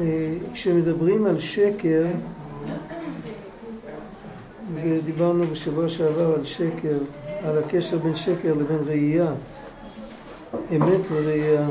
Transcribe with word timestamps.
אה, 0.00 0.34
כשמדברים 0.52 1.26
על 1.26 1.40
שקר, 1.40 2.06
ודיברנו 4.74 5.46
בשבוע 5.46 5.88
שעבר 5.88 6.34
על 6.34 6.44
שקר, 6.44 6.98
על 7.44 7.58
הקשר 7.58 7.98
בין 7.98 8.16
שקר 8.16 8.54
לבין 8.54 8.78
ראייה, 8.86 9.32
אמת 10.76 11.00
וראייה. 11.10 11.68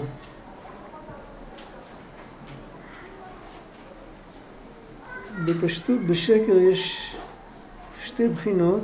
בפשטות, 5.46 6.00
בשקר 6.00 6.58
יש 6.72 7.14
שתי 8.04 8.28
בחינות. 8.28 8.84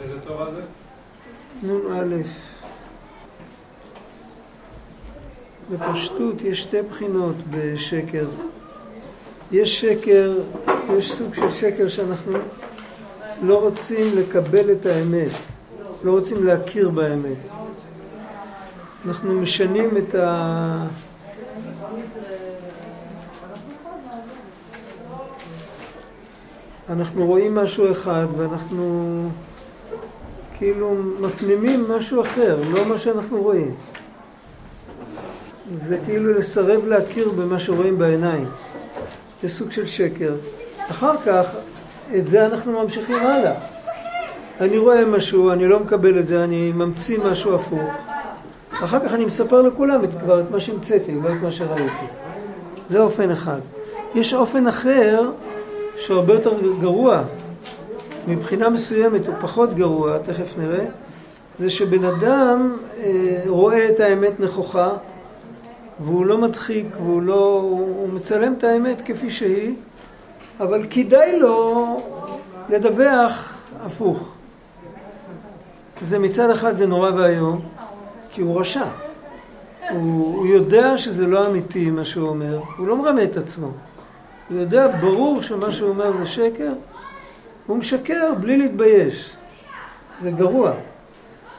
איזה 0.00 0.20
תורה 0.20 0.46
זה? 0.52 0.62
נ"א. 1.62 2.22
בפשטות 5.70 6.35
יש 6.46 6.62
שתי 6.62 6.82
בחינות 6.82 7.34
בשקר. 7.50 8.26
יש 9.52 9.80
שקר, 9.80 10.32
יש 10.98 11.12
סוג 11.12 11.34
של 11.34 11.52
שקר 11.52 11.88
שאנחנו 11.88 12.38
לא 13.42 13.60
רוצים 13.60 14.06
לקבל 14.18 14.72
את 14.72 14.86
האמת, 14.86 15.30
לא 16.04 16.10
רוצים 16.10 16.46
להכיר 16.46 16.90
באמת. 16.90 17.36
אנחנו 19.06 19.40
משנים 19.40 19.96
את 19.96 20.14
ה... 20.14 20.86
אנחנו 26.88 27.26
רואים 27.26 27.54
משהו 27.54 27.92
אחד 27.92 28.26
ואנחנו 28.36 29.28
כאילו 30.58 30.94
מפנימים 31.20 31.90
משהו 31.90 32.22
אחר, 32.22 32.62
לא 32.70 32.88
מה 32.88 32.98
שאנחנו 32.98 33.42
רואים. 33.42 33.74
זה 35.88 35.98
כאילו 36.06 36.32
לסרב 36.32 36.86
להכיר 36.86 37.28
במה 37.28 37.60
שרואים 37.60 37.98
בעיניים. 37.98 38.46
זה 39.42 39.48
סוג 39.48 39.70
של 39.70 39.86
שקר. 39.86 40.34
אחר 40.90 41.16
כך, 41.26 41.46
את 42.16 42.28
זה 42.28 42.46
אנחנו 42.46 42.82
ממשיכים 42.82 43.16
הלאה. 43.16 43.54
אני 44.60 44.78
רואה 44.78 45.04
משהו, 45.04 45.52
אני 45.52 45.68
לא 45.68 45.80
מקבל 45.80 46.18
את 46.18 46.26
זה, 46.26 46.44
אני 46.44 46.72
ממציא 46.72 47.18
משהו 47.24 47.54
הפוך. 47.54 47.90
אחר 48.70 49.08
כך 49.08 49.14
אני 49.14 49.24
מספר 49.24 49.62
לכולם 49.62 50.04
את, 50.04 50.08
כבר 50.20 50.40
את 50.40 50.50
מה 50.50 50.60
שהמצאתי, 50.60 51.14
לא 51.22 51.28
את 51.28 51.42
מה 51.42 51.52
שראיתי. 51.52 52.06
זה 52.90 53.00
אופן 53.00 53.30
אחד. 53.30 53.60
יש 54.14 54.34
אופן 54.34 54.66
אחר 54.66 55.30
שהרבה 55.96 56.34
יותר 56.34 56.52
גרוע, 56.80 57.22
מבחינה 58.28 58.68
מסוימת 58.68 59.26
הוא 59.26 59.34
פחות 59.40 59.74
גרוע, 59.74 60.18
תכף 60.18 60.58
נראה, 60.58 60.84
זה 61.58 61.70
שבן 61.70 62.04
אדם 62.04 62.76
אה, 62.98 63.42
רואה 63.46 63.88
את 63.88 64.00
האמת 64.00 64.40
נכוחה 64.40 64.90
והוא 66.00 66.26
לא 66.26 66.38
מדחיק 66.38 66.86
והוא 66.96 67.22
לא... 67.22 67.60
הוא 67.62 68.08
מצלם 68.08 68.54
את 68.58 68.64
האמת 68.64 68.96
כפי 69.04 69.30
שהיא, 69.30 69.74
אבל 70.60 70.82
כדאי 70.90 71.38
לו 71.38 71.96
לדווח 72.68 73.56
הפוך. 73.86 74.18
זה 76.02 76.18
מצד 76.18 76.50
אחד 76.50 76.76
זה 76.76 76.86
נורא 76.86 77.10
ואיום, 77.10 77.60
כי 78.30 78.40
הוא 78.40 78.60
רשע. 78.60 78.84
הוא, 79.90 80.36
הוא 80.36 80.46
יודע 80.46 80.98
שזה 80.98 81.26
לא 81.26 81.46
אמיתי 81.46 81.90
מה 81.90 82.04
שהוא 82.04 82.28
אומר, 82.28 82.60
הוא 82.76 82.86
לא 82.86 82.96
מרמה 82.96 83.24
את 83.24 83.36
עצמו. 83.36 83.70
הוא 84.48 84.58
יודע 84.58 84.88
ברור 85.00 85.42
שמה 85.42 85.72
שהוא 85.72 85.88
אומר 85.88 86.12
זה 86.12 86.26
שקר, 86.26 86.72
הוא 87.66 87.76
משקר 87.76 88.32
בלי 88.40 88.56
להתבייש. 88.56 89.30
זה 90.22 90.30
גרוע. 90.30 90.72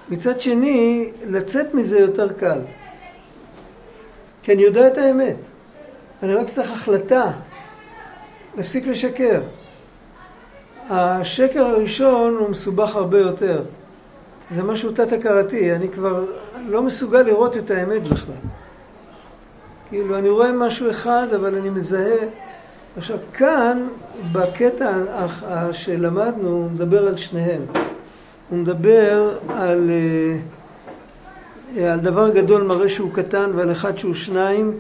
מצד 0.10 0.42
שני, 0.42 1.10
לצאת 1.26 1.74
מזה 1.74 2.00
יותר 2.00 2.34
קל. 2.34 2.60
כי 4.48 4.54
אני 4.54 4.62
יודע 4.62 4.88
את 4.88 4.98
האמת. 4.98 5.36
אני 6.24 6.36
רק 6.36 6.48
צריך 6.48 6.72
החלטה 6.72 7.32
להפסיק 8.58 8.88
לשקר. 8.88 9.42
השקר 10.90 11.66
הראשון 11.66 12.36
הוא 12.40 12.50
מסובך 12.50 12.96
הרבה 12.96 13.20
יותר. 13.20 13.62
זה 14.56 14.64
משהו 14.64 14.92
תת-הכרתי, 14.92 15.76
אני 15.76 15.90
כבר 15.90 16.26
לא 16.68 16.84
מסוגל 16.84 17.22
לראות 17.22 17.58
את 17.58 17.72
האמת 17.72 18.04
בכלל. 18.04 18.36
כאילו, 19.90 20.18
אני 20.18 20.30
רואה 20.30 20.52
משהו 20.52 20.90
אחד, 20.90 21.28
אבל 21.36 21.56
אני 21.56 21.70
מזהה... 21.70 22.18
עכשיו, 22.98 23.18
כאן, 23.34 23.88
בקטע 24.32 24.92
שלמדנו, 25.72 26.50
הוא 26.50 26.72
מדבר 26.72 27.08
על 27.08 27.18
שניהם. 27.18 27.62
הוא 28.50 28.60
מדבר 28.60 29.38
על... 29.50 29.90
Uh, 29.90 30.57
על 31.76 32.00
דבר 32.00 32.30
גדול 32.30 32.64
מראה 32.64 32.90
שהוא 32.90 33.14
קטן 33.14 33.52
ועל 33.56 33.72
אחד 33.72 33.98
שהוא 33.98 34.14
שניים, 34.14 34.80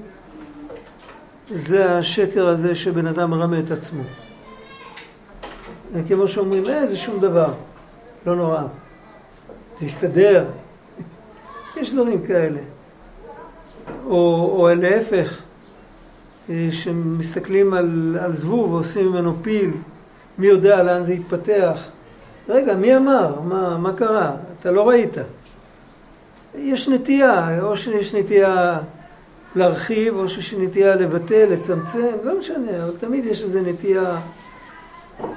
זה 1.49 1.97
השקר 1.97 2.47
הזה 2.47 2.75
שבן 2.75 3.07
אדם 3.07 3.29
מרמה 3.29 3.59
את 3.59 3.71
עצמו. 3.71 4.03
כמו 6.07 6.27
שאומרים, 6.27 6.65
אה, 6.65 6.87
זה 6.87 6.97
שום 6.97 7.19
דבר, 7.19 7.53
לא 8.25 8.35
נורא, 8.35 8.61
זה 9.79 9.85
יסתדר. 9.85 10.45
יש 11.77 11.93
דברים 11.93 12.25
כאלה. 12.27 12.59
או, 14.05 14.49
או 14.59 14.69
להפך, 14.75 15.37
אה, 16.49 16.69
שמסתכלים 16.71 17.73
על, 17.73 18.17
על 18.21 18.37
זבוב 18.37 18.73
ועושים 18.73 19.07
ממנו 19.07 19.33
פיל, 19.41 19.71
מי 20.37 20.47
יודע 20.47 20.83
לאן 20.83 21.03
זה 21.03 21.13
יתפתח. 21.13 21.79
רגע, 22.49 22.73
מי 22.73 22.97
אמר? 22.97 23.41
מה, 23.41 23.77
מה 23.77 23.93
קרה? 23.93 24.31
אתה 24.61 24.71
לא 24.71 24.89
ראית. 24.89 25.17
יש 26.57 26.90
נטייה, 26.90 27.62
או 27.62 27.78
שיש 27.78 28.16
נטייה 28.16 28.79
להרחיב, 29.56 30.16
או 30.16 30.29
שיש 30.29 30.53
נטייה 30.53 30.95
לבטל, 30.95 31.45
לצמצם, 31.50 32.07
לא 32.23 32.40
משנה, 32.40 32.84
אבל 32.84 32.91
תמיד 33.00 33.25
יש 33.25 33.44
איזו 33.44 33.59
נטייה. 33.66 34.16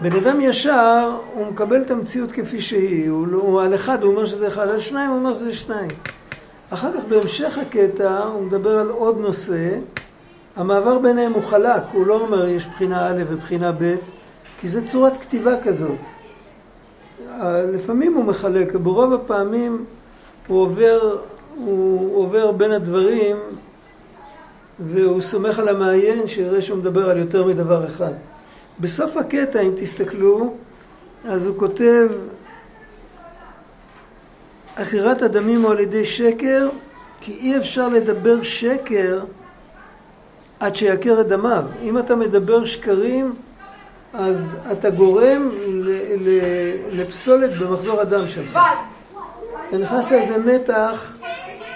בן 0.02 0.16
אדם 0.16 0.40
ישר, 0.40 1.16
הוא 1.34 1.46
מקבל 1.46 1.82
את 1.82 1.90
המציאות 1.90 2.32
כפי 2.32 2.62
שהיא, 2.62 3.10
הוא, 3.10 3.26
לא, 3.26 3.38
הוא 3.38 3.62
על 3.62 3.74
אחד, 3.74 4.02
הוא 4.02 4.12
אומר 4.12 4.26
שזה 4.26 4.48
אחד, 4.48 4.68
על 4.68 4.80
שניים 4.80 5.10
הוא 5.10 5.18
אומר 5.18 5.34
שזה 5.34 5.54
שניים. 5.54 5.90
אחר 6.70 6.92
כך 6.92 7.04
בהמשך 7.08 7.58
הקטע 7.58 8.18
הוא 8.18 8.42
מדבר 8.42 8.78
על 8.78 8.88
עוד 8.88 9.20
נושא, 9.20 9.70
המעבר 10.56 10.98
ביניהם 10.98 11.32
הוא 11.32 11.42
חלק, 11.42 11.82
הוא 11.92 12.06
לא 12.06 12.20
אומר 12.20 12.48
יש 12.48 12.66
בחינה 12.66 13.08
א' 13.08 13.22
ובחינה 13.28 13.72
ב', 13.72 13.94
כי 14.60 14.68
זה 14.68 14.88
צורת 14.88 15.16
כתיבה 15.16 15.60
כזאת. 15.64 15.98
לפעמים 17.44 18.14
הוא 18.14 18.24
מחלק, 18.24 18.74
ברוב 18.74 19.12
הפעמים 19.12 19.84
הוא 20.46 20.62
עובר, 20.62 21.16
הוא 21.54 22.22
עובר 22.22 22.52
בין 22.52 22.72
הדברים 22.72 23.36
והוא 24.78 25.20
סומך 25.20 25.58
על 25.58 25.68
המעיין 25.68 26.28
שיראה 26.28 26.62
שהוא 26.62 26.78
מדבר 26.78 27.10
על 27.10 27.18
יותר 27.18 27.44
מדבר 27.44 27.86
אחד. 27.86 28.12
בסוף 28.80 29.16
הקטע, 29.16 29.60
אם 29.60 29.72
תסתכלו, 29.76 30.54
אז 31.24 31.46
הוא 31.46 31.56
כותב 31.58 32.08
עכירת 34.76 35.22
הדמים 35.22 35.62
הוא 35.62 35.70
על 35.70 35.80
ידי 35.80 36.04
שקר, 36.04 36.68
כי 37.20 37.32
אי 37.32 37.56
אפשר 37.56 37.88
לדבר 37.88 38.42
שקר 38.42 39.20
עד 40.60 40.74
שיכר 40.74 41.20
את 41.20 41.26
דמיו. 41.26 41.64
אם 41.82 41.98
אתה 41.98 42.16
מדבר 42.16 42.64
שקרים, 42.64 43.32
אז 44.14 44.56
אתה 44.72 44.90
גורם 44.90 45.50
לפסולת 46.92 47.50
במחזור 47.54 48.00
הדם 48.00 48.28
שלך. 48.28 48.58
אתה 49.70 49.78
נכנס 49.78 50.10
לאיזה 50.10 50.38
מתח 50.38 51.12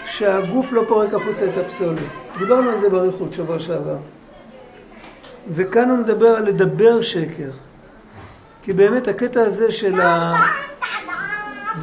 שהגוף 0.07 0.73
לא 0.73 0.83
פורק 0.89 1.15
החוצה 1.15 1.45
את 1.45 1.67
הפסולת. 1.67 1.99
דיברנו 2.39 2.71
על 2.71 2.81
זה 2.81 2.89
באריכות 2.89 3.33
שבוע 3.33 3.59
שעבר. 3.59 3.97
וכאן 5.55 5.91
הוא 5.91 5.99
מדבר 5.99 6.27
על 6.27 6.45
לדבר 6.45 7.03
שקר. 7.03 7.51
כי 8.63 8.73
באמת 8.73 9.09
הקטע 9.09 9.43
הזה 9.43 9.73
של 9.73 10.01
ה... 10.01 10.35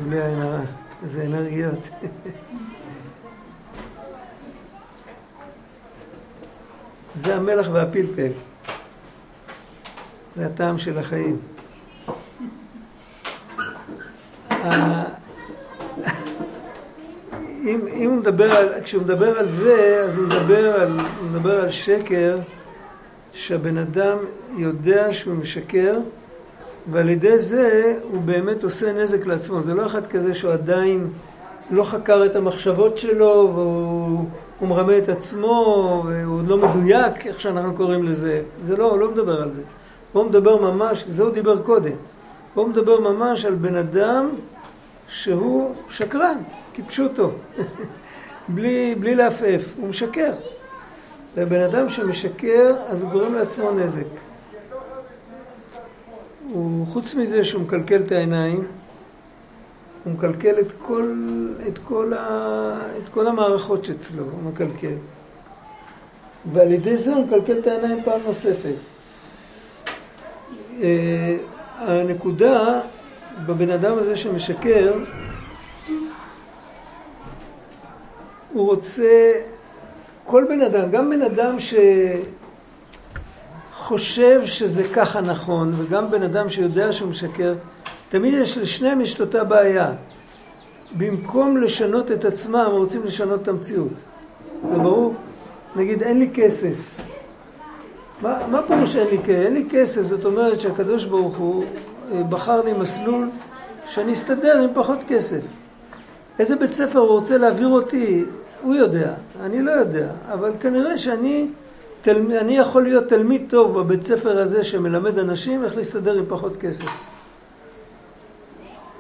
בלי 0.04 0.22
עין 0.22 0.42
הרע, 0.42 0.60
איזה 1.04 1.24
אנרגיות. 1.24 1.90
זה 7.24 7.36
המלח 7.36 7.68
והפלפל. 7.72 8.32
זה 10.36 10.46
הטעם 10.46 10.78
של 10.78 10.98
החיים. 10.98 11.38
אם, 17.64 17.80
אם 17.94 18.18
מדבר 18.20 18.52
על, 18.52 18.68
כשהוא 18.84 19.04
מדבר 19.04 19.40
על 19.40 19.50
זה, 19.50 20.04
אז 20.06 20.18
הוא 20.18 20.26
מדבר 20.26 20.82
על, 20.82 21.00
הוא 21.00 21.30
מדבר 21.30 21.62
על 21.62 21.70
שקר 21.72 22.38
שהבן 23.34 23.78
אדם 23.78 24.18
יודע 24.58 25.14
שהוא 25.14 25.36
משקר 25.36 25.98
ועל 26.92 27.10
ידי 27.10 27.40
זה 27.40 27.96
הוא 28.12 28.22
באמת 28.22 28.64
עושה 28.64 28.94
נזק 28.94 29.26
לעצמו. 29.26 29.62
זה 29.62 29.74
לא 29.74 29.86
אחד 29.86 30.08
כזה 30.08 30.36
שהוא 30.36 30.52
עדיין 30.52 31.08
לא 31.72 31.84
חקר 31.84 32.26
את 32.26 32.36
המחשבות 32.36 32.98
שלו 32.98 33.52
והוא 33.56 34.70
מרמה 34.70 34.98
את 34.98 35.10
עצמו 35.10 36.04
והוא 36.06 36.42
לא 36.48 36.58
מדויק, 36.58 37.28
איך 37.28 37.42
שאנחנו 37.42 37.74
קוראים 37.74 38.04
לזה. 38.04 38.42
זה 38.64 38.78
לא, 38.78 38.90
הוא 38.90 39.00
לא 39.00 39.12
מדבר 39.12 39.42
על 39.42 39.52
זה. 39.52 39.62
הוא 40.14 40.24
מדבר 40.24 40.72
ממש, 40.72 41.06
זה 41.12 41.24
הוא 41.24 41.32
דיבר 41.32 41.62
קודם. 41.62 41.96
הוא 42.54 42.68
מדבר 42.68 43.00
ממש 43.00 43.46
על 43.46 43.56
בן 43.56 43.76
אדם 43.76 44.30
שהוא 45.10 45.76
שקרן. 45.90 46.38
כפשוטו. 46.74 47.32
בלי, 48.48 48.96
בלי 48.96 49.16
לעפעף, 49.16 49.62
הוא 49.78 49.90
משקר. 49.90 50.32
ובן 51.36 51.62
אדם 51.62 51.90
שמשקר, 51.90 52.76
אז 52.90 53.02
הוא 53.02 53.10
גורם 53.12 53.34
לעצמו 53.34 53.72
נזק. 53.72 54.06
הוא, 56.50 56.88
חוץ 56.88 57.16
מזה 57.16 57.46
שהוא 57.46 57.62
מקלקל 57.62 58.02
את 58.02 58.12
העיניים, 58.12 58.68
הוא 60.04 60.14
מקלקל 60.14 60.60
את 60.60 60.72
כל, 60.82 61.14
את 61.68 61.78
כל, 61.78 62.14
ה, 62.14 62.80
את 63.04 63.10
כל 63.10 63.28
המערכות 63.28 63.86
שאצלו, 63.86 64.24
הוא 64.24 64.52
מקלקל. 64.52 64.96
ועל 66.54 66.72
ידי 66.72 66.98
זה 66.98 67.14
הוא 67.14 67.26
מקלקל 67.26 67.60
את 67.60 67.68
העיניים 67.68 68.04
פעם 68.04 68.20
נוספת. 68.28 68.76
אה, 70.82 71.38
הנקודה 71.78 72.80
בבן 73.46 73.70
אדם 73.70 73.98
הזה 73.98 74.18
שמשקר, 74.18 74.94
הוא 78.54 78.66
רוצה, 78.68 79.32
כל 80.26 80.46
בן 80.50 80.62
אדם, 80.62 80.92
גם 80.92 81.10
בן 81.10 81.22
אדם 81.22 81.58
שחושב 83.80 84.42
שזה 84.46 84.84
ככה 84.94 85.22
נכון, 85.22 85.72
וגם 85.76 86.12
בן 86.12 86.24
אדם 86.24 86.50
שיודע 86.50 86.94
שהוא 86.94 87.10
משקר, 87.10 87.54
תמיד 88.10 88.34
יש 88.34 88.58
לשניהם 88.58 89.02
יש 89.02 89.22
אותה 89.22 89.44
בעיה. 89.44 89.92
במקום 90.98 91.58
לשנות 91.58 92.12
את 92.12 92.26
עצמם, 92.26 92.68
רוצים 92.72 93.04
לשנות 93.06 93.42
את 93.42 93.48
המציאות. 93.48 93.92
זה 94.72 94.78
ברור? 94.78 95.14
נגיד, 95.76 96.04
אין 96.04 96.20
לי 96.20 96.30
כסף. 96.34 96.74
מה, 98.22 98.48
מה 98.48 98.62
פירוש 98.68 98.96
אין 98.96 99.08
לי 99.08 99.18
כסף? 99.18 99.30
אין 99.30 99.54
לי 99.54 99.66
כסף, 99.72 100.02
זאת 100.02 100.26
אומרת 100.26 100.60
שהקדוש 100.60 101.06
ברוך 101.06 101.38
הוא 101.38 101.66
אה, 102.14 102.24
בחר 102.24 102.62
לי 102.62 102.74
מסלול 102.74 103.30
שאני 103.90 104.14
אסתדר 104.14 104.62
עם 104.62 104.70
פחות 104.74 105.00
כסף. 105.08 105.40
איזה 106.40 106.56
בית 106.56 106.72
ספר 106.72 107.00
הוא 107.00 107.10
רוצה 107.10 107.38
להעביר 107.38 107.68
אותי, 107.68 108.24
הוא 108.62 108.76
יודע, 108.76 109.14
אני 109.42 109.62
לא 109.62 109.72
יודע, 109.72 110.08
אבל 110.34 110.52
כנראה 110.60 110.98
שאני 110.98 111.48
תל... 112.02 112.38
אני 112.38 112.58
יכול 112.58 112.84
להיות 112.84 113.08
תלמיד 113.08 113.42
טוב 113.50 113.80
בבית 113.80 114.04
ספר 114.04 114.42
הזה 114.42 114.64
שמלמד 114.64 115.20
אנשים 115.20 115.64
איך 115.64 115.78
להסתדר 115.78 116.14
עם 116.14 116.26
פחות 116.30 116.58
כסף. 116.58 117.12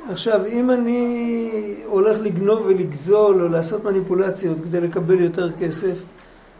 עכשיו, 0.09 0.45
אם 0.45 0.71
אני 0.71 1.75
הולך 1.85 2.17
לגנוב 2.21 2.61
ולגזול 2.65 3.41
או 3.41 3.47
לעשות 3.47 3.83
מניפולציות 3.83 4.57
כדי 4.63 4.81
לקבל 4.81 5.21
יותר 5.21 5.51
כסף, 5.51 5.95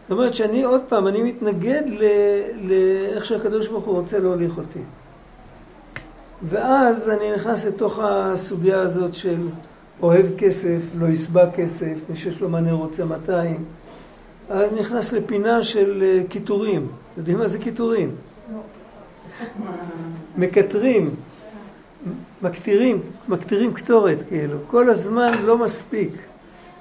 זאת 0.02 0.12
אומרת 0.12 0.34
שאני 0.34 0.64
עוד 0.64 0.82
פעם, 0.88 1.08
אני 1.08 1.24
מתנגד 1.24 1.82
לאיך 2.62 3.26
שהקדוש 3.26 3.68
ברוך 3.68 3.84
הוא 3.84 3.96
רוצה 3.96 4.20
להוליך 4.20 4.58
אותי. 4.58 4.80
ואז 6.50 7.10
אני 7.10 7.32
נכנס 7.36 7.66
לתוך 7.66 8.00
הסוגיה 8.04 8.82
הזאת 8.82 9.16
של 9.16 9.38
אוהב 10.02 10.26
כסף, 10.38 10.80
לא 11.00 11.08
יסבע 11.08 11.52
כסף, 11.52 11.94
מי 12.10 12.18
שיש 12.18 12.42
לו 12.42 12.50
מנה 12.50 12.72
רוצה 12.72 13.06
200. 13.06 13.64
אני 14.52 14.80
נכנס 14.80 15.14
לפינה 15.14 15.64
של 15.64 16.04
אה, 16.04 16.24
קיטורים. 16.30 16.88
יודעים 17.18 17.38
מה 17.38 17.48
זה 17.48 17.60
קיטורים? 17.60 18.12
מקטרים, 20.38 21.16
מקטירים, 22.42 23.02
מקטירים 23.28 23.74
קטורת 23.74 24.18
כאילו. 24.30 24.58
כל 24.68 24.90
הזמן 24.90 25.32
לא 25.46 25.58
מספיק. 25.58 26.12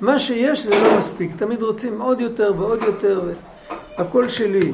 מה 0.00 0.19
שיש 0.19 0.67
זה 0.67 0.70
לא 0.70 0.99
מספיק, 0.99 1.31
תמיד 1.38 1.62
רוצים 1.62 2.00
עוד 2.00 2.20
יותר 2.20 2.52
ועוד 2.58 2.82
יותר, 2.82 3.31
הכל 3.96 4.28
שלי. 4.28 4.72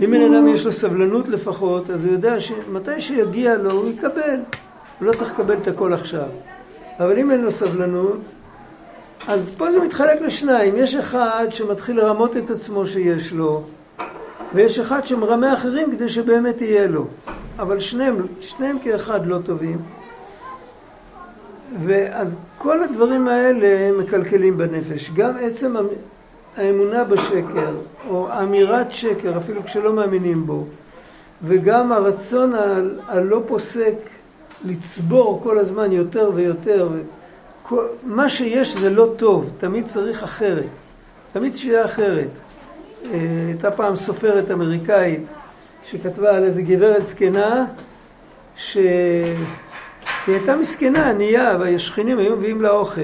אם 0.00 0.10
בן 0.10 0.34
אדם 0.34 0.48
יש 0.48 0.64
לו 0.64 0.72
סבלנות 0.72 1.28
לפחות, 1.28 1.90
אז 1.90 2.04
הוא 2.04 2.12
יודע 2.12 2.40
שמתי 2.40 3.00
שיגיע 3.00 3.54
לו 3.54 3.70
הוא 3.70 3.88
יקבל, 3.90 4.40
הוא 5.02 5.08
לא 5.08 5.12
צריך 5.12 5.32
לקבל 5.32 5.56
את 5.62 5.68
הכל 5.68 5.92
עכשיו. 5.92 6.26
אבל 6.98 7.18
אם 7.18 7.30
אין 7.30 7.40
לו 7.40 7.52
סבלנות, 7.52 8.20
אז 9.28 9.50
פה 9.56 9.70
זה 9.70 9.80
מתחלק 9.80 10.20
לשניים, 10.20 10.76
יש 10.76 10.94
אחד 10.94 11.46
שמתחיל 11.50 11.96
לרמות 11.96 12.36
את 12.36 12.50
עצמו 12.50 12.86
שיש 12.86 13.32
לו, 13.32 13.62
ויש 14.54 14.78
אחד 14.78 15.04
שמרמה 15.04 15.54
אחרים 15.54 15.90
כדי 15.96 16.08
שבאמת 16.08 16.60
יהיה 16.60 16.86
לו. 16.86 17.06
אבל 17.58 17.80
שניהם, 17.80 18.26
שניהם 18.40 18.78
כאחד 18.84 19.26
לא 19.26 19.38
טובים. 19.46 19.78
ואז 21.84 22.36
כל 22.58 22.82
הדברים 22.82 23.28
האלה 23.28 23.92
מקלקלים 23.98 24.58
בנפש. 24.58 25.10
גם 25.14 25.32
עצם 25.40 25.76
האמונה 26.56 27.04
בשקר, 27.04 27.74
או 28.08 28.28
אמירת 28.42 28.92
שקר, 28.92 29.36
אפילו 29.36 29.64
כשלא 29.64 29.92
מאמינים 29.92 30.46
בו, 30.46 30.64
וגם 31.44 31.92
הרצון 31.92 32.52
הלא 33.08 33.42
פוסק 33.46 34.11
לצבור 34.64 35.40
כל 35.42 35.58
הזמן 35.58 35.92
יותר 35.92 36.30
ויותר, 36.34 36.88
מה 38.02 38.28
שיש 38.28 38.76
זה 38.76 38.90
לא 38.90 39.08
טוב, 39.16 39.50
תמיד 39.58 39.86
צריך 39.86 40.22
אחרת, 40.22 40.66
תמיד 41.32 41.54
שיהיה 41.54 41.84
אחרת. 41.84 42.28
אה, 43.04 43.18
הייתה 43.46 43.70
פעם 43.70 43.96
סופרת 43.96 44.50
אמריקאית 44.50 45.22
שכתבה 45.90 46.36
על 46.36 46.44
איזה 46.44 46.62
גברת 46.62 47.06
זקנה, 47.06 47.66
ש... 48.56 48.76
היא 50.26 50.34
הייתה 50.34 50.56
מסכנה, 50.56 51.10
ענייה, 51.10 51.56
והשכנים 51.60 52.18
היו 52.18 52.36
מביאים 52.36 52.60
לה 52.60 52.70
אוכל. 52.70 53.00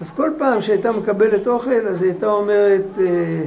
אז 0.00 0.06
כל 0.16 0.30
פעם 0.38 0.62
שהייתה 0.62 0.92
מקבלת 0.92 1.46
אוכל, 1.46 1.88
אז 1.90 2.02
היא 2.02 2.10
הייתה 2.10 2.26
אומרת, 2.26 2.84
אה, 3.00 3.42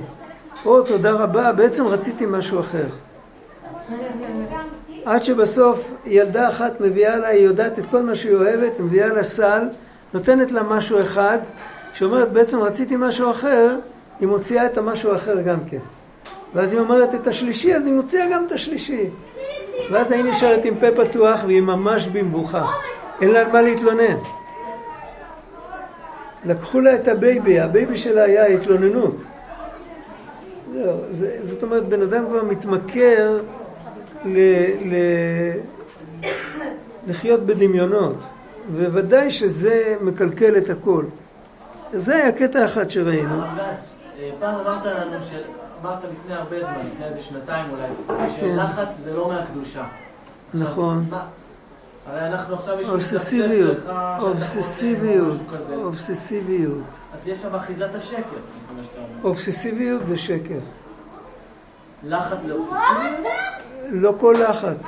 או, 0.65 0.81
תודה 0.81 1.11
רבה, 1.11 1.51
בעצם 1.51 1.87
רציתי 1.87 2.25
משהו 2.25 2.59
אחר. 2.59 2.85
עד 5.05 5.23
שבסוף 5.23 5.91
ילדה 6.05 6.49
אחת 6.49 6.81
מביאה 6.81 7.15
לה, 7.15 7.27
היא 7.27 7.45
יודעת 7.45 7.79
את 7.79 7.83
כל 7.91 8.01
מה 8.01 8.15
שהיא 8.15 8.35
אוהבת, 8.35 8.79
מביאה 8.79 9.07
לה 9.07 9.23
סל, 9.23 9.61
נותנת 10.13 10.51
לה 10.51 10.63
משהו 10.63 10.99
אחד, 10.99 11.37
שאומרת 11.93 12.31
בעצם 12.31 12.59
רציתי 12.59 12.95
משהו 12.97 13.31
אחר, 13.31 13.75
היא 14.19 14.27
מוציאה 14.27 14.65
את 14.65 14.77
המשהו 14.77 15.11
האחר 15.11 15.41
גם 15.41 15.57
כן. 15.69 15.77
ואז 16.53 16.71
היא 16.71 16.79
אומרת 16.79 17.15
את 17.15 17.27
השלישי, 17.27 17.75
אז 17.75 17.85
היא 17.85 17.93
מוציאה 17.93 18.25
גם 18.31 18.45
את 18.47 18.51
השלישי. 18.51 19.05
ואז 19.91 20.11
היא 20.11 20.23
נשארת 20.23 20.65
עם 20.65 20.75
פה 20.75 20.87
פתוח 21.03 21.39
והיא 21.45 21.61
ממש 21.61 22.07
במבוכה. 22.07 22.65
אין 23.21 23.31
לה 23.31 23.39
על 23.39 23.51
מה 23.51 23.61
להתלונן. 23.61 24.17
לקחו 26.45 26.79
לה 26.79 26.95
את 26.95 27.07
ה 27.07 27.16
baby, 27.16 27.59
ה 27.59 27.67
baby 27.67 27.97
שלה 27.97 28.23
היה 28.23 28.45
התלוננות. 28.45 29.15
זאת 31.41 31.63
אומרת, 31.63 31.87
בן 31.87 32.01
אדם 32.01 32.25
כבר 32.25 32.43
מתמכר 32.43 33.39
ל, 34.25 34.37
ל, 34.85 34.95
לחיות 37.07 37.39
בדמיונות, 37.39 38.15
וודאי 38.73 39.31
שזה 39.31 39.95
מקלקל 40.01 40.57
את 40.57 40.69
הכל. 40.69 41.05
זה 41.93 42.15
היה 42.15 42.31
קטע 42.31 42.65
אחד 42.65 42.89
שראינו. 42.89 43.43
פעם 44.39 44.55
אמרת 44.55 44.85
לנו 44.85 45.17
אמרת 45.81 45.99
לפני 46.11 46.35
הרבה 46.35 46.59
זמן, 46.59 46.87
לפני 46.93 47.05
איזה 47.05 47.21
שנתיים 47.21 47.65
אולי, 47.71 48.29
שלחץ 48.39 48.87
זה 49.03 49.13
לא 49.13 49.27
מהקדושה. 49.27 49.83
נכון. 50.53 51.09
הרי 52.07 52.27
אנחנו 52.27 52.55
עכשיו 52.55 52.81
יש 52.81 52.89
אובססיביות, 52.89 53.77
אובססיביות, 54.19 55.37
אובססיביות. 55.75 56.77
אז 57.13 57.27
יש 57.27 57.39
שם 57.39 57.55
אחיזת 57.55 57.95
השקר. 57.95 58.37
אובססיביות 59.23 60.01
זה 60.07 60.17
שקר. 60.17 60.59
לחץ 62.03 62.37
זה 62.45 62.53
אובססיביות? 62.53 63.27
לא 63.89 64.15
כל 64.19 64.35
לחץ. 64.49 64.87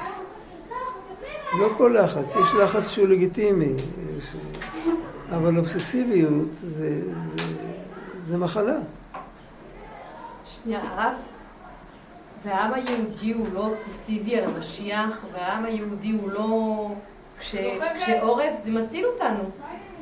לא 1.60 1.68
כל 1.78 1.98
לחץ. 2.04 2.36
יש 2.36 2.54
לחץ 2.64 2.90
שהוא 2.90 3.08
לגיטימי. 3.08 3.74
אבל 5.30 5.58
אובססיביות 5.58 6.48
זה, 6.78 7.02
זה, 7.38 7.44
זה 8.28 8.38
מחלה. 8.38 8.78
שנייה, 10.46 10.80
הרב, 10.82 11.14
והעם 12.46 12.74
היהודי 12.74 13.34
הוא 13.34 13.48
לא 13.54 13.66
אובססיבי 13.66 14.38
על 14.38 14.44
המשיח, 14.50 15.26
והעם 15.34 15.66
היהודי 15.66 16.12
הוא 16.12 16.30
לא... 16.30 16.90
כש... 17.40 17.56
כשעורף 17.98 18.64
זה 18.64 18.72
מציל 18.72 19.06
אותנו. 19.06 19.50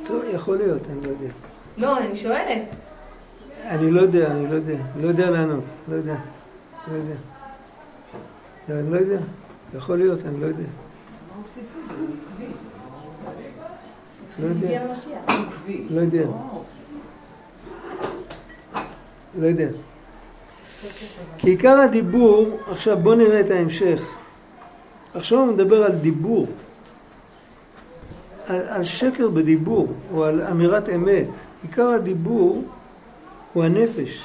טוב, 0.05 0.21
יכול 0.33 0.57
להיות, 0.57 0.81
אני 0.91 1.01
לא 1.01 1.07
יודע. 1.07 1.33
לא, 1.77 1.97
אני 1.97 2.15
שואלת. 2.15 2.61
אני 3.65 3.91
לא 3.91 4.01
יודע, 4.01 4.27
אני 4.27 4.47
לא 4.49 4.55
יודע. 4.55 4.77
לא 5.01 5.07
יודע 5.07 5.29
לענות. 5.29 5.63
לא 5.87 5.95
יודע. 5.95 6.15
לא 6.87 6.93
יודע. 6.93 7.32
אני 8.69 8.91
לא 8.91 8.97
יודע. 8.97 9.19
יכול 9.75 9.97
להיות, 9.97 10.19
אני 10.25 10.41
לא 10.41 10.45
יודע. 10.45 10.63
לא 14.39 14.47
יודע. 14.47 14.85
לא 15.89 16.01
יודע. 16.01 16.23
לא 19.39 19.47
יודע. 19.47 19.67
כי 21.37 21.49
עיקר 21.49 21.79
הדיבור, 21.79 22.57
עכשיו 22.67 22.97
בואו 22.97 23.15
נראה 23.15 23.39
את 23.39 23.51
ההמשך. 23.51 24.03
עכשיו 25.13 25.39
הוא 25.39 25.47
מדבר 25.47 25.83
על 25.83 25.91
דיבור, 25.91 26.47
על, 28.47 28.59
על 28.67 28.83
שקר 28.83 29.29
בדיבור, 29.29 29.93
או 30.13 30.23
על 30.23 30.41
אמירת 30.41 30.89
אמת. 30.89 31.27
עיקר 31.63 31.87
הדיבור 31.87 32.63
הוא 33.53 33.63
הנפש. 33.63 34.23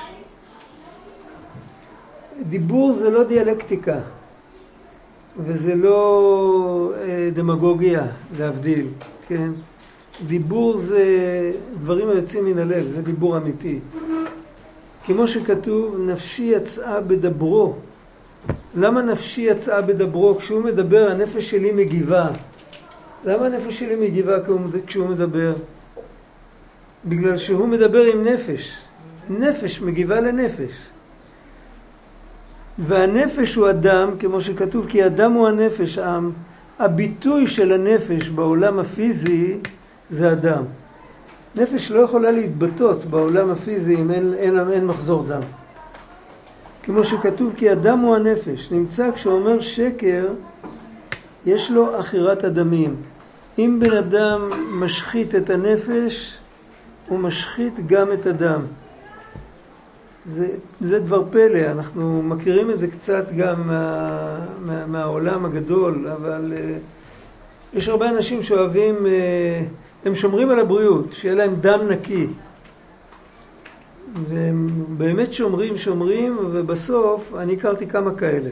דיבור 2.48 2.92
זה 2.92 3.10
לא 3.10 3.24
דיאלקטיקה, 3.24 4.00
וזה 5.44 5.74
לא 5.74 6.92
אה, 7.00 7.30
דמגוגיה, 7.34 8.06
להבדיל, 8.38 8.86
כן? 9.28 9.50
דיבור 10.26 10.78
זה 10.78 11.04
דברים 11.82 12.08
היוצאים 12.08 12.44
מן 12.44 12.58
הלב, 12.58 12.88
זה 12.88 13.02
דיבור 13.02 13.36
אמיתי. 13.36 13.78
כמו 15.04 15.28
שכתוב, 15.28 15.96
נפשי 15.98 16.42
יצאה 16.42 17.00
בדברו. 17.00 17.74
למה 18.74 19.02
נפשי 19.02 19.40
יצאה 19.40 19.82
בדברו? 19.82 20.38
כשהוא 20.38 20.64
מדבר, 20.64 21.08
הנפש 21.10 21.50
שלי 21.50 21.72
מגיבה. 21.72 22.28
למה 23.24 23.46
הנפש 23.46 23.78
שלי 23.78 24.08
מגיבה 24.08 24.36
כשהוא 24.86 25.08
מדבר? 25.08 25.54
בגלל 27.04 27.38
שהוא 27.38 27.68
מדבר 27.68 28.02
עם 28.02 28.24
נפש. 28.24 28.76
נפש 29.30 29.80
מגיבה 29.80 30.20
לנפש. 30.20 30.72
והנפש 32.78 33.54
הוא 33.54 33.70
אדם, 33.70 34.10
כמו 34.20 34.40
שכתוב, 34.40 34.86
כי 34.88 35.06
אדם 35.06 35.32
הוא 35.32 35.48
הנפש. 35.48 35.98
הביטוי 36.78 37.46
של 37.46 37.72
הנפש 37.72 38.28
בעולם 38.28 38.78
הפיזי 38.78 39.56
זה 40.10 40.32
אדם. 40.32 40.62
נפש 41.56 41.90
לא 41.90 42.00
יכולה 42.00 42.30
להתבטאות 42.30 43.04
בעולם 43.04 43.50
הפיזי 43.50 43.94
אם 43.94 44.10
אין, 44.10 44.34
אין, 44.38 44.58
אין 44.72 44.86
מחזור 44.86 45.24
דם. 45.28 45.40
כמו 46.82 47.04
שכתוב, 47.04 47.52
כי 47.56 47.72
אדם 47.72 47.98
הוא 47.98 48.16
הנפש. 48.16 48.72
נמצא 48.72 49.10
כשאומר 49.14 49.60
שקר, 49.60 50.26
יש 51.46 51.70
לו 51.70 51.96
עכירת 51.96 52.44
הדמים. 52.44 52.96
אם 53.58 53.76
בן 53.80 53.96
אדם 53.96 54.50
משחית 54.72 55.34
את 55.34 55.50
הנפש, 55.50 56.38
הוא 57.08 57.18
משחית 57.18 57.86
גם 57.86 58.12
את 58.12 58.26
הדם. 58.26 58.60
זה, 60.26 60.48
זה 60.80 60.98
דבר 60.98 61.24
פלא, 61.30 61.70
אנחנו 61.70 62.22
מכירים 62.22 62.70
את 62.70 62.78
זה 62.78 62.86
קצת 62.88 63.24
גם 63.36 63.66
מה, 63.66 64.38
מה, 64.66 64.86
מהעולם 64.86 65.44
הגדול, 65.44 66.08
אבל 66.08 66.52
uh, 66.56 67.78
יש 67.78 67.88
הרבה 67.88 68.08
אנשים 68.08 68.42
שאוהבים, 68.42 68.96
uh, 68.96 69.08
הם 70.04 70.14
שומרים 70.14 70.50
על 70.50 70.60
הבריאות, 70.60 71.06
שיהיה 71.12 71.34
להם 71.34 71.54
דם 71.60 71.80
נקי. 71.88 72.26
והם 74.28 74.68
באמת 74.88 75.32
שומרים, 75.32 75.76
שומרים, 75.76 76.38
ובסוף 76.40 77.34
אני 77.38 77.52
הכרתי 77.52 77.86
כמה 77.86 78.14
כאלה. 78.14 78.50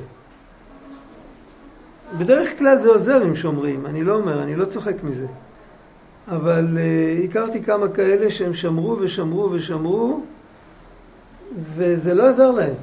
בדרך 2.18 2.58
כלל 2.58 2.78
זה 2.78 2.88
עוזר 2.88 3.22
אם 3.22 3.36
שומרים, 3.36 3.86
אני 3.86 4.02
לא 4.02 4.14
אומר, 4.14 4.42
אני 4.42 4.56
לא 4.56 4.64
צוחק 4.64 4.94
מזה. 5.02 5.26
אבל 6.28 6.66
uh, 6.76 7.24
הכרתי 7.24 7.62
כמה 7.62 7.88
כאלה 7.88 8.30
שהם 8.30 8.54
שמרו 8.54 8.96
ושמרו 9.00 9.50
ושמרו, 9.52 10.20
וזה 11.76 12.14
לא 12.14 12.28
עזר 12.28 12.50
להם. 12.50 12.74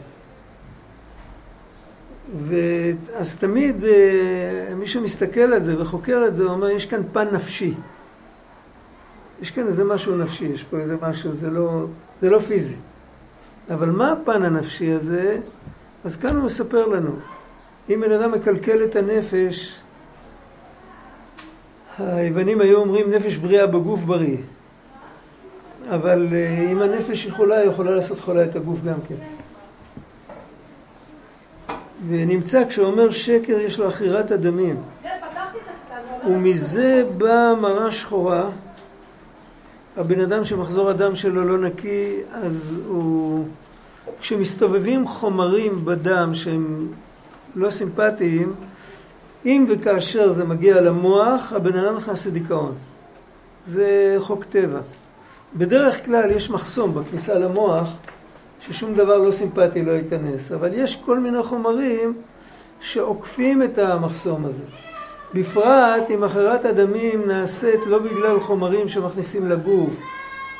ואז 2.47 3.37
תמיד 3.37 3.83
uh, 3.83 4.73
מי 4.75 4.87
שמסתכל 4.87 5.39
על 5.39 5.63
זה 5.63 5.81
וחוקר 5.81 6.23
את 6.27 6.35
זה, 6.35 6.43
אומר, 6.43 6.69
יש 6.69 6.85
כאן 6.85 7.01
פן 7.13 7.27
נפשי. 7.31 7.73
יש 9.41 9.51
כאן 9.51 9.67
איזה 9.67 9.83
משהו 9.83 10.17
נפשי, 10.17 10.45
יש 10.45 10.63
פה 10.63 10.77
איזה 10.77 10.95
משהו, 11.01 11.35
זה 11.35 11.49
לא, 11.49 11.85
זה 12.21 12.29
לא 12.29 12.39
פיזי. 12.39 12.75
אבל 13.69 13.89
מה 13.89 14.11
הפן 14.11 14.43
הנפשי 14.43 14.91
הזה? 14.91 15.37
אז 16.05 16.15
כאן 16.15 16.35
הוא 16.35 16.43
מספר 16.43 16.87
לנו. 16.87 17.11
אם 17.89 18.01
בן 18.01 18.11
אדם 18.11 18.31
מקלקל 18.31 18.83
את 18.83 18.95
הנפש, 18.95 19.73
היוונים 21.99 22.61
היו 22.61 22.77
אומרים 22.77 23.11
נפש 23.11 23.35
בריאה 23.35 23.67
בגוף 23.67 23.99
בריא. 23.99 24.37
אבל 25.89 26.27
אה, 26.31 26.67
אם 26.71 26.81
הנפש 26.81 27.23
היא 27.23 27.31
חולה, 27.31 27.57
היא 27.57 27.69
יכולה 27.69 27.91
לעשות 27.91 28.19
חולה 28.19 28.43
את 28.43 28.55
הגוף 28.55 28.79
גם 28.85 28.97
כן. 29.07 29.15
ונמצא 32.07 32.63
כשאומר 32.69 33.11
שקר 33.11 33.59
יש 33.59 33.79
לו 33.79 33.87
עכירת 33.87 34.31
הדמים. 34.31 34.75
ומזה 36.27 37.03
באה 37.17 37.55
מרה 37.55 37.91
שחורה. 37.91 38.49
הבן 39.97 40.21
אדם 40.21 40.45
שמחזור 40.45 40.89
הדם 40.89 41.15
שלו 41.15 41.43
לא 41.45 41.67
נקי, 41.67 42.15
אז 42.33 42.81
הוא... 42.87 43.45
כשמסתובבים 44.21 45.07
חומרים 45.07 45.85
בדם 45.85 46.31
שהם 46.33 46.87
לא 47.55 47.71
סימפטיים, 47.71 48.53
אם 49.45 49.65
וכאשר 49.69 50.31
זה 50.31 50.43
מגיע 50.43 50.81
למוח, 50.81 51.53
הבן 51.53 51.79
אדם 51.79 51.95
נכנס 51.95 52.25
לדיכאון. 52.25 52.73
זה 53.67 54.15
חוק 54.19 54.43
טבע. 54.43 54.79
בדרך 55.55 56.05
כלל 56.05 56.31
יש 56.31 56.49
מחסום 56.49 56.93
בכניסה 56.93 57.33
למוח, 57.33 57.87
ששום 58.67 58.93
דבר 58.93 59.17
לא 59.17 59.31
סימפטי 59.31 59.81
לא 59.81 59.91
ייכנס, 59.91 60.51
אבל 60.51 60.69
יש 60.73 60.95
כל 61.05 61.19
מיני 61.19 61.43
חומרים 61.43 62.13
שעוקפים 62.81 63.63
את 63.63 63.77
המחסום 63.77 64.45
הזה. 64.45 64.63
בפרט 65.33 66.03
אם 66.09 66.23
הכרת 66.23 66.65
הדמים 66.65 67.27
נעשית 67.27 67.79
לא 67.85 67.99
בגלל 67.99 68.39
חומרים 68.39 68.89
שמכניסים 68.89 69.49
לגוף, 69.49 69.89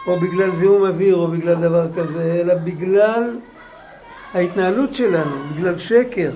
או 0.07 0.19
בגלל 0.19 0.55
זיהום 0.55 0.85
אוויר, 0.85 1.15
או 1.15 1.27
בגלל 1.27 1.55
דבר 1.55 1.87
כזה, 1.95 2.41
אלא 2.43 2.55
בגלל 2.55 3.37
ההתנהלות 4.33 4.95
שלנו, 4.95 5.35
בגלל 5.53 5.79
שקר. 5.79 6.31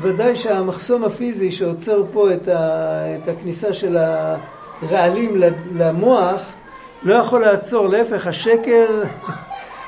ודאי 0.00 0.36
שהמחסום 0.36 1.04
הפיזי 1.04 1.52
שעוצר 1.52 2.02
פה 2.12 2.34
את, 2.34 2.48
ה, 2.48 3.02
את 3.16 3.28
הכניסה 3.28 3.74
של 3.74 3.96
הרעלים 4.82 5.40
למוח 5.74 6.42
לא 7.04 7.14
יכול 7.14 7.40
לעצור, 7.40 7.88
להפך, 7.88 8.26
השקר, 8.26 9.02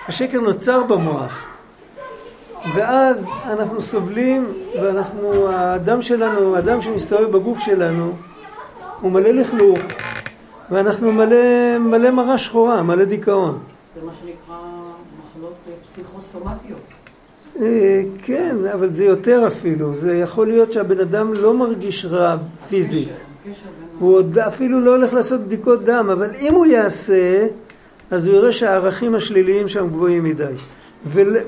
השקר 0.08 0.40
נוצר 0.40 0.82
במוח. 0.82 1.44
ואז 2.74 3.26
אנחנו 3.44 3.82
סובלים, 3.82 4.46
ואנחנו, 4.82 5.48
האדם 5.48 6.02
שלנו, 6.02 6.56
האדם 6.56 6.82
שמסתובב 6.82 7.30
בגוף 7.30 7.58
שלנו, 7.58 8.12
הוא 9.00 9.12
מלא 9.12 9.30
לכלוך, 9.30 9.78
ואנחנו 10.70 11.12
מלא, 11.12 11.78
מלא 11.78 12.10
מרה 12.10 12.38
שחורה, 12.38 12.82
מלא 12.82 13.04
דיכאון. 13.04 13.58
זה 13.94 14.06
מה 14.06 14.12
שנקרא 14.20 14.56
מחלות 15.20 15.54
פסיכוסומטיות. 15.84 16.80
אה, 17.60 18.02
כן, 18.22 18.56
אבל 18.74 18.92
זה 18.92 19.04
יותר 19.04 19.46
אפילו. 19.46 19.96
זה 19.96 20.16
יכול 20.16 20.46
להיות 20.46 20.72
שהבן 20.72 21.00
אדם 21.00 21.32
לא 21.40 21.54
מרגיש 21.54 22.04
רע 22.04 22.36
פיזית. 22.68 23.08
הוא 23.98 24.14
עוד 24.14 24.38
אפילו 24.38 24.80
לא 24.80 24.96
הולך 24.96 25.14
לעשות 25.14 25.40
בדיקות 25.40 25.84
דם, 25.84 26.08
אבל 26.12 26.30
אם 26.40 26.54
הוא 26.54 26.66
יעשה, 26.66 27.46
אז 28.10 28.26
הוא 28.26 28.34
יראה 28.34 28.52
שהערכים 28.52 29.14
השליליים 29.14 29.68
שם 29.68 29.88
גבוהים 29.88 30.24
מדי. 30.24 30.52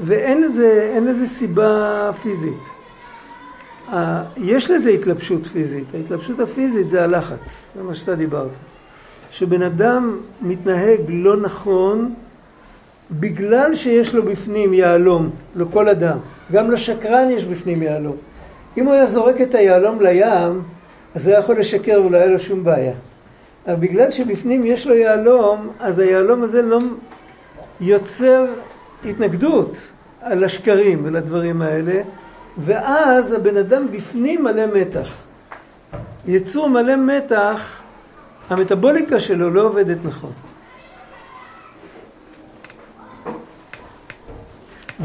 ואין 0.02 0.42
לזה, 0.42 0.98
לזה 1.02 1.26
סיבה 1.26 2.10
פיזית. 2.22 2.58
יש 4.36 4.70
לזה 4.70 4.90
התלבשות 4.90 5.46
פיזית. 5.46 5.84
ההתלבשות 5.94 6.40
הפיזית 6.40 6.90
זה 6.90 7.04
הלחץ, 7.04 7.66
זה 7.76 7.82
מה 7.82 7.94
שאתה 7.94 8.14
דיברת. 8.14 8.50
שבן 9.30 9.62
אדם 9.62 10.16
מתנהג 10.42 11.00
לא 11.08 11.36
נכון, 11.36 12.14
בגלל 13.10 13.74
שיש 13.74 14.14
לו 14.14 14.22
בפנים 14.22 14.74
יהלום, 14.74 15.30
לכל 15.56 15.88
אדם. 15.88 16.18
גם 16.52 16.70
לשקרן 16.70 17.30
יש 17.30 17.44
בפנים 17.44 17.82
יהלום. 17.82 18.16
אם 18.76 18.84
הוא 18.84 18.94
היה 18.94 19.06
זורק 19.06 19.40
את 19.40 19.54
היהלום 19.54 20.00
לים, 20.00 20.62
אז 21.14 21.26
הוא 21.26 21.34
היה 21.34 21.40
יכול 21.40 21.60
לשקר 21.60 22.02
ולא 22.06 22.16
היה 22.16 22.26
לו 22.26 22.40
שום 22.40 22.64
בעיה. 22.64 22.92
אבל 23.66 23.76
בגלל 23.76 24.10
שבפנים 24.10 24.66
יש 24.66 24.86
לו 24.86 24.94
יהלום, 24.94 25.68
אז 25.80 25.98
היהלום 25.98 26.42
הזה 26.42 26.62
לא 26.62 26.78
יוצר 27.80 28.46
התנגדות 29.04 29.72
על 30.22 30.44
השקרים 30.44 31.00
ולדברים 31.04 31.62
האלה, 31.62 32.02
ואז 32.64 33.32
הבן 33.32 33.56
אדם 33.56 33.86
בפנים 33.92 34.44
מלא 34.44 34.66
מתח. 34.66 35.14
יצור 36.26 36.68
מלא 36.68 36.96
מתח, 36.96 37.80
המטבוליקה 38.50 39.20
שלו 39.20 39.50
לא 39.50 39.62
עובדת 39.62 39.98
נכון. 40.04 40.32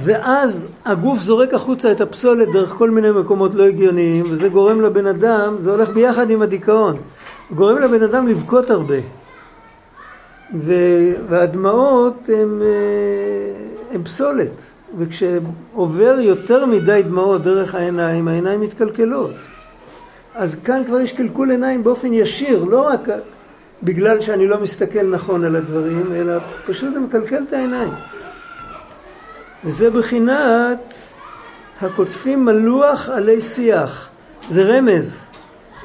ואז 0.01 0.67
הגוף 0.85 1.19
זורק 1.19 1.53
החוצה 1.53 1.91
את 1.91 2.01
הפסולת 2.01 2.47
דרך 2.53 2.69
כל 2.69 2.89
מיני 2.89 3.11
מקומות 3.11 3.53
לא 3.53 3.63
הגיוניים, 3.63 4.23
וזה 4.29 4.49
גורם 4.49 4.81
לבן 4.81 5.07
אדם, 5.07 5.55
זה 5.59 5.71
הולך 5.71 5.89
ביחד 5.89 6.29
עם 6.29 6.41
הדיכאון, 6.41 6.97
גורם 7.51 7.77
לבן 7.77 8.03
אדם 8.03 8.27
לבכות 8.27 8.69
הרבה. 8.69 8.97
והדמעות 11.29 12.29
הן 12.29 12.61
אה, 12.61 14.03
פסולת, 14.03 14.51
וכשעובר 14.97 16.19
יותר 16.19 16.65
מדי 16.65 17.01
דמעות 17.05 17.43
דרך 17.43 17.75
העיניים, 17.75 18.27
העיניים 18.27 18.61
מתקלקלות. 18.61 19.31
אז 20.35 20.55
כאן 20.63 20.81
כבר 20.87 20.99
יש 20.99 21.11
קלקול 21.11 21.51
עיניים 21.51 21.83
באופן 21.83 22.13
ישיר, 22.13 22.63
לא 22.63 22.81
רק 22.81 23.09
בגלל 23.83 24.21
שאני 24.21 24.47
לא 24.47 24.59
מסתכל 24.59 25.03
נכון 25.03 25.43
על 25.43 25.55
הדברים, 25.55 26.05
אלא 26.15 26.33
פשוט 26.65 26.93
זה 26.93 26.99
מקלקל 26.99 27.43
את 27.47 27.53
העיניים. 27.53 27.89
וזה 29.65 29.89
בחינת 29.89 30.79
הקוטפים 31.81 32.45
מלוח 32.45 33.09
עלי 33.09 33.41
שיח. 33.41 34.09
זה 34.49 34.63
רמז. 34.63 35.19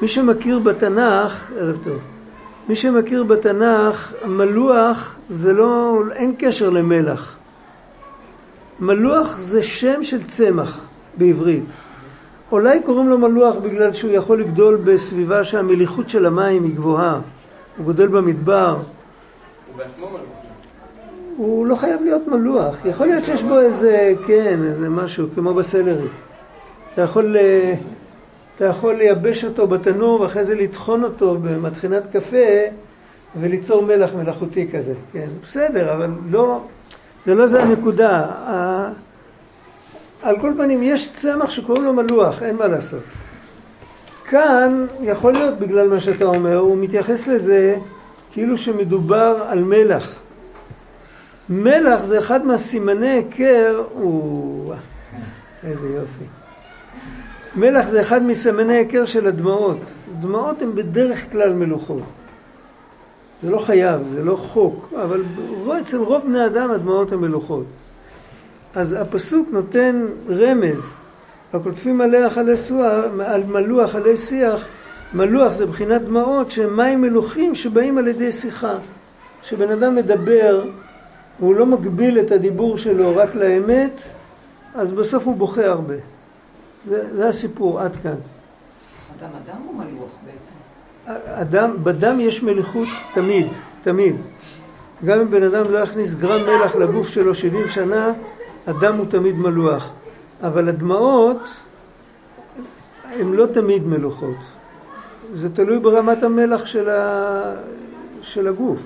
מי 0.01 0.07
שמכיר 0.07 0.59
בתנ"ך, 0.59 1.51
ערב 1.57 1.77
טוב, 1.83 1.99
מי 2.69 2.75
שמכיר 2.75 3.23
בתנ"ך, 3.23 4.13
מלוח 4.25 5.15
זה 5.29 5.53
לא, 5.53 6.01
אין 6.11 6.35
קשר 6.39 6.69
למלח. 6.69 7.35
מלוח 8.79 9.37
זה 9.39 9.63
שם 9.63 10.03
של 10.03 10.23
צמח 10.23 10.79
בעברית. 11.17 11.63
אולי 12.51 12.79
קוראים 12.85 13.09
לו 13.09 13.17
מלוח 13.17 13.55
בגלל 13.55 13.93
שהוא 13.93 14.11
יכול 14.11 14.41
לגדול 14.41 14.75
בסביבה 14.75 15.43
שהמליחות 15.43 16.09
של 16.09 16.25
המים 16.25 16.63
היא 16.63 16.75
גבוהה. 16.75 17.19
הוא 17.77 17.85
גודל 17.85 18.07
במדבר, 18.07 18.75
הוא 18.75 19.77
בעצמו 19.77 20.09
מלוך. 20.09 20.38
הוא 21.39 21.67
לא 21.67 21.75
חייב 21.75 22.01
להיות 22.03 22.27
מלוח. 22.27 22.85
יכול 22.85 23.07
להיות 23.07 23.25
שיש 23.25 23.43
בו 23.43 23.59
איזה, 23.59 24.13
כן, 24.27 24.59
איזה 24.69 24.89
משהו, 24.89 25.27
כמו 25.35 25.53
בסלרי. 25.53 26.07
אתה 26.93 27.01
יכול, 27.01 27.35
אתה 28.55 28.65
יכול 28.65 28.93
לייבש 28.95 29.45
אותו 29.45 29.67
בתנור 29.67 30.21
ואחרי 30.21 30.43
זה 30.43 30.55
לטחון 30.55 31.03
אותו 31.03 31.37
במטחנת 31.41 32.03
קפה 32.11 32.47
וליצור 33.39 33.81
מלח 33.81 34.09
מלאכותי 34.13 34.67
כזה. 34.71 34.93
כן, 35.13 35.27
בסדר, 35.43 35.93
אבל 35.93 36.09
לא, 36.31 36.61
זה 37.25 37.35
לא 37.35 37.47
זה 37.47 37.63
הנקודה. 37.63 38.27
על 40.23 40.39
כל 40.41 40.53
פנים, 40.57 40.83
יש 40.83 41.13
צמח 41.15 41.49
שקוראים 41.49 41.85
לו 41.85 41.93
מלוח, 41.93 42.43
אין 42.43 42.55
מה 42.55 42.67
לעשות. 42.67 43.03
כאן, 44.29 44.85
יכול 45.01 45.33
להיות 45.33 45.59
בגלל 45.59 45.87
מה 45.87 45.99
שאתה 45.99 46.25
אומר, 46.25 46.57
הוא 46.57 46.77
מתייחס 46.77 47.27
לזה 47.27 47.75
כאילו 48.31 48.57
שמדובר 48.57 49.43
על 49.49 49.63
מלח. 49.63 50.15
מלח 51.49 52.03
זה 52.03 52.19
אחד 52.19 52.45
מהסימני 52.45 53.09
היכר, 53.09 53.83
הוא... 53.93 54.73
איזה 55.63 55.87
יופי. 55.87 56.25
מלח 57.55 57.89
זה 57.89 58.01
אחד 58.01 58.23
מסימני 58.23 58.77
היכר 58.77 59.05
של 59.05 59.27
הדמעות. 59.27 59.77
דמעות 60.21 60.61
הן 60.61 60.75
בדרך 60.75 61.31
כלל 61.31 61.53
מלוכות. 61.53 62.03
זה 63.43 63.51
לא 63.51 63.57
חייב, 63.57 64.01
זה 64.13 64.23
לא 64.23 64.35
חוק, 64.35 64.93
אבל 65.03 65.23
אצל 65.81 65.97
רוב 65.97 66.23
בני 66.23 66.45
אדם 66.45 66.71
הדמעות 66.71 67.11
הן 67.11 67.19
מלוכות. 67.19 67.65
אז 68.75 68.93
הפסוק 68.93 69.49
נותן 69.51 70.05
רמז. 70.29 70.89
הכותבים 71.53 71.97
מלח 71.97 72.37
עלי 72.37 72.57
סוח, 72.57 73.05
על 73.25 73.43
מלוח 73.43 73.95
עלי 73.95 74.17
שיח, 74.17 74.65
מלוח 75.13 75.53
זה 75.53 75.65
בחינת 75.65 76.01
דמעות 76.01 76.51
שהם 76.51 76.77
מים 76.77 77.01
מלוכים 77.01 77.55
שבאים 77.55 77.97
על 77.97 78.07
ידי 78.07 78.31
שיחה. 78.31 78.75
כשבן 79.43 79.71
אדם 79.71 79.95
מדבר 79.95 80.63
והוא 81.39 81.55
לא 81.55 81.65
מגביל 81.65 82.19
את 82.19 82.31
הדיבור 82.31 82.77
שלו 82.77 83.15
רק 83.15 83.35
לאמת, 83.35 83.91
אז 84.75 84.91
בסוף 84.91 85.25
הוא 85.25 85.35
בוכה 85.35 85.65
הרבה. 85.65 85.95
זה, 86.87 87.15
זה 87.15 87.27
הסיפור, 87.27 87.79
עד 87.79 87.91
כאן. 88.03 88.11
אדם 88.11 89.29
אדם 89.45 89.61
הוא 89.65 89.75
מלוח 89.75 90.09
בעצם. 90.25 90.59
אדם, 91.41 91.83
בדם 91.83 92.19
יש 92.19 92.43
מליחות 92.43 92.87
תמיד, 93.13 93.47
תמיד. 93.83 94.15
גם 95.05 95.19
אם 95.19 95.31
בן 95.31 95.43
אדם 95.43 95.71
לא 95.71 95.77
יכניס 95.77 96.13
גרם 96.13 96.41
מלח 96.41 96.75
לגוף 96.75 97.09
שלו 97.09 97.35
70 97.35 97.69
שנה, 97.69 98.13
הדם 98.67 98.95
הוא 98.97 99.05
תמיד 99.09 99.35
מלוח. 99.37 99.91
אבל 100.43 100.69
הדמעות 100.69 101.41
הן 103.19 103.33
לא 103.33 103.45
תמיד 103.45 103.87
מלוכות. 103.87 104.35
זה 105.35 105.55
תלוי 105.55 105.79
ברמת 105.79 106.23
המלח 106.23 106.65
של, 106.65 106.89
ה... 106.89 107.53
של 108.21 108.47
הגוף. 108.47 108.79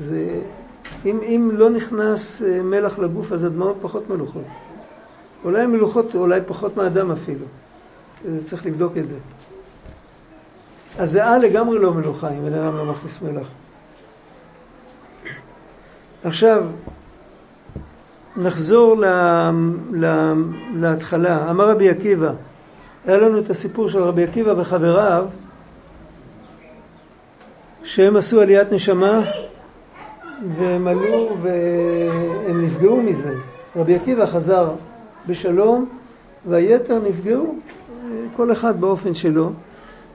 זה... 0.00 0.40
אם, 1.06 1.20
אם 1.22 1.50
לא 1.52 1.70
נכנס 1.70 2.42
אה, 2.42 2.62
מלח 2.62 2.98
לגוף, 2.98 3.32
אז 3.32 3.44
הדמעות 3.44 3.76
פחות 3.80 4.10
מלוכות. 4.10 4.44
אולי 5.44 5.66
מלוכות, 5.66 6.14
אולי 6.14 6.40
פחות 6.46 6.76
מהדם 6.76 7.12
אפילו. 7.12 7.46
צריך 8.44 8.66
לבדוק 8.66 8.92
את 8.96 9.08
זה. 9.08 9.14
הזיעה 10.98 11.38
לגמרי 11.38 11.78
לא 11.78 11.94
מלוכה 11.94 12.30
אם 12.30 12.46
אדם 12.46 12.76
לא 12.76 12.84
מכניס 12.84 13.18
מלח. 13.22 13.46
עכשיו, 16.24 16.64
נחזור 18.36 18.96
לה, 18.96 19.50
לה, 19.92 20.32
להתחלה. 20.74 21.50
אמר 21.50 21.70
רבי 21.70 21.90
עקיבא, 21.90 22.30
היה 23.06 23.18
לנו 23.18 23.38
את 23.38 23.50
הסיפור 23.50 23.88
של 23.88 24.02
רבי 24.02 24.24
עקיבא 24.24 24.54
וחבריו, 24.56 25.26
שהם 27.84 28.16
עשו 28.16 28.40
עליית 28.40 28.72
נשמה 28.72 29.20
והם 30.58 30.88
עלו 30.88 31.36
והם 31.42 32.64
נפגעו 32.64 33.02
מזה. 33.02 33.34
רבי 33.76 33.94
עקיבא 33.94 34.26
חזר 34.26 34.70
בשלום 35.28 35.86
והיתר 36.48 36.98
נפגעו, 37.08 37.54
כל 38.36 38.52
אחד 38.52 38.80
באופן 38.80 39.14
שלו. 39.14 39.50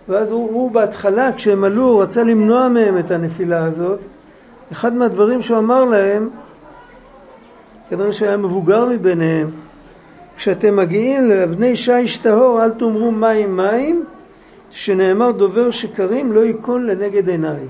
ואז 0.09 0.31
הוא, 0.31 0.49
הוא 0.53 0.71
בהתחלה, 0.71 1.33
כשהם 1.33 1.63
עלו, 1.63 1.83
הוא 1.83 2.03
רצה 2.03 2.23
למנוע 2.23 2.67
מהם 2.67 2.97
את 2.97 3.11
הנפילה 3.11 3.65
הזאת. 3.65 3.99
אחד 4.71 4.93
מהדברים 4.93 5.41
שהוא 5.41 5.57
אמר 5.57 5.85
להם, 5.85 6.29
כנראה 7.89 8.13
שהיה 8.13 8.37
מבוגר 8.37 8.85
מביניהם, 8.85 9.49
כשאתם 10.37 10.75
מגיעים 10.75 11.29
לאבני 11.29 11.75
שיש 11.75 12.17
טהור, 12.17 12.63
אל 12.63 12.69
תאמרו 12.69 13.11
מים 13.11 13.57
מים, 13.57 14.03
שנאמר 14.71 15.31
דובר 15.31 15.71
שקרים 15.71 16.31
לא 16.31 16.39
ייכון 16.39 16.87
לנגד 16.87 17.29
עיניי. 17.29 17.67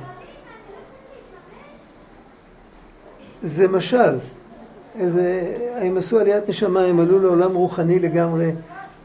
זה 3.43 3.67
משל. 3.67 4.15
איזה, 4.99 5.55
הם 5.75 5.97
עשו 5.97 6.19
עליית 6.19 6.49
נשמה, 6.49 6.81
הם 6.81 6.99
עלו 6.99 7.19
לעולם 7.19 7.53
רוחני 7.53 7.99
לגמרי. 7.99 8.51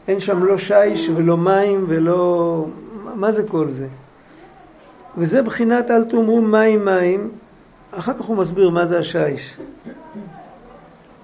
אין 0.07 0.19
שם 0.19 0.43
לא 0.43 0.57
שיש 0.57 1.09
ולא 1.15 1.37
מים 1.37 1.85
ולא... 1.87 2.65
מה 3.15 3.31
זה 3.31 3.43
כל 3.47 3.67
זה? 3.71 3.87
וזה 5.17 5.41
בחינת 5.41 5.91
אל 5.91 6.03
תאמרו 6.03 6.41
מים 6.41 6.85
מים. 6.85 7.29
אחר 7.91 8.13
כך 8.13 8.25
הוא 8.25 8.37
מסביר 8.37 8.69
מה 8.69 8.85
זה 8.85 8.99
השיש. 8.99 9.57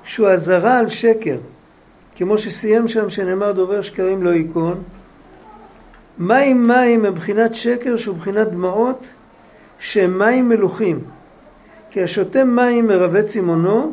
שהוא 0.03 0.29
אזהרה 0.29 0.77
על 0.77 0.89
שקר. 0.89 1.37
כמו 2.15 2.37
שסיים 2.37 2.87
שם 2.87 3.09
שנאמר 3.09 3.51
דובר 3.51 3.81
שקרים 3.81 4.23
לא 4.23 4.29
ייכון. 4.29 4.83
מים 6.19 6.67
מים 6.67 7.05
הם 7.05 7.15
בחינת 7.15 7.55
שקר 7.55 7.97
שהוא 7.97 8.15
בחינת 8.15 8.47
דמעות 8.47 8.99
שהם 9.79 10.19
מים 10.19 10.49
מלוכים. 10.49 10.99
כי 11.93 12.03
השותה 12.03 12.43
מים 12.43 12.87
מרווה 12.87 13.23
צמאונו, 13.23 13.91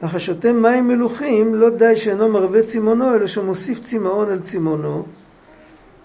אך 0.00 0.14
השותה 0.14 0.52
מים 0.52 0.88
מלוכים 0.88 1.54
לא 1.54 1.70
די 1.70 1.96
שאינו 1.96 2.28
מרווה 2.28 2.62
צמאונו, 2.62 3.14
אלא 3.14 3.26
שמוסיף 3.26 3.84
צמאון 3.84 4.30
על 4.30 4.40
צמאונו, 4.40 5.02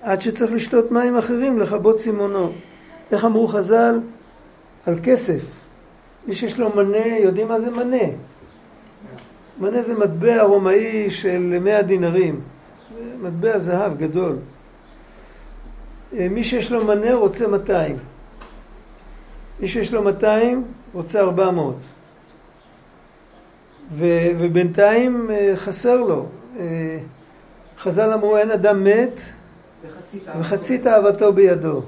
עד 0.01 0.21
שצריך 0.21 0.51
לשתות 0.51 0.91
מים 0.91 1.17
אחרים 1.17 1.59
לכבות 1.59 1.97
צמאונו. 1.97 2.51
איך 3.11 3.25
אמרו 3.25 3.47
חז"ל? 3.47 3.99
על 4.85 4.95
כסף. 5.03 5.39
מי 6.27 6.35
שיש 6.35 6.59
לו 6.59 6.75
מנה, 6.75 7.07
יודעים 7.07 7.47
מה 7.47 7.59
זה 7.59 7.69
מנה? 7.69 8.05
מנה 9.59 9.83
זה 9.83 9.93
מטבע 9.93 10.43
רומאי 10.43 11.11
של 11.11 11.59
מאה 11.61 11.81
דינרים. 11.81 12.39
מטבע 13.21 13.59
זהב 13.59 13.97
גדול. 13.97 14.35
מי 16.13 16.43
שיש 16.43 16.71
לו 16.71 16.85
מנה 16.85 17.13
רוצה 17.13 17.47
200. 17.47 17.97
מי 19.59 19.67
שיש 19.67 19.93
לו 19.93 20.03
200 20.03 20.63
רוצה 20.95 21.19
400. 21.19 21.75
ו, 23.97 24.05
ובינתיים 24.39 25.29
חסר 25.55 25.95
לו. 26.01 26.25
חז"ל 27.79 28.13
אמרו 28.13 28.38
אין 28.38 28.51
אדם 28.51 28.84
מת 28.84 29.13
וחצי 30.39 30.77
תאוותו 30.77 31.34
בידו. 31.34 31.81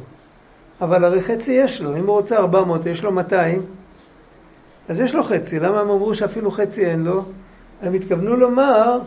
אבל 0.82 1.06
הרי 1.06 1.22
חצי 1.22 1.52
יש 1.52 1.82
לו, 1.82 1.98
אם 1.98 2.08
הוא 2.08 2.16
רוצה 2.16 2.38
400 2.38 2.86
יש 2.86 3.04
לו 3.04 3.12
200, 3.12 3.62
אז 4.90 5.00
יש 5.00 5.16
לו 5.16 5.24
חצי. 5.24 5.60
למה 5.60 5.80
הם 5.80 5.90
אמרו 5.90 6.16
שאפילו 6.16 6.52
חצי 6.52 6.86
אין 6.86 7.04
לו? 7.04 7.24
הם 7.82 7.94
התכוונו 7.94 8.36
לומר 8.36 9.00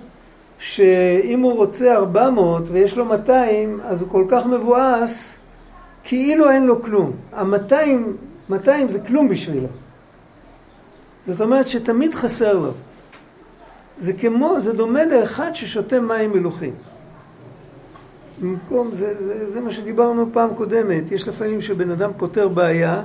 שאם 0.59 1.41
הוא 1.41 1.57
רוצה 1.57 1.95
400 1.95 2.63
ויש 2.69 2.97
לו 2.97 3.05
200, 3.05 3.81
אז 3.85 4.01
הוא 4.01 4.09
כל 4.09 4.25
כך 4.31 4.47
מבואס, 4.47 5.37
כאילו 6.05 6.51
אין 6.51 6.67
לו 6.67 6.83
כלום. 6.83 7.13
ה-200, 7.33 7.75
200 8.51 8.89
זה 8.89 8.99
כלום 9.07 9.29
בשבילו. 9.29 9.69
זאת 11.27 11.41
אומרת 11.41 11.69
שתמיד 11.69 12.15
חסר 12.15 12.59
לו. 12.59 12.71
זה 13.99 14.13
כמו, 14.13 14.57
זה 14.61 14.73
דומה 14.73 15.05
לאחד 15.05 15.51
ששותה 15.55 16.01
מים 16.01 16.31
מלוכים. 16.31 16.73
במקום, 18.41 18.91
זה, 18.93 19.15
זה, 19.25 19.51
זה 19.53 19.61
מה 19.61 19.73
שדיברנו 19.73 20.27
פעם 20.33 20.55
קודמת. 20.55 21.13
יש 21.13 21.29
לפעמים 21.29 21.61
שבן 21.61 21.91
אדם 21.91 22.11
פותר 22.17 22.49
בעיה, 22.49 23.03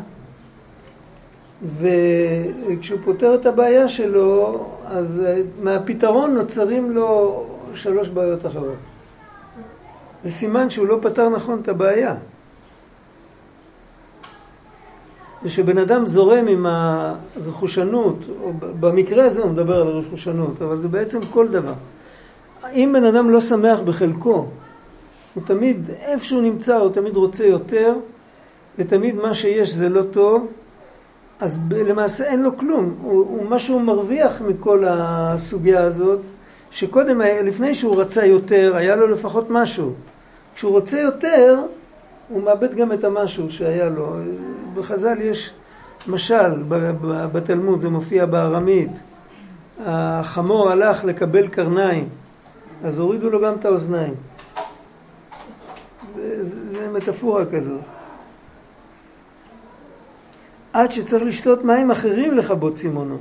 וכשהוא 1.80 3.00
פותר 3.06 3.36
את 3.36 3.46
הבעיה 3.46 3.90
שלו, 3.90 4.66
אז 4.88 5.22
מהפתרון 5.62 6.34
נוצרים 6.34 6.92
לו 6.92 7.44
שלוש 7.76 8.10
בעיות 8.10 8.46
אחרות. 8.46 8.76
זה 10.24 10.32
סימן 10.32 10.70
שהוא 10.70 10.88
לא 10.88 11.00
פתר 11.02 11.30
נכון 11.30 11.60
את 11.64 11.68
הבעיה. 11.68 12.16
ושבן 15.46 15.78
אדם 15.78 16.06
זורם 16.06 16.48
עם 16.48 16.66
הרכושנות, 16.66 18.20
או 18.42 18.52
במקרה 18.80 19.26
הזה 19.26 19.42
הוא 19.42 19.52
מדבר 19.52 19.82
על 19.82 19.88
הרכושנות, 19.88 20.62
אבל 20.62 20.78
זה 20.78 20.88
בעצם 20.88 21.20
כל 21.32 21.48
דבר. 21.48 21.74
אם 22.74 22.92
בן 22.94 23.04
אדם 23.04 23.30
לא 23.30 23.42
שמח 23.42 23.80
בחלקו, 23.80 24.46
הוא 25.34 25.44
תמיד, 25.46 25.90
איפה 26.02 26.26
שהוא 26.26 26.42
נמצא, 26.42 26.76
הוא 26.76 26.92
תמיד 26.92 27.16
רוצה 27.16 27.46
יותר, 27.46 27.94
ותמיד 28.78 29.16
מה 29.16 29.34
שיש 29.34 29.74
זה 29.74 29.90
לא 29.90 30.02
טוב, 30.12 30.48
אז 31.40 31.60
למעשה 31.72 32.24
אין 32.24 32.44
לו 32.44 32.58
כלום. 32.58 32.96
הוא, 33.02 33.12
הוא 33.12 33.50
מה 33.50 33.60
שהוא 33.60 33.82
מרוויח 33.82 34.42
מכל 34.42 34.84
הסוגיה 34.88 35.84
הזאת, 35.84 36.20
שקודם, 36.72 37.22
לפני 37.22 37.76
שהוא 37.76 38.02
רצה 38.02 38.26
יותר, 38.26 38.76
היה 38.76 38.96
לו 38.96 39.08
לפחות 39.08 39.50
משהו. 39.50 39.94
כשהוא 40.56 40.72
רוצה 40.72 41.00
יותר, 41.00 41.60
הוא 42.30 42.44
מאבד 42.44 42.76
גם 42.76 42.94
את 42.94 43.04
המשהו 43.04 43.52
שהיה 43.52 43.90
לו. 43.90 44.16
בחז"ל 44.74 45.22
יש 45.22 45.52
משל 46.08 46.54
בתלמוד, 47.34 47.82
זה 47.82 47.90
מופיע 47.90 48.26
בארמית. 48.26 48.92
החמור 49.86 50.70
הלך 50.70 51.06
לקבל 51.06 51.48
קרניים, 51.48 52.10
אז 52.84 53.00
הורידו 53.00 53.30
לו 53.30 53.42
גם 53.42 53.54
את 53.60 53.66
האוזניים. 53.66 54.14
זה, 56.16 56.44
זה, 56.44 56.90
מטאפורה 56.94 57.46
כזאת. 57.46 57.82
עד 60.74 60.92
שצריך 60.92 61.24
לשתות 61.24 61.64
מים 61.64 61.92
אחרים 61.92 62.38
לכבות 62.38 62.76
צימונו. 62.76 63.18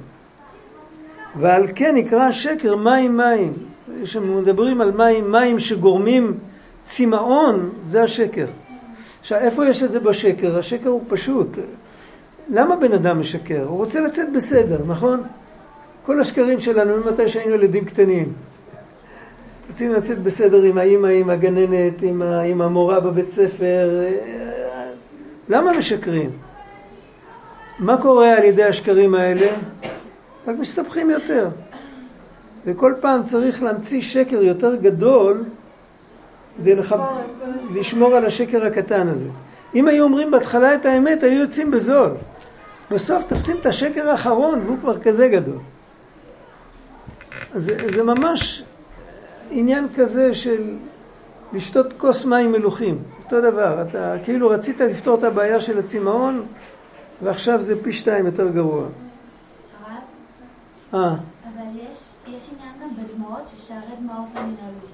ועל 1.41 1.67
כן 1.75 1.95
נקרא 1.97 2.23
השקר 2.23 2.77
מים 2.77 3.17
מים. 3.17 3.53
כשמדברים 4.03 4.81
על 4.81 4.91
מים, 4.91 5.33
מים 5.33 5.61
שגורמים 5.61 6.35
צמאון, 6.87 7.71
זה 7.91 8.03
השקר. 8.03 8.47
עכשיו, 9.25 9.39
איפה 9.39 9.67
יש 9.67 9.83
את 9.83 9.93
זה 9.93 10.01
בשקר? 10.01 10.59
השקר 10.59 10.89
הוא 10.89 11.03
פשוט. 11.09 11.49
למה 12.51 12.77
בן 12.77 12.93
אדם 12.93 13.21
משקר? 13.21 13.65
הוא 13.69 13.79
רוצה 13.79 14.01
לצאת 14.01 14.33
בסדר, 14.33 14.79
נכון? 14.87 15.23
כל 16.07 16.21
השקרים 16.21 16.61
שלנו 16.61 16.97
ממתי 16.97 17.29
שהיינו 17.29 17.55
ילדים 17.55 17.85
קטנים. 17.85 18.33
רוצים 19.71 19.93
לצאת 19.93 20.19
בסדר 20.19 20.63
עם 20.63 20.79
האימא, 20.79 21.07
עם 21.07 21.31
הגננת, 21.31 22.03
עם, 22.03 22.23
ה, 22.23 22.41
עם 22.41 22.63
המורה 22.63 23.01
בבית 23.01 23.31
ספר. 23.31 24.01
למה 25.49 25.79
משקרים? 25.79 26.31
מה 27.79 28.03
קורה 28.03 28.37
על 28.37 28.45
ידי 28.45 28.65
השקרים 28.65 29.15
האלה? 29.15 29.47
רק 30.47 30.59
מסתבכים 30.59 31.11
יותר. 31.11 31.49
וכל 32.67 32.95
פעם 33.01 33.23
צריך 33.23 33.63
להמציא 33.63 34.03
שקר 34.03 34.43
יותר 34.43 34.75
גדול 34.75 35.45
כדי 36.57 36.75
לח... 36.75 36.93
לשמור 37.75 38.17
על 38.17 38.27
השקר 38.27 38.67
הקטן 38.67 39.09
הזה. 39.09 39.29
אם 39.75 39.89
היו 39.89 40.05
אומרים 40.05 40.31
בהתחלה 40.31 40.75
את 40.75 40.87
האמת, 40.87 41.23
היו 41.23 41.41
יוצאים 41.41 41.71
בזול. 41.71 42.11
בסוף 42.91 43.23
תופסים 43.29 43.57
את 43.61 43.67
השקר 43.67 44.09
האחרון 44.09 44.61
והוא 44.67 44.79
כבר 44.81 45.01
כזה 45.01 45.29
גדול. 45.29 45.59
זה, 47.55 47.77
זה 47.95 48.03
ממש 48.03 48.63
עניין 49.51 49.87
כזה 49.97 50.35
של 50.35 50.75
לשתות 51.53 51.93
כוס 51.99 52.25
מים 52.25 52.53
מלוכים. 52.53 52.99
אותו 53.25 53.41
דבר, 53.41 53.83
אתה 53.83 54.15
כאילו 54.25 54.49
רצית 54.49 54.81
לפתור 54.81 55.19
את 55.19 55.25
הבעיה 55.25 55.61
של 55.61 55.79
הצמאון 55.79 56.43
ועכשיו 57.23 57.63
זה 57.63 57.83
פי 57.83 57.93
שתיים 57.93 58.27
יותר 58.27 58.49
גרוע. 58.49 58.85
אה. 60.95 61.15
אבל 61.45 61.65
יש, 61.77 62.13
יש 62.29 62.51
עניין 62.53 62.73
גם 62.83 63.05
בדמעות 63.05 63.49
ששערי 63.49 63.81
דמעות 64.01 64.29
לא 64.35 64.41
מנהלו. 64.41 64.94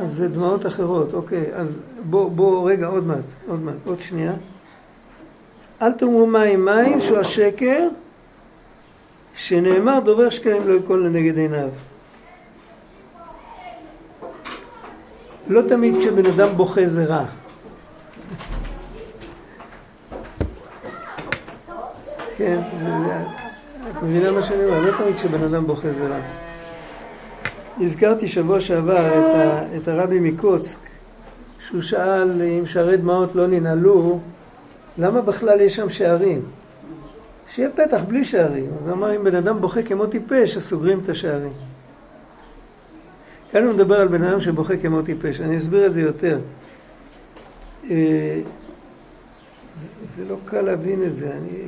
אז 0.00 0.14
זה 0.14 0.28
דמעות 0.28 0.66
אחרות, 0.66 1.14
אוקיי. 1.14 1.44
אז 1.54 1.68
בוא, 2.10 2.30
בוא, 2.30 2.70
רגע, 2.70 2.86
עוד 2.86 3.06
מעט, 3.06 3.18
עוד 3.48 3.62
מעט, 3.62 3.74
עוד 3.86 4.02
שנייה. 4.02 4.32
אל 5.82 5.92
תאמרו 5.92 6.26
מים 6.26 6.64
מים, 6.64 7.00
שהוא 7.00 7.18
השקר, 7.18 7.88
שנאמר 9.34 10.00
דובר 10.04 10.30
שקרים 10.30 10.68
לא 10.68 10.72
ייכון 10.72 11.02
לנגד 11.02 11.38
עיניו. 11.38 11.68
לא 15.48 15.62
תמיד 15.68 15.94
כשבן 16.00 16.26
אדם 16.26 16.56
בוכה 16.56 16.86
זה 16.86 17.04
רע. 17.04 17.24
כן, 22.36 22.60
את 23.90 24.02
מבינה 24.02 24.30
מה 24.30 24.42
שאני 24.42 24.64
אומר? 24.64 24.80
לא 24.80 24.98
תמיד 24.98 25.16
כשבן 25.16 25.42
אדם 25.44 25.66
בוכה 25.66 25.92
זה 25.92 26.08
רע. 26.08 26.41
הזכרתי 27.80 28.28
שבוע 28.28 28.60
שעבר 28.60 29.08
את, 29.08 29.34
ה, 29.34 29.76
את 29.76 29.88
הרבי 29.88 30.20
מקוצק, 30.20 30.78
שהוא 31.68 31.82
שאל 31.82 32.42
אם 32.42 32.66
שערי 32.66 32.96
דמעות 32.96 33.34
לא 33.34 33.46
ננעלו, 33.46 34.20
למה 34.98 35.20
בכלל 35.20 35.60
יש 35.60 35.76
שם 35.76 35.90
שערים? 35.90 36.42
שיהיה 37.54 37.70
פתח 37.70 38.00
בלי 38.08 38.24
שערים. 38.24 38.70
אז 38.84 38.90
אמר 38.90 39.16
אם 39.16 39.24
בן 39.24 39.34
אדם 39.34 39.60
בוכה 39.60 39.82
כמו 39.82 40.06
טיפש, 40.06 40.56
אז 40.56 40.64
סוגרים 40.64 41.00
את 41.04 41.08
השערים. 41.08 41.52
כאן 43.52 43.64
הוא 43.64 43.72
מדבר 43.72 44.00
על 44.00 44.08
בן 44.08 44.22
אדם 44.22 44.40
שבוכה 44.40 44.76
כמו 44.76 45.02
טיפש. 45.02 45.40
אני 45.40 45.56
אסביר 45.56 45.86
את 45.86 45.94
זה 45.94 46.00
יותר. 46.00 46.38
אה, 47.90 48.40
זה 50.16 50.24
לא 50.28 50.36
קל 50.44 50.60
להבין 50.60 51.02
את 51.02 51.16
זה. 51.16 51.30
אני... 51.30 51.58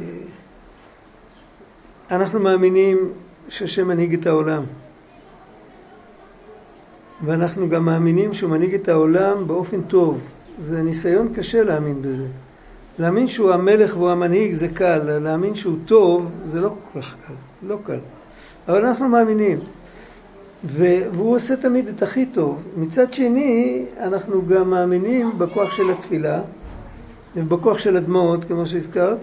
אנחנו 2.11 2.40
מאמינים 2.40 2.99
שהשם 3.49 3.88
מנהיג 3.88 4.14
את 4.14 4.27
העולם. 4.27 4.62
ואנחנו 7.24 7.68
גם 7.68 7.85
מאמינים 7.85 8.35
שהוא 8.35 8.50
מנהיג 8.50 8.74
את 8.74 8.88
העולם 8.88 9.46
באופן 9.46 9.83
טוב. 9.83 10.20
זה 10.68 10.83
ניסיון 10.83 11.35
קשה 11.35 11.62
להאמין 11.62 12.03
בזה. 12.03 12.27
להאמין 12.98 13.29
שהוא 13.29 13.53
המלך 13.53 13.96
והוא 13.96 14.11
המנהיג 14.11 14.55
זה 14.55 14.68
קל, 14.68 15.18
להאמין 15.18 15.55
שהוא 15.55 15.77
טוב 15.87 16.31
זה 16.53 16.61
לא 16.61 16.68
כל 16.68 17.00
כך 17.00 17.14
קל, 17.27 17.35
לא 17.68 17.79
קל. 17.85 17.98
אבל 18.68 18.87
אנחנו 18.87 19.09
מאמינים. 19.09 19.59
והוא 20.64 21.37
עושה 21.37 21.57
תמיד 21.57 21.88
את 21.88 22.03
הכי 22.03 22.27
טוב. 22.27 22.62
מצד 22.77 23.12
שני, 23.12 23.85
אנחנו 24.00 24.46
גם 24.46 24.70
מאמינים 24.70 25.38
בכוח 25.38 25.77
של 25.77 25.90
התפילה 25.90 26.40
ובכוח 27.37 27.79
של 27.79 27.96
הדמעות, 27.96 28.44
כמו 28.44 28.66
שהזכרת. 28.66 29.18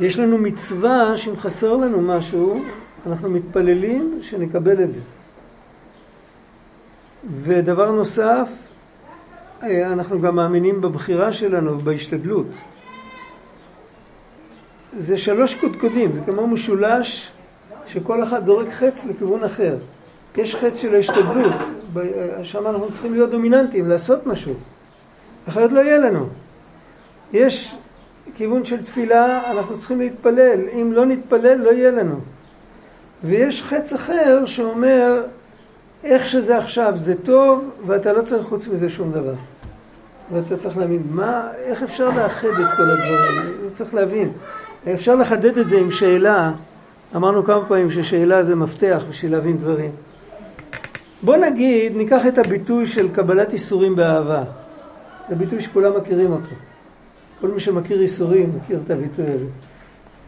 יש 0.00 0.18
לנו 0.18 0.38
מצווה 0.38 1.16
שאם 1.16 1.36
חסר 1.36 1.72
לנו 1.76 2.00
משהו, 2.00 2.62
אנחנו 3.06 3.30
מתפללים 3.30 4.18
שנקבל 4.22 4.82
את 4.82 4.94
זה. 4.94 5.00
ודבר 7.42 7.90
נוסף, 7.90 8.48
אה, 9.62 9.92
אנחנו 9.92 10.20
גם 10.20 10.36
מאמינים 10.36 10.80
בבחירה 10.80 11.32
שלנו 11.32 11.78
בהשתדלות. 11.78 12.46
זה 14.96 15.18
שלוש 15.18 15.54
קודקודים, 15.54 16.12
זה 16.12 16.20
כמו 16.32 16.46
משולש 16.46 17.30
שכל 17.86 18.22
אחד 18.22 18.44
זורק 18.44 18.68
חץ 18.68 19.06
לכיוון 19.06 19.44
אחר. 19.44 19.76
יש 20.36 20.54
חץ 20.54 20.76
של 20.76 20.94
ההשתדלות, 20.94 21.52
שם 22.42 22.66
אנחנו 22.66 22.92
צריכים 22.92 23.12
להיות 23.12 23.30
דומיננטיים, 23.30 23.88
לעשות 23.88 24.26
משהו, 24.26 24.54
אחרת 25.48 25.72
לא 25.72 25.80
יהיה 25.80 25.98
לנו. 25.98 26.26
יש 27.32 27.74
כיוון 28.36 28.64
של 28.64 28.84
תפילה, 28.84 29.50
אנחנו 29.50 29.78
צריכים 29.78 30.00
להתפלל, 30.00 30.60
אם 30.72 30.92
לא 30.92 31.06
נתפלל 31.06 31.54
לא 31.54 31.70
יהיה 31.70 31.90
לנו. 31.90 32.20
ויש 33.24 33.62
חץ 33.62 33.92
אחר 33.92 34.46
שאומר, 34.46 35.22
איך 36.04 36.28
שזה 36.28 36.58
עכשיו 36.58 36.92
זה 36.96 37.14
טוב, 37.24 37.70
ואתה 37.86 38.12
לא 38.12 38.22
צריך 38.22 38.46
חוץ 38.46 38.68
מזה 38.68 38.90
שום 38.90 39.12
דבר. 39.12 39.34
ואתה 40.32 40.56
צריך 40.56 40.78
להבין, 40.78 41.02
מה, 41.10 41.48
איך 41.64 41.82
אפשר 41.82 42.04
לאחד 42.04 42.48
את 42.48 42.76
כל 42.76 42.90
הדברים? 42.90 43.42
זה 43.62 43.74
צריך 43.74 43.94
להבין. 43.94 44.32
אפשר 44.94 45.14
לחדד 45.14 45.58
את 45.58 45.68
זה 45.68 45.78
עם 45.78 45.90
שאלה, 45.90 46.52
אמרנו 47.16 47.44
כמה 47.44 47.64
פעמים 47.64 47.90
ששאלה 47.90 48.42
זה 48.42 48.54
מפתח 48.54 49.02
בשביל 49.10 49.32
להבין 49.32 49.56
דברים. 49.56 49.90
בוא 51.22 51.36
נגיד, 51.36 51.96
ניקח 51.96 52.26
את 52.26 52.38
הביטוי 52.38 52.86
של 52.86 53.08
קבלת 53.14 53.52
איסורים 53.52 53.96
באהבה. 53.96 54.42
זה 55.28 55.34
ביטוי 55.34 55.62
שכולם 55.62 55.96
מכירים 55.96 56.32
אותו. 56.32 56.54
כל 57.40 57.48
מי 57.48 57.60
שמכיר 57.60 58.00
איסורים 58.00 58.52
מכיר 58.56 58.78
את 58.84 58.90
הביטוי 58.90 59.24
הזה. 59.24 59.46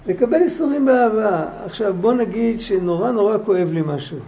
לקבל 0.06 0.42
איסורים 0.42 0.86
באהבה. 0.86 1.44
עכשיו 1.64 1.94
בוא 1.94 2.12
נגיד 2.12 2.60
שנורא 2.60 3.10
נורא 3.10 3.36
כואב 3.44 3.68
לי 3.72 3.82
משהו. 3.86 4.18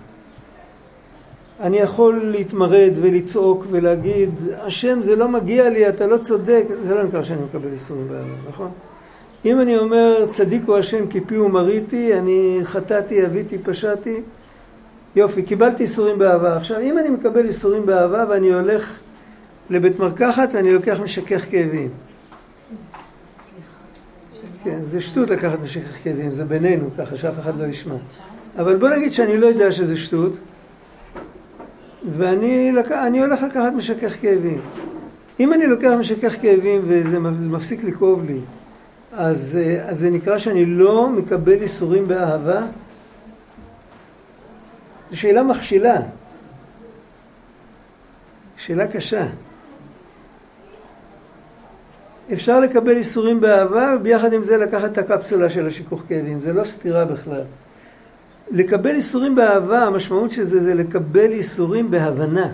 אני 1.63 1.77
יכול 1.77 2.21
להתמרד 2.25 2.93
ולצעוק 3.01 3.65
ולהגיד, 3.71 4.31
השם 4.61 5.03
זה 5.03 5.17
לא 5.17 5.29
מגיע 5.29 5.71
לי, 5.71 5.89
אתה 5.89 6.07
לא 6.07 6.19
צודק, 6.19 6.65
זה 6.87 6.95
לא 6.95 7.05
נקרא 7.05 7.23
שאני 7.23 7.41
מקבל 7.43 7.73
איסורים 7.73 8.09
באהבה, 8.09 8.49
נכון? 8.49 8.71
אם 9.45 9.61
אני 9.61 9.79
אומר 9.79 10.27
צדיק 10.29 10.63
הוא 10.67 10.77
השם 10.77 11.07
כי 11.07 11.21
פי 11.21 11.39
ומריתי, 11.39 12.15
אני 12.15 12.61
חטאתי, 12.63 13.27
אביתי, 13.27 13.59
פשעתי, 13.59 14.21
יופי, 15.17 15.43
קיבלתי 15.43 15.83
איסורים 15.83 16.19
באהבה. 16.19 16.57
עכשיו, 16.57 16.81
אם 16.81 16.99
אני 16.99 17.09
מקבל 17.09 17.47
איסורים 17.47 17.87
באהבה 17.87 18.25
ואני 18.29 18.53
הולך 18.53 18.99
לבית 19.71 19.99
מרקחת 19.99 20.49
ואני 20.55 20.73
לוקח 20.75 20.99
משכך 21.03 21.45
כאבים. 21.51 21.89
כן, 24.65 24.79
זה 24.85 25.01
שטות 25.01 25.31
לקחת 25.31 25.59
משכך 25.63 26.05
כאבים, 26.05 26.31
זה 26.31 26.45
בינינו 26.45 26.89
ככה, 26.99 27.17
שאף 27.17 27.39
אחד 27.39 27.59
לא 27.61 27.65
ישמע. 27.65 27.95
אבל 28.59 28.77
בוא 28.77 28.89
נגיד 28.89 29.13
שאני 29.13 29.37
לא 29.37 29.47
יודע 29.47 29.73
שזה 29.73 29.97
שטות, 29.97 30.33
ואני 32.11 32.73
לק... 32.73 32.93
הולך 33.21 33.43
לקחת 33.43 33.73
משכך 33.77 34.21
כאבים. 34.21 34.61
אם 35.41 35.53
אני 35.53 35.67
לוקח 35.67 35.91
משכך 35.99 36.37
כאבים 36.41 36.83
וזה 36.85 37.19
מפסיק 37.21 37.85
לכאוב 37.85 38.25
לי, 38.25 38.39
אז, 39.13 39.59
אז 39.85 39.99
זה 39.99 40.11
נקרא 40.11 40.39
שאני 40.39 40.67
לא 40.67 41.09
מקבל 41.09 41.63
איסורים 41.63 42.09
באהבה? 42.09 42.63
זו 45.11 45.21
שאלה 45.21 45.43
מכשילה. 45.43 45.97
שאלה 48.57 48.87
קשה. 48.87 49.27
אפשר 52.33 52.61
לקבל 52.61 52.97
איסורים 52.97 53.41
באהבה 53.41 53.95
וביחד 53.97 54.33
עם 54.33 54.45
זה 54.45 54.57
לקחת 54.57 54.93
את 54.93 54.99
הקפסולה 54.99 55.51
של 55.51 55.67
השיכוך 55.67 56.03
כאבים, 56.09 56.41
זה 56.41 56.53
לא 56.53 56.65
סתירה 56.65 57.05
בכלל. 57.05 57.43
לקבל 58.53 58.95
איסורים 58.95 59.35
באהבה, 59.35 59.83
המשמעות 59.83 60.31
של 60.31 60.45
זה 60.45 60.63
זה 60.63 60.75
לקבל 60.75 61.33
איסורים 61.33 61.91
בהבנה. 61.91 62.49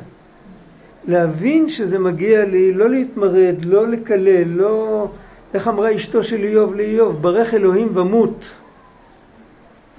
להבין 1.09 1.69
שזה 1.69 1.99
מגיע 1.99 2.45
לי, 2.45 2.73
לא 2.73 2.91
להתמרד, 2.91 3.65
לא 3.65 3.89
לקלל, 3.89 4.49
לא... 4.49 5.09
איך 5.55 5.69
אמרה 5.69 5.95
אשתו 5.95 6.25
של 6.25 6.45
איוב 6.45 6.75
לאיוב? 6.75 7.23
ברך 7.23 7.55
אלוהים 7.55 7.89
ומות. 7.95 8.45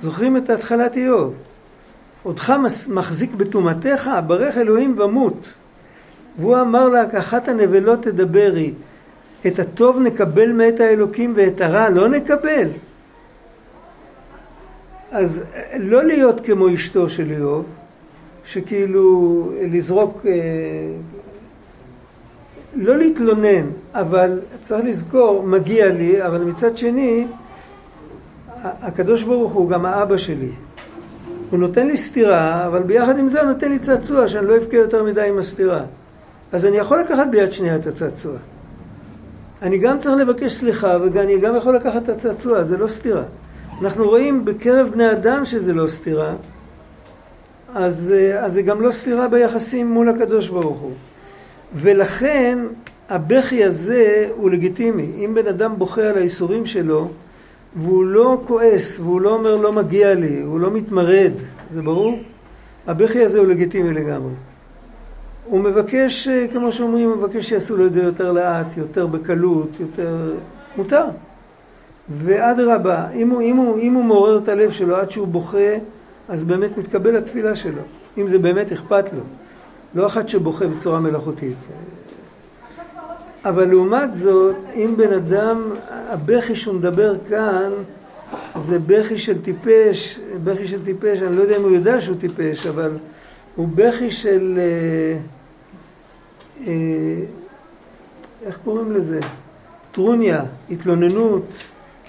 זוכרים 0.03 0.37
את 0.37 0.49
התחלת 0.49 0.97
איוב? 0.97 1.33
אותך 2.25 2.53
מחזיק 2.89 3.33
בטומאתך, 3.33 4.09
ברך 4.27 4.57
אלוהים 4.57 4.95
ומות. 4.99 5.47
והוא 6.39 6.61
אמר 6.61 6.89
לה, 6.89 7.09
כאחת 7.09 7.47
הנבלות 7.47 8.03
תדברי. 8.03 8.73
את 9.47 9.59
הטוב 9.59 9.99
נקבל 9.99 10.51
מאת 10.51 10.79
האלוקים 10.79 11.33
ואת 11.35 11.61
הרע 11.61 11.89
לא 11.89 12.09
נקבל. 12.09 12.67
אז 15.11 15.41
לא 15.79 16.03
להיות 16.03 16.41
כמו 16.45 16.73
אשתו 16.73 17.09
של 17.09 17.31
איוב, 17.31 17.65
שכאילו 18.45 19.51
לזרוק, 19.61 20.25
אה, 20.25 20.31
לא 22.75 22.97
להתלונן, 22.97 23.65
אבל 23.93 24.39
צריך 24.61 24.85
לזכור, 24.85 25.43
מגיע 25.43 25.87
לי, 25.87 26.25
אבל 26.25 26.43
מצד 26.43 26.77
שני, 26.77 27.27
הקדוש 28.63 29.23
ברוך 29.23 29.51
הוא 29.53 29.69
גם 29.69 29.85
האבא 29.85 30.17
שלי. 30.17 30.51
הוא 31.49 31.59
נותן 31.59 31.87
לי 31.87 31.97
סטירה, 31.97 32.67
אבל 32.67 32.83
ביחד 32.83 33.19
עם 33.19 33.29
זה 33.29 33.41
הוא 33.41 33.49
נותן 33.49 33.71
לי 33.71 33.79
צעצוע 33.79 34.27
שאני 34.27 34.47
לא 34.47 34.57
אבכה 34.57 34.77
יותר 34.77 35.03
מדי 35.03 35.29
עם 35.29 35.37
הסטירה. 35.37 35.83
אז 36.51 36.65
אני 36.65 36.77
יכול 36.77 36.99
לקחת 36.99 37.27
ביד 37.31 37.51
שנייה 37.51 37.75
את 37.75 37.87
הצעצוע. 37.87 38.33
אני 39.61 39.77
גם 39.77 39.99
צריך 39.99 40.15
לבקש 40.15 40.53
סליחה 40.53 40.97
ואני 41.13 41.37
גם 41.37 41.55
יכול 41.55 41.75
לקחת 41.75 42.03
את 42.03 42.09
הצעצוע, 42.09 42.63
זה 42.63 42.77
לא 42.77 42.87
סתירה. 42.87 43.23
אנחנו 43.81 44.09
רואים 44.09 44.45
בקרב 44.45 44.87
בני 44.87 45.11
אדם 45.11 45.45
שזה 45.45 45.73
לא 45.73 45.87
סתירה, 45.87 46.33
אז, 47.75 48.13
אה, 48.15 48.45
אז 48.45 48.53
זה 48.53 48.61
גם 48.61 48.81
לא 48.81 48.91
סתירה 48.91 49.27
ביחסים 49.27 49.91
מול 49.91 50.09
הקדוש 50.09 50.49
ברוך 50.49 50.79
הוא. 50.79 50.93
ולכן 51.75 52.59
הבכי 53.09 53.63
הזה 53.63 54.29
הוא 54.35 54.49
לגיטימי. 54.49 55.11
אם 55.17 55.33
בן 55.33 55.47
אדם 55.47 55.75
בוכה 55.77 56.01
על 56.01 56.17
האיסורים 56.17 56.65
שלו, 56.65 57.07
והוא 57.75 58.05
לא 58.05 58.41
כועס, 58.47 58.99
והוא 58.99 59.21
לא 59.21 59.33
אומר 59.33 59.55
לא 59.55 59.73
מגיע 59.73 60.13
לי, 60.13 60.41
הוא 60.41 60.59
לא 60.59 60.71
מתמרד, 60.71 61.31
זה 61.73 61.81
ברור? 61.81 62.19
הבכי 62.87 63.23
הזה 63.23 63.39
הוא 63.39 63.47
לגיטימי 63.47 63.93
לגמרי. 63.93 64.31
הוא 65.45 65.59
מבקש, 65.59 66.27
אה, 66.27 66.45
כמו 66.53 66.71
שאומרים, 66.71 67.11
מבקש 67.11 67.49
שיעשו 67.49 67.77
לו 67.77 67.85
את 67.85 67.93
זה 67.93 68.01
יותר 68.01 68.31
לאט, 68.31 68.77
יותר 68.77 69.07
בקלות, 69.07 69.69
יותר... 69.79 70.33
מותר. 70.77 71.05
ואדרבה, 72.11 73.07
אם 73.13 73.29
הוא, 73.29 73.41
אם, 73.41 73.59
אם 73.81 73.93
הוא 73.93 74.03
מעורר 74.03 74.37
את 74.43 74.49
הלב 74.49 74.71
שלו 74.71 74.95
עד 74.95 75.11
שהוא 75.11 75.27
בוכה, 75.27 75.75
אז 76.29 76.43
באמת 76.43 76.77
מתקבל 76.77 77.17
התפילה 77.17 77.55
שלו, 77.55 77.81
אם 78.17 78.27
זה 78.27 78.37
באמת 78.37 78.71
אכפת 78.71 79.13
לו. 79.13 79.21
לא 79.95 80.07
אחד 80.07 80.27
שבוכה 80.27 80.67
בצורה 80.67 80.99
מלאכותית. 80.99 81.57
אבל 83.45 83.65
לעומת 83.65 84.15
זאת, 84.15 84.55
אם 84.75 84.93
בן 84.97 85.13
אדם, 85.13 85.71
הבכי 85.89 86.55
שהוא 86.55 86.75
מדבר 86.75 87.13
כאן, 87.29 87.69
זה 88.67 88.79
בכי 88.87 89.17
של 89.17 89.41
טיפש, 89.41 90.19
בכי 90.43 90.67
של 90.67 90.85
טיפש, 90.85 91.21
אני 91.21 91.37
לא 91.37 91.41
יודע 91.41 91.57
אם 91.57 91.61
הוא 91.61 91.71
יודע 91.71 92.01
שהוא 92.01 92.17
טיפש, 92.19 92.67
אבל 92.67 92.91
הוא 93.55 93.67
בכי 93.75 94.11
של... 94.11 94.59
אה, 94.59 95.17
אה, 96.67 97.23
איך 98.45 98.59
קוראים 98.63 98.91
לזה? 98.91 99.19
טרוניה, 99.91 100.43
התלוננות, 100.71 101.43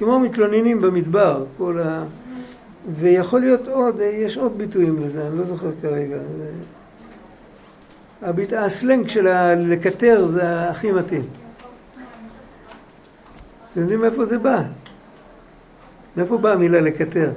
כמו 0.01 0.21
מתלוננים 0.21 0.81
במדבר, 0.81 1.45
כל 1.59 1.79
ה... 1.79 2.05
ויכול 2.99 3.41
להיות 3.41 3.69
עוד, 3.69 4.01
יש 4.01 4.37
עוד 4.37 4.59
ביטויים 4.59 5.05
לזה, 5.05 5.27
אני 5.27 5.39
לא 5.39 5.45
זוכר 5.45 5.71
כרגע. 5.83 6.17
הביט... 8.23 8.53
הסלנג 8.53 9.09
של 9.09 9.27
הלקטר 9.27 10.27
זה 10.27 10.71
הכי 10.71 10.93
מתאים. 10.93 11.23
אתם 13.73 13.81
יודעים 13.81 14.01
מאיפה 14.01 14.25
זה 14.25 14.39
בא? 14.39 14.63
מאיפה 16.17 16.39
באה 16.39 16.53
המילה 16.53 16.81
לקטר? 16.81 17.31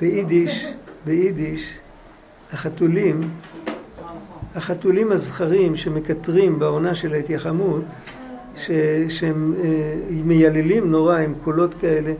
ביידיש, 0.00 0.66
ביידיש, 1.04 1.78
החתולים, 2.52 3.20
החתולים 4.56 5.12
הזכרים 5.12 5.76
שמקטרים 5.76 6.58
בעונה 6.58 6.94
של 6.94 7.12
ההתייחמות, 7.12 7.84
שהם 9.08 9.54
אה, 9.64 9.94
מייללים 10.24 10.90
נורא 10.90 11.18
עם 11.18 11.34
קולות 11.44 11.74
כאלה, 11.80 12.12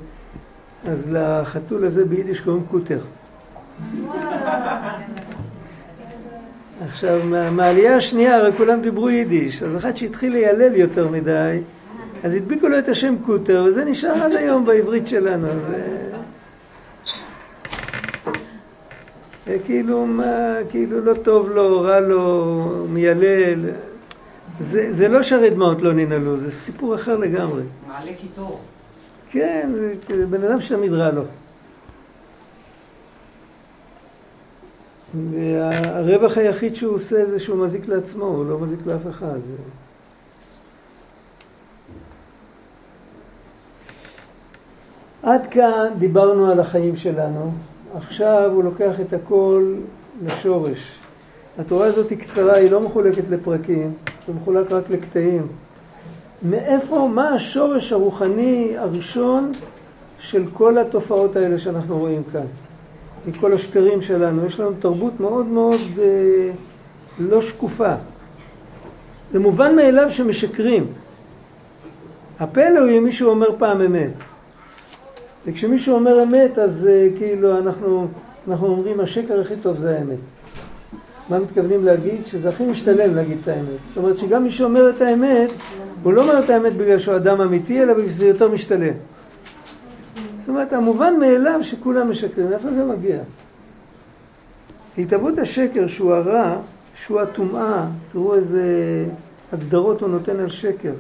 אז 0.89 1.09
לחתול 1.13 1.87
הזה 1.87 2.05
ביידיש 2.05 2.41
קוראים 2.41 2.63
קוטר. 2.71 2.99
עכשיו, 6.89 7.21
מהעלייה 7.53 7.97
השנייה 7.97 8.37
הרי 8.37 8.53
כולם 8.57 8.81
דיברו 8.81 9.11
יידיש, 9.11 9.63
אז 9.63 9.77
אחד 9.77 9.97
שהתחיל 9.97 10.33
לילל 10.33 10.77
יותר 10.77 11.09
מדי, 11.09 11.59
אז 12.25 12.35
הדביקו 12.35 12.69
לו 12.69 12.79
את 12.79 12.89
השם 12.89 13.15
קוטר, 13.27 13.65
וזה 13.69 13.85
נשאר 13.85 14.23
עד 14.23 14.33
היום 14.33 14.65
בעברית 14.65 15.07
שלנו. 15.07 15.49
ו... 15.49 15.95
כאילו 19.65 20.07
מה, 20.07 20.57
כאילו 20.71 21.01
לא 21.01 21.15
טוב 21.15 21.51
לו, 21.51 21.81
רע 21.81 22.01
לו, 22.01 22.87
מיילל. 22.89 23.61
זה, 24.61 24.93
זה 24.93 25.09
לא 25.09 25.23
שהרי 25.23 25.51
דמעות 25.51 25.83
לא 25.83 25.93
ננעלו, 25.93 26.37
זה 26.37 26.53
סיפור 26.53 26.95
אחר 26.95 27.17
לגמרי. 27.17 27.63
מעלה 27.89 28.13
קיטור. 28.21 28.61
כן, 29.31 29.71
זה 30.17 30.27
בן 30.27 30.45
אדם 30.45 30.61
שתמיד 30.61 30.93
רע 30.93 31.11
לו. 31.11 31.23
והרווח 35.15 36.39
היחיד 36.39 36.75
שהוא 36.75 36.95
עושה 36.95 37.27
זה 37.27 37.41
שהוא 37.41 37.65
מזיק 37.67 37.89
לעצמו, 37.89 38.25
הוא 38.25 38.47
לא 38.47 38.59
מזיק 38.59 38.79
לאף 38.87 39.07
אחד. 39.11 39.39
עד 45.23 45.47
כאן 45.51 45.89
דיברנו 45.99 46.51
על 46.51 46.61
החיים 46.61 46.97
שלנו. 46.97 47.53
עכשיו 47.95 48.51
הוא 48.55 48.65
לוקח 48.65 49.01
את 49.01 49.13
הכל 49.13 49.75
לשורש. 50.25 51.04
התורה 51.59 51.87
הזאת 51.87 52.11
היא 52.11 52.19
קצרה, 52.19 52.57
היא 52.57 52.71
לא 52.71 52.81
מחולקת 52.81 53.23
לפרקים, 53.31 53.93
זה 54.27 54.33
מחולק 54.33 54.73
רק 54.73 54.91
לקטעים. 54.91 55.47
מאיפה, 56.43 57.09
מה 57.15 57.29
השורש 57.29 57.93
הרוחני 57.93 58.75
הראשון 58.77 59.53
של 60.21 60.45
כל 60.53 60.79
התופעות 60.79 61.37
האלה 61.37 61.59
שאנחנו 61.59 61.99
רואים 61.99 62.23
כאן? 62.33 62.47
מכל 63.27 63.53
השקרים 63.53 64.03
שלנו. 64.03 64.47
יש 64.47 64.61
לנו 64.61 64.71
תרבות 64.79 65.21
מאוד 65.21 65.47
מאוד 65.47 65.81
אה, 66.03 66.51
לא 67.19 67.43
שקופה. 67.43 67.95
זה 69.33 69.39
מובן 69.39 69.77
מאליו 69.77 70.11
שמשקרים. 70.11 70.87
הפלא 72.41 72.79
הוא 72.79 72.91
אם 72.99 73.05
מישהו 73.05 73.31
אומר 73.31 73.47
פעם 73.59 73.81
אמת. 73.81 74.13
וכשמישהו 75.47 75.95
אומר 75.95 76.23
אמת, 76.23 76.59
אז 76.59 76.89
uh, 76.89 77.19
כאילו 77.19 77.59
אנחנו, 77.59 78.07
אנחנו 78.49 78.67
אומרים 78.67 79.01
השקר 79.01 79.41
הכי 79.41 79.55
טוב 79.63 79.79
זה 79.79 79.99
האמת. 79.99 80.19
מה 81.29 81.39
מתכוונים 81.39 81.85
להגיד? 81.85 82.27
שזה 82.27 82.49
הכי 82.49 82.67
משתלם 82.67 83.15
להגיד 83.15 83.39
את 83.43 83.49
האמת. 83.49 83.67
זאת 83.89 83.97
אומרת 83.97 84.19
שגם 84.19 84.43
מי 84.43 84.51
שאומר 84.51 84.91
את 84.91 85.01
האמת, 85.01 85.51
הוא 86.03 86.13
לא 86.13 86.23
אומר 86.23 86.45
את 86.45 86.51
האמת 86.51 86.73
בגלל 86.73 86.99
שהוא 86.99 87.17
אדם 87.17 87.41
אמיתי, 87.41 87.83
אלא 87.83 87.95
בגלל 87.95 88.09
שזה 88.09 88.27
יותר 88.27 88.49
משתלם. 88.49 88.95
זאת 90.41 90.49
אומרת, 90.49 90.73
המובן 90.73 91.15
מאליו 91.21 91.61
שכולם 91.63 92.11
משקרים, 92.11 92.53
איפה 92.53 92.69
זה 92.71 92.85
מגיע? 92.85 93.19
התהוות 94.99 95.39
השקר 95.39 95.87
שהוא 95.87 96.15
הרע, 96.15 96.57
שהוא 97.07 97.21
הטומאה, 97.21 97.87
תראו 98.13 98.35
איזה 98.35 98.63
הגדרות 99.53 100.01
הוא 100.01 100.09
נותן 100.09 100.41
על 100.41 100.51
שקר. 100.51 100.93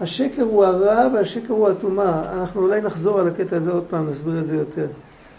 השקר 0.00 0.42
הוא 0.42 0.64
הרע 0.64 1.08
והשקר 1.14 1.52
הוא 1.52 1.68
הטומאה. 1.68 2.22
אנחנו 2.32 2.62
אולי 2.62 2.80
נחזור 2.80 3.20
על 3.20 3.28
הקטע 3.28 3.56
הזה 3.56 3.70
עוד 3.70 3.84
פעם, 3.90 4.10
נסביר 4.10 4.38
את 4.40 4.46
זה 4.46 4.56
יותר. 4.56 4.86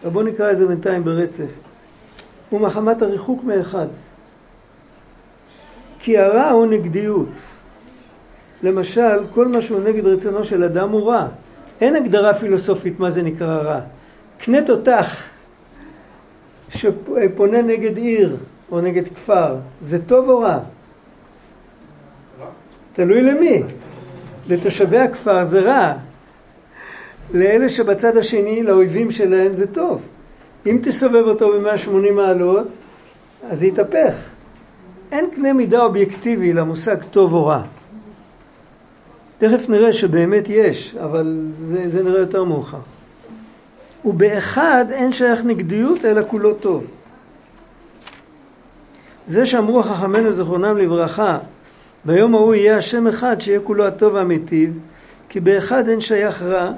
אבל 0.03 0.11
בואו 0.11 0.25
נקרא 0.25 0.51
את 0.51 0.57
זה 0.57 0.65
בינתיים 0.65 1.03
ברצף. 1.03 1.64
ומחמת 2.51 3.01
הריחוק 3.01 3.43
מאחד. 3.43 3.87
כי 5.99 6.17
הרע 6.17 6.49
הוא 6.49 6.65
נגדיות. 6.65 7.27
למשל, 8.63 9.19
כל 9.33 9.47
מה 9.47 9.61
שהוא 9.61 9.79
נגד 9.83 10.05
רצונו 10.05 10.43
של 10.43 10.63
אדם 10.63 10.89
הוא 10.89 11.09
רע. 11.11 11.27
אין 11.81 11.95
הגדרה 11.95 12.33
פילוסופית 12.33 12.99
מה 12.99 13.11
זה 13.11 13.21
נקרא 13.21 13.57
רע. 13.57 13.79
קנה 14.37 14.65
תותח 14.65 15.23
שפונה 16.69 17.61
נגד 17.61 17.97
עיר 17.97 18.37
או 18.71 18.81
נגד 18.81 19.03
כפר, 19.07 19.55
זה 19.81 20.05
טוב 20.05 20.29
או 20.29 20.39
רע? 20.39 20.59
תלוי 22.93 23.21
למי. 23.21 23.63
לתושבי 24.49 24.99
הכפר 24.99 25.45
זה 25.45 25.61
רע. 25.61 25.93
לאלה 27.33 27.69
שבצד 27.69 28.17
השני, 28.17 28.63
לאויבים 28.63 29.11
שלהם 29.11 29.53
זה 29.53 29.67
טוב. 29.67 30.01
אם 30.65 30.79
תסובב 30.83 31.23
אותו 31.27 31.49
ב-180 31.49 32.11
מעלות, 32.11 32.67
אז 33.49 33.59
זה 33.59 33.65
יתהפך. 33.65 34.13
אין 35.11 35.25
קנה 35.35 35.53
מידה 35.53 35.81
אובייקטיבי 35.81 36.53
למושג 36.53 36.97
טוב 37.11 37.33
או 37.33 37.45
רע. 37.45 37.61
תכף 39.37 39.69
נראה 39.69 39.93
שבאמת 39.93 40.49
יש, 40.49 40.95
אבל 41.03 41.39
זה, 41.67 41.89
זה 41.89 42.03
נראה 42.03 42.19
יותר 42.19 42.43
מאוחר. 42.43 42.77
ובאחד 44.05 44.85
אין 44.91 45.13
שייך 45.13 45.45
נגדיות 45.45 46.05
אלא 46.05 46.21
כולו 46.27 46.53
טוב. 46.53 46.87
זה 49.27 49.45
שאמרו 49.45 49.83
חכמינו 49.83 50.31
זכרונם 50.31 50.77
לברכה, 50.77 51.37
ביום 52.05 52.35
ההוא 52.35 52.55
יהיה 52.55 52.77
השם 52.77 53.07
אחד 53.07 53.41
שיהיה 53.41 53.59
כולו 53.59 53.87
הטוב 53.87 54.13
והמיטיב, 54.13 54.79
כי 55.29 55.39
באחד 55.39 55.87
אין 55.89 56.01
שייך 56.01 56.41
רע, 56.41 56.71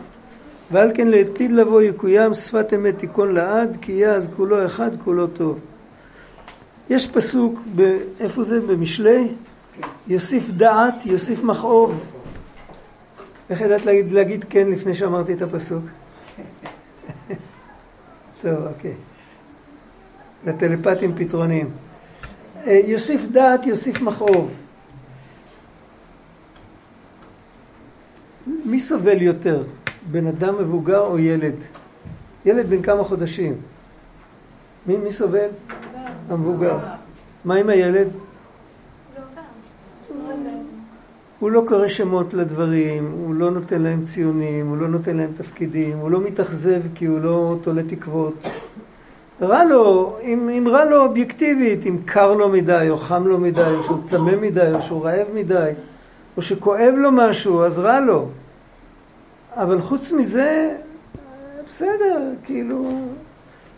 ועל 0.72 0.92
כן 0.96 1.08
לעתיד 1.08 1.52
לבוא 1.52 1.82
יקוים 1.82 2.34
שפת 2.34 2.74
אמת 2.76 3.00
תיכון 3.00 3.34
לעד, 3.36 3.78
כי 3.82 3.92
יהיה 3.92 4.14
אז 4.14 4.28
כולו 4.36 4.66
אחד 4.66 4.92
כולו 5.04 5.28
טוב. 5.28 5.60
יש 6.90 7.08
פסוק, 7.08 7.60
ב, 7.76 7.98
איפה 8.20 8.44
זה? 8.44 8.60
במשלי? 8.60 9.28
יוסיף 10.08 10.44
דעת, 10.50 11.06
יוסיף 11.06 11.44
מכאוב. 11.44 12.04
איך 13.50 13.62
ידעת 13.62 13.86
להגיד, 13.86 14.12
להגיד 14.12 14.46
כן 14.50 14.68
לפני 14.72 14.96
שאמרתי 14.96 15.34
את 15.34 15.42
הפסוק? 15.42 15.84
טוב, 18.42 18.68
אוקיי. 18.68 18.94
לטלפטים 20.46 21.16
פתרונים. 21.16 21.70
אה, 22.68 22.82
יוסיף 22.86 23.22
דעת, 23.32 23.66
יוסיף 23.66 24.02
מכאוב. 24.02 24.52
מי 28.66 28.80
סובל 28.80 29.22
יותר, 29.22 29.64
בן 30.12 30.28
אדם 30.28 30.56
מבוגר 30.60 31.00
או 31.00 31.20
ילד? 31.20 31.56
ילד 32.46 32.70
בן 32.70 32.82
כמה 32.82 33.04
חודשים. 33.04 33.54
מי, 34.88 34.98
מי 34.98 35.14
סובל? 35.14 35.48
המבוגר. 36.30 36.78
מה 37.46 37.56
עם 37.56 37.70
הילד? 37.70 38.08
הוא 41.40 41.52
לא 41.52 41.64
קורא 41.68 41.88
שמות 41.88 42.34
לדברים, 42.34 43.12
הוא 43.26 43.36
לא 43.36 43.52
נותן 43.52 43.82
להם 43.82 44.06
ציונים, 44.06 44.68
הוא 44.68 44.78
לא 44.78 44.88
נותן 44.88 45.18
להם 45.18 45.30
תפקידים, 45.38 45.98
הוא 45.98 46.12
לא 46.12 46.20
מתאכזב 46.20 46.82
כי 46.96 47.06
הוא 47.06 47.20
לא 47.20 47.56
תולה 47.64 47.82
תקוות. 47.90 48.34
רע 49.42 49.66
לו, 49.66 50.18
אם, 50.24 50.50
אם 50.50 50.68
רע 50.68 50.86
לו 50.86 51.06
אובייקטיבית, 51.06 51.86
אם 51.86 51.98
קר 52.06 52.34
לו 52.34 52.50
מדי, 52.50 52.88
או 52.90 52.98
חם 52.98 53.28
לו 53.28 53.38
מדי, 53.38 53.62
או 53.62 53.84
שהוא 53.84 54.04
צמא 54.06 54.36
מדי, 54.42 54.72
או 54.74 54.82
שהוא 54.82 55.06
רעב 55.06 55.28
מדי, 55.34 55.72
או 56.38 56.42
שכואב 56.42 56.94
לו 56.98 57.12
משהו, 57.12 57.64
אז 57.64 57.80
רע 57.80 58.00
לו. 58.00 58.28
אבל 59.58 59.82
חוץ 59.82 60.12
מזה, 60.12 60.76
בסדר, 61.70 62.32
כאילו... 62.46 62.92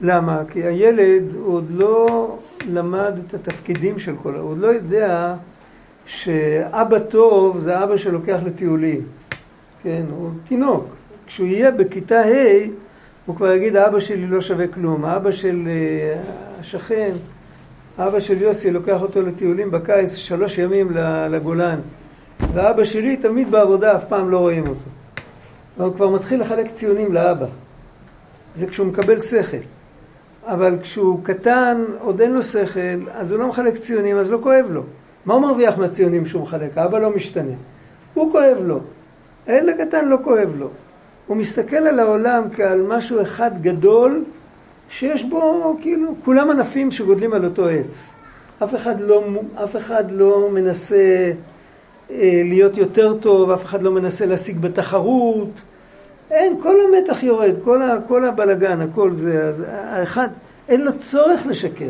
למה? 0.01 0.41
כי 0.51 0.63
הילד 0.63 1.23
עוד 1.45 1.65
לא 1.69 2.37
למד 2.69 3.13
את 3.27 3.33
התפקידים 3.33 3.99
של 3.99 4.15
כל... 4.23 4.35
הוא 4.35 4.51
עוד 4.51 4.57
לא 4.57 4.67
יודע 4.67 5.35
שאבא 6.05 6.99
טוב 6.99 7.59
זה 7.59 7.83
אבא 7.83 7.97
שלוקח 7.97 8.39
לטיולים. 8.45 9.01
כן, 9.83 10.01
הוא 10.11 10.29
תינוק. 10.47 10.85
כשהוא 11.27 11.47
יהיה 11.47 11.71
בכיתה 11.71 12.19
ה' 12.19 12.67
הוא 13.25 13.35
כבר 13.35 13.51
יגיד, 13.51 13.75
האבא 13.75 13.99
שלי 13.99 14.27
לא 14.27 14.41
שווה 14.41 14.67
כלום. 14.67 15.05
האבא 15.05 15.31
של 15.31 15.67
אה, 15.67 16.21
השכן, 16.59 17.11
האבא 17.97 18.19
של 18.19 18.41
יוסי 18.41 18.71
לוקח 18.71 19.01
אותו 19.01 19.21
לטיולים 19.21 19.71
בקיץ 19.71 20.15
שלוש 20.15 20.57
ימים 20.57 20.91
לגולן. 21.29 21.79
ואבא 22.53 22.83
שלי 22.83 23.17
תמיד 23.17 23.51
בעבודה, 23.51 23.95
אף 23.95 24.03
פעם 24.09 24.29
לא 24.29 24.37
רואים 24.37 24.67
אותו. 24.67 24.88
הוא 25.77 25.93
כבר 25.93 26.09
מתחיל 26.09 26.41
לחלק 26.41 26.67
ציונים 26.75 27.13
לאבא. 27.13 27.45
זה 28.57 28.67
כשהוא 28.67 28.87
מקבל 28.87 29.21
שכל. 29.21 29.57
אבל 30.45 30.77
כשהוא 30.81 31.19
קטן, 31.23 31.83
עוד 32.01 32.21
אין 32.21 32.33
לו 32.33 32.43
שכל, 32.43 33.09
אז 33.13 33.31
הוא 33.31 33.39
לא 33.39 33.47
מחלק 33.47 33.77
ציונים, 33.77 34.17
אז 34.17 34.31
לא 34.31 34.39
כואב 34.43 34.65
לו. 34.69 34.83
מה 35.25 35.33
הוא 35.33 35.41
מרוויח 35.41 35.77
מהציונים 35.77 36.25
שהוא 36.25 36.43
מחלק? 36.43 36.77
האבא 36.77 36.99
לא 36.99 37.15
משתנה. 37.15 37.53
הוא 38.13 38.31
כואב 38.31 38.57
לו. 38.65 38.79
הילד 39.47 39.69
הקטן 39.69 40.07
לא 40.07 40.17
כואב 40.23 40.49
לו. 40.57 40.69
הוא 41.27 41.37
מסתכל 41.37 41.75
על 41.75 41.99
העולם 41.99 42.43
כעל 42.55 42.81
משהו 42.81 43.21
אחד 43.21 43.51
גדול, 43.61 44.23
שיש 44.89 45.23
בו 45.23 45.77
כאילו 45.81 46.15
כולם 46.25 46.49
ענפים 46.49 46.91
שגודלים 46.91 47.33
על 47.33 47.45
אותו 47.45 47.67
עץ. 47.67 48.09
אף 48.63 48.75
אחד 48.75 49.01
לא, 49.01 49.23
אף 49.63 49.75
אחד 49.75 50.03
לא 50.11 50.49
מנסה 50.53 51.31
להיות 52.43 52.77
יותר 52.77 53.17
טוב, 53.19 53.51
אף 53.51 53.65
אחד 53.65 53.81
לא 53.81 53.91
מנסה 53.91 54.25
להשיג 54.25 54.59
בתחרות. 54.59 55.49
אין, 56.31 56.61
כל 56.61 56.75
המתח 56.87 57.23
יורד, 57.23 57.53
כל, 57.63 57.81
ה, 57.81 57.97
כל 58.07 58.25
הבלגן, 58.25 58.81
הכל 58.81 59.11
זה. 59.13 59.43
אז 59.43 59.63
האחד, 59.67 60.27
אין 60.69 60.81
לו 60.81 60.91
צורך 60.99 61.45
לשקר. 61.45 61.89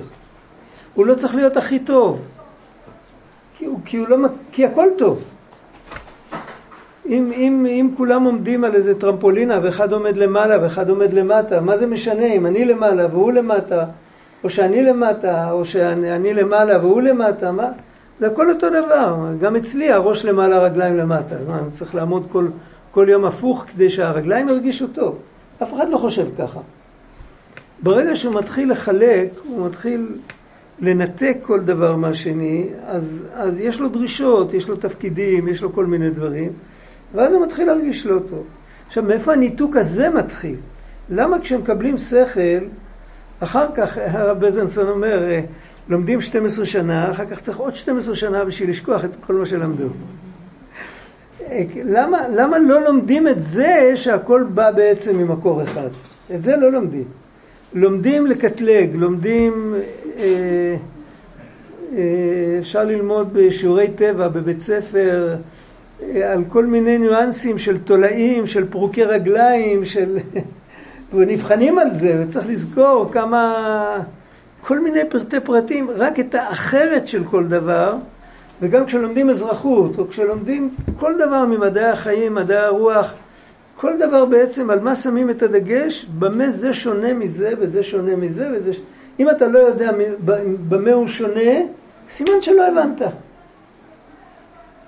הוא 0.93 1.05
לא 1.05 1.15
צריך 1.15 1.35
להיות 1.35 1.57
הכי 1.57 1.79
טוב. 1.79 2.19
כי, 3.57 3.65
הוא, 3.65 3.79
כי, 3.85 3.97
הוא 3.97 4.07
לא, 4.07 4.17
כי 4.51 4.65
הכל 4.65 4.87
טוב. 4.97 5.21
אם, 7.09 7.31
אם, 7.35 7.65
אם 7.69 7.89
כולם 7.97 8.23
עומדים 8.23 8.63
על 8.63 8.75
איזה 8.75 8.99
טרמפולינה 8.99 9.59
ואחד 9.63 9.93
עומד 9.93 10.17
למעלה 10.17 10.63
ואחד 10.63 10.89
עומד 10.89 11.13
למטה, 11.13 11.61
מה 11.61 11.77
זה 11.77 11.87
משנה 11.87 12.25
אם 12.25 12.45
אני 12.45 12.65
למעלה 12.65 13.07
והוא 13.11 13.31
למטה, 13.31 13.85
או 14.43 14.49
שאני 14.49 14.83
למטה, 14.83 15.51
או 15.51 15.65
שאני 15.65 16.33
למעלה 16.33 16.79
והוא 16.79 17.01
למטה, 17.01 17.51
מה? 17.51 17.67
זה 18.19 18.27
הכל 18.27 18.51
אותו 18.51 18.69
דבר. 18.69 19.15
גם 19.39 19.55
אצלי 19.55 19.91
הראש 19.91 20.25
למעלה, 20.25 20.55
הרגליים 20.55 20.97
למטה. 20.97 21.35
מה, 21.47 21.59
אני 21.59 21.71
צריך 21.71 21.95
לעמוד 21.95 22.27
כל, 22.31 22.47
כל 22.91 23.05
יום 23.09 23.25
הפוך 23.25 23.65
כדי 23.73 23.89
שהרגליים 23.89 24.49
ירגישו 24.49 24.87
טוב. 24.87 25.19
אף 25.63 25.73
אחד 25.73 25.89
לא 25.89 25.97
חושב 25.97 26.25
ככה. 26.37 26.59
ברגע 27.83 28.15
שהוא 28.15 28.35
מתחיל 28.35 28.71
לחלק, 28.71 29.29
הוא 29.43 29.65
מתחיל 29.65 30.07
לנתק 30.81 31.37
כל 31.41 31.59
דבר 31.59 31.95
מהשני, 31.95 32.67
אז, 32.87 33.25
אז 33.35 33.59
יש 33.59 33.79
לו 33.79 33.89
דרישות, 33.89 34.53
יש 34.53 34.69
לו 34.69 34.75
תפקידים, 34.75 35.47
יש 35.47 35.61
לו 35.61 35.73
כל 35.73 35.85
מיני 35.85 36.09
דברים, 36.09 36.49
ואז 37.15 37.33
הוא 37.33 37.45
מתחיל 37.45 37.67
להרגיש 37.67 38.05
לא 38.05 38.19
טוב. 38.29 38.43
עכשיו, 38.87 39.03
מאיפה 39.03 39.33
הניתוק 39.33 39.75
הזה 39.75 40.09
מתחיל? 40.09 40.55
למה 41.09 41.39
כשמקבלים 41.39 41.97
שכל, 41.97 42.65
אחר 43.39 43.65
כך 43.75 43.97
הרב 43.97 44.45
בזנסון 44.45 44.89
אומר, 44.89 45.23
לומדים 45.89 46.21
12 46.21 46.65
שנה, 46.65 47.11
אחר 47.11 47.25
כך 47.25 47.39
צריך 47.41 47.57
עוד 47.57 47.75
12 47.75 48.15
שנה 48.15 48.45
בשביל 48.45 48.69
לשכוח 48.69 49.05
את 49.05 49.09
כל 49.27 49.33
מה 49.33 49.45
שלמדו. 49.45 49.87
למה, 51.85 52.27
למה 52.27 52.59
לא 52.59 52.81
לומדים 52.81 53.27
את 53.27 53.43
זה 53.43 53.91
שהכל 53.95 54.43
בא 54.53 54.71
בעצם 54.71 55.17
ממקור 55.17 55.63
אחד? 55.63 55.89
את 56.35 56.43
זה 56.43 56.55
לא 56.55 56.71
לומדים. 56.71 57.03
לומדים 57.73 58.27
לקטלג, 58.27 58.89
לומדים, 58.95 59.75
אה, 60.17 60.75
אה, 61.97 62.57
אפשר 62.59 62.83
ללמוד 62.83 63.29
בשיעורי 63.33 63.87
טבע, 63.87 64.27
בבית 64.27 64.61
ספר, 64.61 65.35
אה, 66.03 66.31
על 66.33 66.43
כל 66.49 66.65
מיני 66.65 66.97
ניואנסים 66.97 67.57
של 67.57 67.79
תולעים, 67.79 68.47
של 68.47 68.67
פרוקי 68.67 69.03
רגליים, 69.03 69.85
של... 69.85 70.17
ונבחנים 71.15 71.79
על 71.79 71.93
זה, 71.93 72.23
וצריך 72.23 72.49
לזכור 72.49 73.09
כמה... 73.11 73.55
כל 74.61 74.79
מיני 74.79 74.99
פרטי 75.09 75.39
פרטים, 75.39 75.89
רק 75.95 76.19
את 76.19 76.35
האחרת 76.35 77.07
של 77.07 77.23
כל 77.23 77.47
דבר, 77.47 77.95
וגם 78.61 78.85
כשלומדים 78.85 79.29
אזרחות, 79.29 79.99
או 79.99 80.07
כשלומדים 80.07 80.69
כל 80.99 81.13
דבר 81.17 81.45
ממדעי 81.45 81.85
החיים, 81.85 82.35
מדעי 82.35 82.57
הרוח, 82.57 83.13
כל 83.75 83.97
דבר 83.97 84.25
בעצם 84.25 84.69
על 84.69 84.79
מה 84.79 84.95
שמים 84.95 85.29
את 85.29 85.43
הדגש, 85.43 86.05
במה 86.19 86.49
זה 86.49 86.73
שונה 86.73 87.13
מזה 87.13 87.51
וזה 87.59 87.83
שונה 87.83 88.15
מזה 88.15 88.49
וזה... 88.53 88.71
אם 89.19 89.29
אתה 89.29 89.47
לא 89.47 89.59
יודע 89.59 89.91
במה 90.69 90.91
הוא 90.91 91.07
שונה, 91.07 91.51
סימן 92.11 92.41
שלא 92.41 92.67
הבנת. 92.67 93.01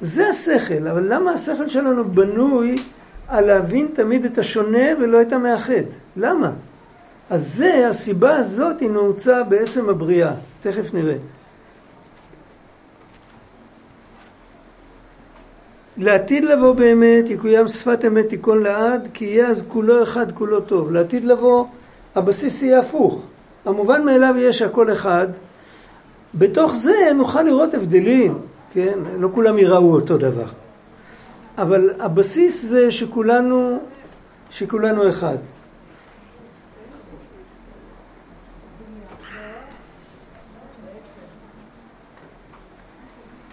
זה 0.02 0.28
השכל, 0.28 0.88
אבל 0.88 1.14
למה 1.14 1.32
השכל 1.32 1.68
שלנו 1.68 2.06
בנוי 2.06 2.76
על 3.28 3.46
להבין 3.46 3.88
תמיד 3.94 4.26
את 4.26 4.38
השונה 4.38 4.88
ולא 5.00 5.22
את 5.22 5.34
המאחד? 5.34 5.84
למה? 6.18 6.52
אז 7.32 7.56
זה, 7.56 7.88
הסיבה 7.90 8.36
הזאת 8.36 8.80
היא 8.80 8.90
נעוצה 8.90 9.44
בעצם 9.44 9.90
הבריאה. 9.90 10.32
תכף 10.62 10.94
נראה. 10.94 11.16
לעתיד 15.98 16.44
לבוא 16.44 16.74
באמת, 16.74 17.30
יקוים 17.30 17.68
שפת 17.68 18.06
אמת 18.08 18.30
תיכון 18.30 18.64
לעד, 18.64 19.08
כי 19.14 19.26
יהיה 19.26 19.48
אז 19.48 19.64
כולו 19.68 20.04
אחד 20.04 20.32
כולו 20.32 20.62
טוב. 20.62 20.92
לעתיד 20.92 21.26
לבוא, 21.26 21.66
הבסיס 22.16 22.62
יהיה 22.62 22.80
הפוך. 22.80 23.22
המובן 23.66 24.06
מאליו 24.06 24.34
יהיה 24.38 24.54
שהכל 24.54 24.94
אחד. 24.94 25.28
בתוך 26.36 26.76
זה 26.76 26.96
נוכל 27.16 27.44
לראות 27.44 27.74
הבדלים, 27.74 28.38
כן? 28.74 29.00
לא 29.20 29.30
כולם 29.34 29.58
יראו 29.58 29.94
אותו 29.94 30.18
דבר. 30.18 30.48
אבל 31.58 31.90
הבסיס 32.00 32.66
זה 32.66 32.92
שכולנו, 32.92 33.80
שכולנו 34.50 35.10
אחד. 35.10 35.38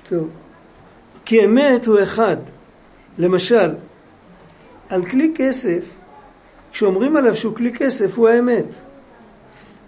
טוב. 0.09 0.29
כי 1.25 1.45
אמת 1.45 1.87
הוא 1.87 2.03
אחד. 2.03 2.37
למשל, 3.19 3.75
על 4.89 5.05
כלי 5.05 5.33
כסף, 5.37 5.85
כשאומרים 6.73 7.17
עליו 7.17 7.37
שהוא 7.37 7.55
כלי 7.55 7.73
כסף 7.73 8.19
הוא 8.19 8.29
האמת. 8.29 8.65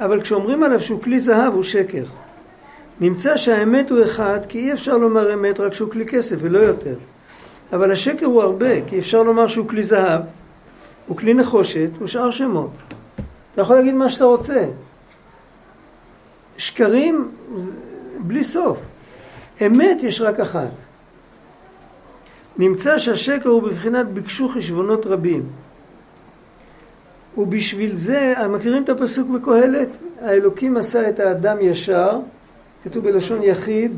אבל 0.01 0.23
כשאומרים 0.23 0.63
עליו 0.63 0.81
שהוא 0.81 1.03
כלי 1.03 1.21
זהב 1.21 1.55
הוא 1.55 1.63
שקר. 1.63 2.05
נמצא 3.01 3.37
שהאמת 3.37 3.91
הוא 3.91 4.05
אחד, 4.05 4.39
כי 4.49 4.59
אי 4.59 4.73
אפשר 4.73 4.97
לומר 4.97 5.35
אמת 5.35 5.61
רק 5.61 5.75
שהוא 5.75 5.91
כלי 5.91 6.07
כסף 6.07 6.37
ולא 6.41 6.59
יותר. 6.59 6.95
אבל 7.73 7.93
השקר 7.93 8.27
הוא 8.27 8.43
הרבה, 8.43 8.87
כי 8.87 8.99
אפשר 8.99 9.23
לומר 9.23 9.47
שהוא 9.47 9.69
כלי 9.69 9.83
זהב, 9.83 10.21
הוא 11.07 11.17
כלי 11.17 11.35
נחושת, 11.35 11.89
הוא 11.99 12.09
שאר 12.09 12.31
שמות. 12.31 12.71
אתה 13.53 13.61
יכול 13.61 13.77
להגיד 13.77 13.95
מה 13.95 14.11
שאתה 14.11 14.25
רוצה. 14.25 14.65
שקרים 16.59 17.31
בלי 18.19 18.45
סוף. 18.45 18.79
אמת 19.67 20.03
יש 20.03 20.21
רק 20.21 20.41
אחת. 20.41 20.71
נמצא 22.59 22.99
שהשקר 22.99 23.49
הוא 23.49 23.63
בבחינת 23.63 24.07
ביקשו 24.07 24.49
חשבונות 24.49 25.07
רבים. 25.07 25.43
ובשביל 27.37 27.97
זה, 27.97 28.35
מכירים 28.49 28.85
את 28.85 28.89
הפסוק 28.89 29.29
בקהלת? 29.29 29.89
האלוקים 30.23 30.77
עשה 30.77 31.09
את 31.09 31.21
האדם 31.21 31.57
ישר, 31.61 32.19
כתוב 32.85 33.05
בלשון 33.05 33.43
יחיד, 33.43 33.93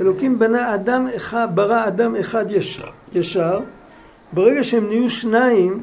אלוקים 0.00 0.38
בנה 0.38 0.74
אדם 0.74 1.08
אחד, 1.16 1.48
ברא 1.54 1.88
אדם 1.88 2.16
אחד 2.16 2.44
ישר, 2.50 2.90
ישר. 3.12 3.60
ברגע 4.32 4.64
שהם 4.64 4.86
נהיו 4.86 5.10
שניים, 5.10 5.82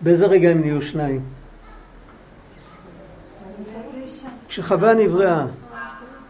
באיזה 0.00 0.26
רגע 0.26 0.48
הם 0.48 0.60
נהיו 0.60 0.82
שניים? 0.82 1.35
כשחווה 4.56 4.94
נבראה. 4.94 5.46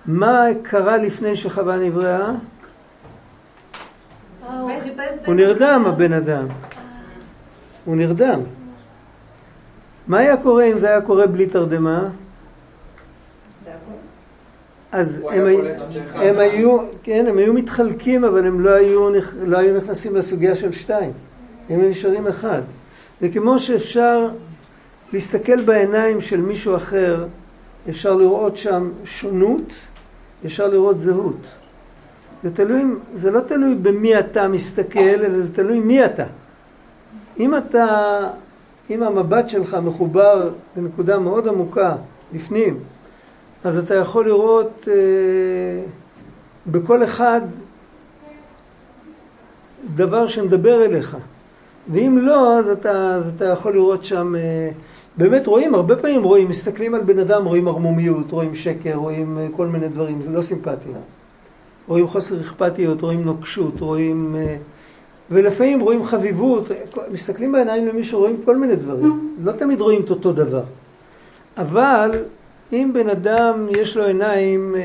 מה 0.06 0.44
קרה 0.62 0.96
לפני 0.96 1.36
שחווה 1.36 1.76
נבראה? 1.76 2.30
הוא 5.26 5.34
נרדם 5.34 5.84
הבן 5.86 6.12
אדם. 6.12 6.46
הוא 7.84 7.96
נרדם. 7.96 8.40
מה 10.06 10.18
היה 10.18 10.36
קורה 10.36 10.64
אם 10.64 10.78
זה 10.78 10.88
היה 10.88 11.00
קורה 11.00 11.26
בלי 11.26 11.46
תרדמה? 11.46 12.08
אז 14.92 15.22
הם, 15.30 15.46
הם 16.14 16.38
היו, 16.38 16.78
כן, 17.02 17.26
הם 17.28 17.38
היו 17.38 17.52
מתחלקים, 17.52 18.24
אבל 18.24 18.46
הם 18.46 18.60
לא 18.60 18.70
היו, 18.70 19.10
לא 19.44 19.58
היו 19.58 19.76
נכנסים 19.76 20.16
לסוגיה 20.16 20.56
של 20.56 20.72
שתיים. 20.72 21.12
הם 21.70 21.80
היו 21.80 21.90
נשארים 21.90 22.26
אחד. 22.26 22.60
זה 23.20 23.28
כמו 23.28 23.58
שאפשר 23.58 24.28
להסתכל 25.12 25.62
בעיניים 25.62 26.20
של 26.20 26.40
מישהו 26.40 26.76
אחר, 26.76 27.26
אפשר 27.88 28.14
לראות 28.14 28.56
שם 28.56 28.90
שונות, 29.04 29.72
אפשר 30.46 30.68
לראות 30.68 31.00
זהות. 31.00 31.40
זה 32.42 32.54
תלוי, 32.54 32.84
זה 33.14 33.30
לא 33.30 33.40
תלוי 33.40 33.74
במי 33.74 34.18
אתה 34.18 34.48
מסתכל, 34.48 34.98
אלא 34.98 35.42
זה 35.42 35.54
תלוי 35.54 35.80
מי 35.80 36.04
אתה. 36.04 36.24
אם 37.38 37.56
אתה, 37.56 38.18
אם 38.90 39.02
המבט 39.02 39.48
שלך 39.48 39.76
מחובר 39.84 40.50
לנקודה 40.76 41.18
מאוד 41.18 41.48
עמוקה, 41.48 41.96
בפנים, 42.32 42.78
אז 43.64 43.78
אתה 43.78 43.94
יכול 43.94 44.26
לראות 44.26 44.88
אה, 44.88 45.82
בכל 46.66 47.04
אחד 47.04 47.40
דבר 49.94 50.28
שמדבר 50.28 50.84
אליך. 50.84 51.16
ואם 51.92 52.18
לא, 52.18 52.58
אז 52.58 52.68
אתה, 52.68 53.14
אז 53.14 53.32
אתה 53.36 53.44
יכול 53.44 53.72
לראות 53.72 54.04
שם, 54.04 54.34
אה, 54.36 54.70
באמת 55.16 55.46
רואים, 55.46 55.74
הרבה 55.74 55.96
פעמים 55.96 56.22
רואים, 56.22 56.48
מסתכלים 56.48 56.94
על 56.94 57.00
בן 57.00 57.18
אדם, 57.18 57.44
רואים 57.44 57.68
ערמומיות, 57.68 58.30
רואים 58.30 58.56
שקר, 58.56 58.94
רואים 58.94 59.38
אה, 59.38 59.46
כל 59.56 59.66
מיני 59.66 59.88
דברים, 59.88 60.22
זה 60.22 60.30
לא 60.30 60.42
סימפטיה. 60.42 60.96
רואים 61.88 62.06
חוסר 62.06 62.40
אכפתיות, 62.40 63.02
רואים 63.02 63.24
נוקשות, 63.24 63.80
רואים... 63.80 64.36
אה, 64.38 64.56
ולפעמים 65.30 65.80
רואים 65.80 66.04
חביבות, 66.04 66.70
מסתכלים 67.12 67.52
בעיניים 67.52 67.86
למישהו, 67.86 68.20
רואים 68.20 68.36
כל 68.44 68.56
מיני 68.56 68.76
דברים. 68.76 69.34
לא 69.42 69.52
תמיד 69.52 69.80
רואים 69.80 70.02
את 70.02 70.10
אותו 70.10 70.32
דבר. 70.32 70.62
אבל 71.56 72.10
אם 72.72 72.90
בן 72.94 73.08
אדם 73.10 73.66
יש 73.70 73.96
לו 73.96 74.04
עיניים, 74.04 74.74
אה, 74.76 74.82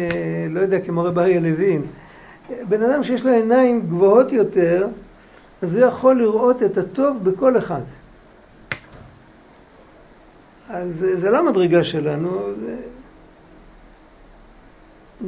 לא 0.49 0.59
יודע, 0.59 0.79
כמו 0.79 1.03
רב 1.03 1.19
אריה 1.19 1.39
לוין, 1.39 1.81
בן 2.69 2.83
אדם 2.83 3.03
שיש 3.03 3.25
לו 3.25 3.33
עיניים 3.33 3.81
גבוהות 3.81 4.31
יותר, 4.31 4.87
אז 5.61 5.75
הוא 5.75 5.85
יכול 5.85 6.21
לראות 6.21 6.63
את 6.63 6.77
הטוב 6.77 7.17
בכל 7.23 7.57
אחד. 7.57 7.81
אז 10.73 11.05
זה 11.15 11.31
לא 11.31 11.39
המדרגה 11.39 11.83
שלנו. 11.83 12.41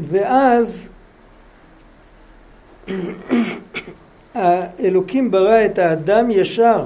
ואז 0.10 0.88
האלוקים 4.34 5.32
ברא 5.32 5.66
את 5.66 5.80
האדם 5.80 6.32
ישר, 6.32 6.86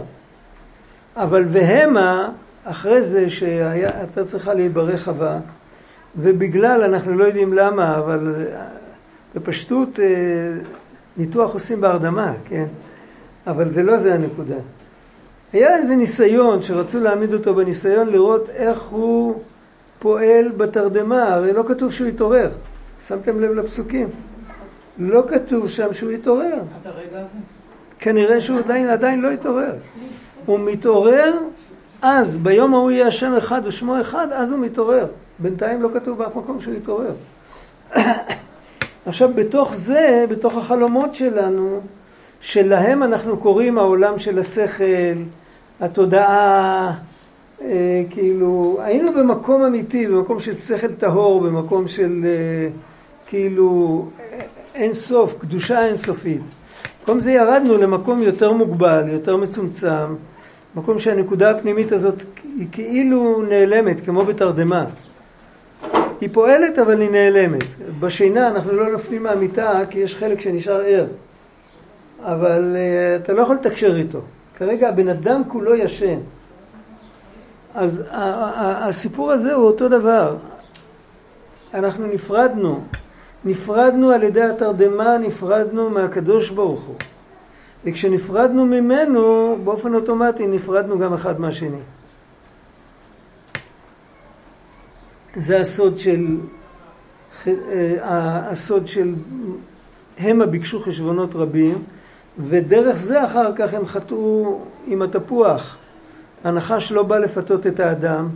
אבל 1.16 1.46
והמה, 1.52 2.32
אחרי 2.64 3.04
זה 3.04 3.30
שהייתה 3.30 4.26
צריכה 4.26 4.54
להיברך 4.54 5.04
חווה, 5.04 5.40
ובגלל, 6.18 6.84
אנחנו 6.84 7.14
לא 7.18 7.24
יודעים 7.24 7.54
למה, 7.54 7.98
אבל 7.98 8.46
בפשטות 9.36 10.00
אה, 10.00 10.06
ניתוח 11.18 11.54
עושים 11.54 11.82
בהרדמה, 11.82 12.34
כן? 12.50 12.66
אבל 13.48 13.72
זה 13.72 13.84
לא 13.84 13.98
זה 13.98 14.14
הנקודה. 14.14 14.56
היה 15.54 15.76
איזה 15.76 15.96
ניסיון 15.96 16.62
שרצו 16.62 17.00
להעמיד 17.00 17.34
אותו 17.34 17.56
בניסיון 17.56 18.10
לראות 18.10 18.50
איך 18.50 18.82
הוא 18.82 19.42
פועל 20.00 20.52
בתרדמה, 20.58 21.34
הרי 21.34 21.54
לא 21.54 21.64
כתוב 21.68 21.92
שהוא 21.92 22.08
התעורר. 22.08 22.50
שמתם 23.08 23.42
לב 23.42 23.52
לפסוקים? 23.52 24.08
לא 25.00 25.24
כתוב 25.30 25.70
שם 25.70 25.94
שהוא 25.94 26.12
התעורר. 26.12 26.54
עד 26.54 26.88
הרגע 26.88 27.20
הזה? 27.20 27.38
כנראה 28.00 28.42
שהוא 28.42 28.60
עדיין, 28.60 28.90
עדיין 28.90 29.22
לא 29.22 29.32
התעורר. 29.32 29.74
הוא 30.46 30.60
מתעורר 30.60 31.34
אז, 32.02 32.36
ביום 32.36 32.74
ההוא 32.74 32.92
יהיה 32.92 33.08
השם 33.08 33.34
אחד 33.34 33.62
ושמו 33.66 34.02
אחד, 34.02 34.28
אז 34.32 34.52
הוא 34.52 34.60
מתעורר. 34.60 35.06
בינתיים 35.40 35.82
לא 35.82 35.90
כתוב 35.94 36.18
באף 36.18 36.36
מקום 36.36 36.62
שהוא 36.62 36.74
התעורר. 36.74 37.12
עכשיו, 39.06 39.30
בתוך 39.36 39.76
זה, 39.76 40.26
בתוך 40.30 40.58
החלומות 40.58 41.16
שלנו, 41.16 41.82
שלהם 42.42 43.04
אנחנו 43.04 43.38
קוראים 43.38 43.78
העולם 43.78 44.20
של 44.20 44.40
השכל, 44.40 45.18
התודעה, 45.80 46.94
אה, 47.62 48.04
כאילו, 48.10 48.78
היינו 48.84 49.14
במקום 49.14 49.64
אמיתי, 49.64 50.08
במקום 50.08 50.40
של 50.40 50.56
שכל 50.56 50.94
טהור, 50.94 51.42
במקום 51.42 51.88
של 51.88 52.22
אה, 52.26 52.70
כאילו 53.28 54.06
אין 54.76 54.94
סוף, 54.94 55.36
קדושה 55.40 55.86
אינסופית. 55.86 56.42
במקום 57.00 57.20
זה 57.20 57.32
ירדנו 57.32 57.78
למקום 57.78 58.22
יותר 58.22 58.52
מוגבל, 58.52 59.04
יותר 59.12 59.38
מצומצם, 59.38 60.16
מקום 60.76 61.00
שהנקודה 61.00 61.52
הפנימית 61.52 61.92
הזאת 61.92 62.24
היא 62.58 62.68
כאילו 62.72 63.42
נעלמת, 63.50 64.06
כמו 64.06 64.26
בתרדמה. 64.26 64.86
היא 66.22 66.30
פועלת 66.34 66.80
אבל 66.80 67.02
היא 67.02 67.10
נעלמת. 67.10 67.64
בשינה 68.00 68.48
אנחנו 68.48 68.72
לא 68.72 68.92
נופלים 68.92 69.24
מהמיטה 69.24 69.82
כי 69.90 70.00
יש 70.00 70.16
חלק 70.16 70.42
שנשאר 70.42 70.82
ער. 70.86 71.06
אבל 72.24 72.76
uh, 72.76 73.24
אתה 73.24 73.34
לא 73.34 73.42
יכול 73.42 73.56
לתקשר 73.56 73.96
איתו. 73.96 74.22
כרגע 74.58 74.90
הבן 74.90 75.08
אדם 75.08 75.42
כולו 75.48 75.76
ישן. 75.76 76.20
אז 77.76 78.04
הסיפור 78.12 79.32
הזה 79.32 79.54
הוא 79.54 79.66
אותו 79.68 79.90
דבר. 79.90 80.36
אנחנו 81.74 82.08
נפרדנו 82.08 82.82
נפרדנו 83.46 84.12
על 84.12 84.24
ידי 84.24 84.42
התרדמה, 84.42 85.18
נפרדנו 85.18 85.90
מהקדוש 85.90 86.50
ברוך 86.50 86.84
הוא. 86.84 86.96
וכשנפרדנו 87.86 88.66
ממנו, 88.66 89.56
באופן 89.64 89.94
אוטומטי 89.96 90.48
נפרדנו 90.48 91.00
גם 91.00 91.14
אחד 91.14 91.40
מהשני. 91.40 91.78
זה 95.36 95.60
הסוד 95.60 96.00
של, 96.00 96.38
אה, 97.48 98.50
הסוד 98.52 98.88
של, 98.88 99.14
המה 100.20 100.46
ביקשו 100.46 100.80
חשבונות 100.80 101.30
רבים, 101.36 101.78
ודרך 102.40 102.98
זה 102.98 103.26
אחר 103.26 103.56
כך 103.56 103.74
הם 103.74 103.86
חטאו 103.86 104.60
עם 104.88 105.02
התפוח. 105.02 105.78
הנחש 106.44 106.92
לא 106.92 107.04
בא 107.04 107.18
לפתות 107.18 107.68
את 107.68 107.80
האדם, 107.80 108.28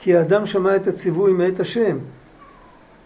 כי 0.00 0.16
האדם 0.16 0.46
שמע 0.46 0.76
את 0.76 0.86
הציווי 0.86 1.32
מאת 1.32 1.60
השם. 1.60 1.98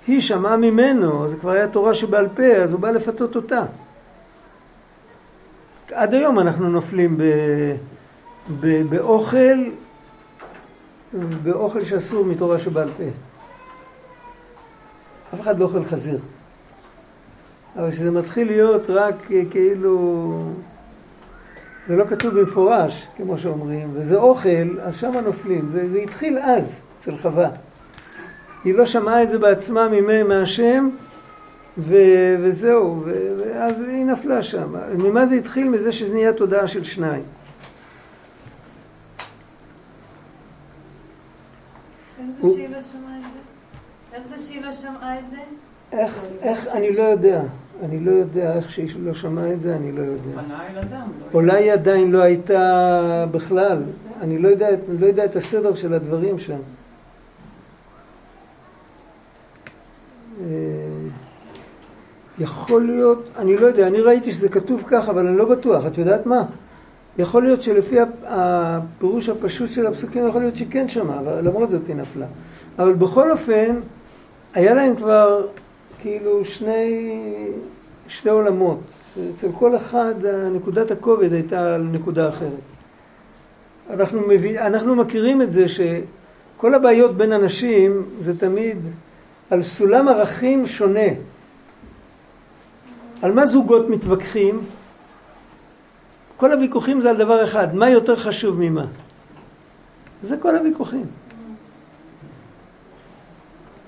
היא 0.07 0.21
שמעה 0.21 0.57
ממנו, 0.57 1.29
זה 1.29 1.37
כבר 1.37 1.51
היה 1.51 1.69
תורה 1.69 1.95
שבעל 1.95 2.29
פה, 2.29 2.57
אז 2.63 2.73
הוא 2.73 2.81
בא 2.81 2.91
לפתות 2.91 3.37
אותה. 3.37 3.63
עד 5.93 6.15
היום 6.15 6.39
אנחנו 6.39 6.69
נופלים 6.69 7.19
ב, 7.19 7.23
ב, 8.61 8.83
באוכל, 8.83 9.65
באוכל 11.43 11.85
שאסור 11.85 12.25
מתורה 12.25 12.59
שבעל 12.59 12.89
פה. 12.97 13.05
אף 15.35 15.41
אחד 15.41 15.59
לא 15.59 15.65
אוכל 15.65 15.85
חזיר. 15.85 16.19
אבל 17.79 17.91
כשזה 17.91 18.11
מתחיל 18.11 18.47
להיות 18.47 18.91
רק 18.91 19.15
כאילו, 19.51 20.45
זה 21.89 21.97
לא 21.97 22.05
כתוב 22.05 22.41
במפורש, 22.41 23.07
כמו 23.17 23.39
שאומרים, 23.39 23.91
וזה 23.95 24.17
אוכל, 24.17 24.81
אז 24.83 24.97
שם 24.97 25.13
נופלים. 25.25 25.69
זה, 25.73 25.89
זה 25.89 25.99
התחיל 25.99 26.39
אז, 26.39 26.73
אצל 27.01 27.17
חווה. 27.17 27.51
היא 28.65 28.75
לא 28.75 28.87
שמעה 28.87 29.23
את 29.23 29.31
זה 29.31 29.39
בעצמה 29.39 29.89
ממי, 29.89 30.23
מהשם, 30.23 30.89
ו- 31.79 32.37
וזהו, 32.43 33.03
ו- 33.05 33.35
ואז 33.39 33.81
היא 33.81 34.05
נפלה 34.05 34.43
שם. 34.43 34.75
ממה 34.99 35.27
זה 35.27 35.35
התחיל? 35.35 35.69
מזה 35.69 35.93
שזה 35.93 36.15
נהיה 36.15 36.33
תודעה 36.33 36.69
של 36.69 36.85
שניים. 36.85 37.23
איך 42.19 42.27
זה 42.41 42.49
לא? 42.49 42.79
איך 44.13 44.27
זה 44.27 44.39
שהיא 44.39 44.63
לא 44.63 44.73
שמעה 44.73 45.19
את 45.19 45.31
זה? 45.31 45.37
איך, 45.93 46.25
איך, 46.43 46.67
אני 46.67 46.97
לא 46.97 47.03
יודע. 47.03 47.41
אני 47.83 48.01
לא 48.01 48.11
יודע 48.11 48.55
איך 48.57 48.71
שאיש 48.71 48.97
לא 49.05 49.15
שמע 49.15 49.53
את 49.53 49.61
זה, 49.61 49.77
אני 49.77 49.93
לא 49.93 50.03
יודע. 50.03 50.43
פנה 50.43 50.61
אל 50.73 50.79
אדם. 50.79 51.01
לא 51.01 51.35
אולי 51.35 51.65
היא 51.65 51.73
עדיין 51.73 52.11
לא 52.13 52.23
הייתה 52.23 53.25
בכלל, 53.31 53.79
אני 54.21 54.39
לא 54.39 54.49
יודע, 54.49 54.69
לא 55.01 55.07
יודע 55.07 55.25
את 55.25 55.37
הסדר 55.37 55.75
של 55.75 55.95
הדברים 55.95 56.39
שם. 56.39 56.59
אה, 60.41 60.47
יכול 62.39 62.87
להיות, 62.87 63.29
אני 63.39 63.57
לא 63.57 63.67
יודע, 63.67 63.87
אני 63.87 64.01
ראיתי 64.01 64.33
שזה 64.33 64.49
כתוב 64.49 64.83
כך, 64.87 65.09
אבל 65.09 65.27
אני 65.27 65.37
לא 65.37 65.45
בטוח, 65.45 65.87
את 65.87 65.99
יודעת 65.99 66.27
מה? 66.27 66.45
יכול 67.19 67.43
להיות 67.43 67.63
שלפי 67.63 67.97
הפירוש 68.27 69.29
הפשוט 69.29 69.71
של 69.71 69.87
הפסוקים, 69.87 70.29
יכול 70.29 70.41
להיות 70.41 70.57
שכן 70.57 70.89
שמע, 70.89 71.21
למרות 71.43 71.71
זאת 71.71 71.83
היא 71.89 71.97
נפלה. 71.97 72.27
אבל 72.79 72.93
בכל 72.93 73.31
אופן, 73.31 73.77
היה 74.55 74.75
להם 74.75 74.97
כבר 74.97 75.47
כאילו 76.01 76.45
שני, 76.45 77.21
שתי 78.09 78.29
עולמות. 78.29 78.79
אצל 79.37 79.49
כל 79.59 79.77
אחד 79.77 80.15
נקודת 80.53 80.91
הכובד 80.91 81.33
הייתה 81.33 81.75
על 81.75 81.83
נקודה 81.83 82.29
אחרת. 82.29 82.51
אנחנו, 83.91 84.21
מביא, 84.29 84.61
אנחנו 84.61 84.97
מכירים 84.97 85.43
את 85.43 85.53
זה 85.53 85.65
שכל 85.69 86.75
הבעיות 86.75 87.17
בין 87.17 87.33
אנשים 87.33 88.03
זה 88.25 88.39
תמיד 88.39 88.79
על 89.51 89.63
סולם 89.63 90.09
ערכים 90.09 90.67
שונה. 90.67 91.09
על 93.23 93.33
מה 93.33 93.47
זוגות 93.47 93.89
מתווכחים? 93.89 94.61
כל 96.37 96.53
הוויכוחים 96.53 97.01
זה 97.01 97.11
על 97.11 97.17
דבר 97.17 97.45
אחד, 97.45 97.75
מה 97.75 97.91
יותר 97.91 98.17
חשוב 98.17 98.57
ממה? 98.59 98.87
זה 100.23 100.37
כל 100.37 100.57
הוויכוחים. 100.57 101.07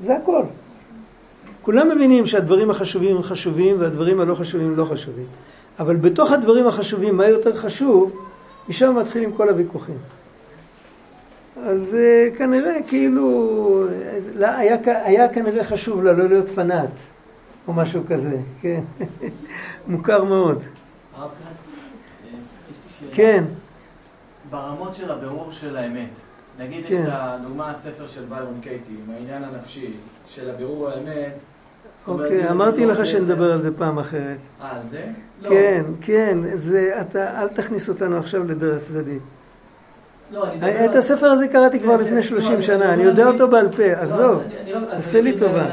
זה 0.05 0.17
הכל. 0.17 0.43
כולם 1.63 1.89
מבינים 1.89 2.27
שהדברים 2.27 2.71
החשובים 2.71 3.17
הם 3.17 3.23
חשובים 3.23 3.81
והדברים 3.81 4.21
הלא 4.21 4.35
חשובים 4.35 4.77
לא 4.77 4.85
חשובים. 4.85 5.27
אבל 5.79 5.97
בתוך 5.97 6.33
הדברים 6.33 6.67
החשובים, 6.67 7.17
מה 7.17 7.27
יותר 7.27 7.57
חשוב, 7.57 8.27
משם 8.69 8.97
מתחילים 8.99 9.33
כל 9.33 9.49
הוויכוחים. 9.49 9.99
אז 11.67 11.95
אה, 11.95 12.29
כנראה 12.39 12.77
כאילו, 12.89 13.87
לא, 14.35 14.47
היה, 14.47 14.77
היה 14.85 15.29
כנראה 15.29 15.65
חשוב 15.65 16.05
לה 16.05 16.13
לא 16.13 16.29
להיות 16.29 16.49
פנאט, 16.55 16.91
או 17.69 17.73
משהו 17.73 18.03
כזה, 18.09 18.37
כן, 18.61 18.81
מוכר 19.89 20.25
מאוד. 20.25 20.63
כן. 23.13 23.45
ברמות 24.51 24.95
של 24.95 25.13
הבירור 25.13 25.53
של 25.53 25.77
האמת, 25.77 26.11
נגיד 26.59 26.87
כן. 26.87 26.95
יש 26.95 27.01
את 27.01 27.09
הדוגמה 27.11 27.71
הספר 27.71 28.07
של 28.09 28.25
ביירון 28.29 28.59
קייטי, 28.63 28.93
עם 29.07 29.15
העניין 29.15 29.45
הנפשי 29.45 29.93
של 30.27 30.51
הבירור 30.51 30.89
האמת, 30.89 31.33
אוקיי, 32.09 32.51
אמרתי 32.51 32.87
לך 32.87 33.07
שנדבר 33.07 33.53
על 33.53 33.61
זה 33.61 33.71
פעם 33.79 33.99
אחרת. 33.99 34.37
אה, 34.63 34.71
על 34.71 34.79
זה? 34.91 35.05
כן, 35.49 35.85
כן, 36.01 36.39
זה, 36.55 36.99
אתה, 37.01 37.43
אל 37.43 37.49
תכניס 37.49 37.89
אותנו 37.89 38.19
עכשיו 38.19 38.45
לדרך 38.45 38.83
צדדית. 38.83 39.23
לא, 40.33 40.47
אני 40.53 40.87
את 40.87 40.95
הספר 40.95 41.27
הזה 41.27 41.49
קראתי 41.49 41.81
כבר 41.81 41.99
כן, 41.99 42.05
לפני 42.05 42.23
30 42.23 42.57
כן, 42.57 42.63
שנה, 42.63 42.95
אני 42.95 43.03
יודע 43.03 43.27
אותו 43.27 43.49
בעל 43.49 43.69
פה, 43.69 43.93
עזוב, 43.93 44.43
עשה 44.91 45.21
לי 45.21 45.39
טובה. 45.39 45.67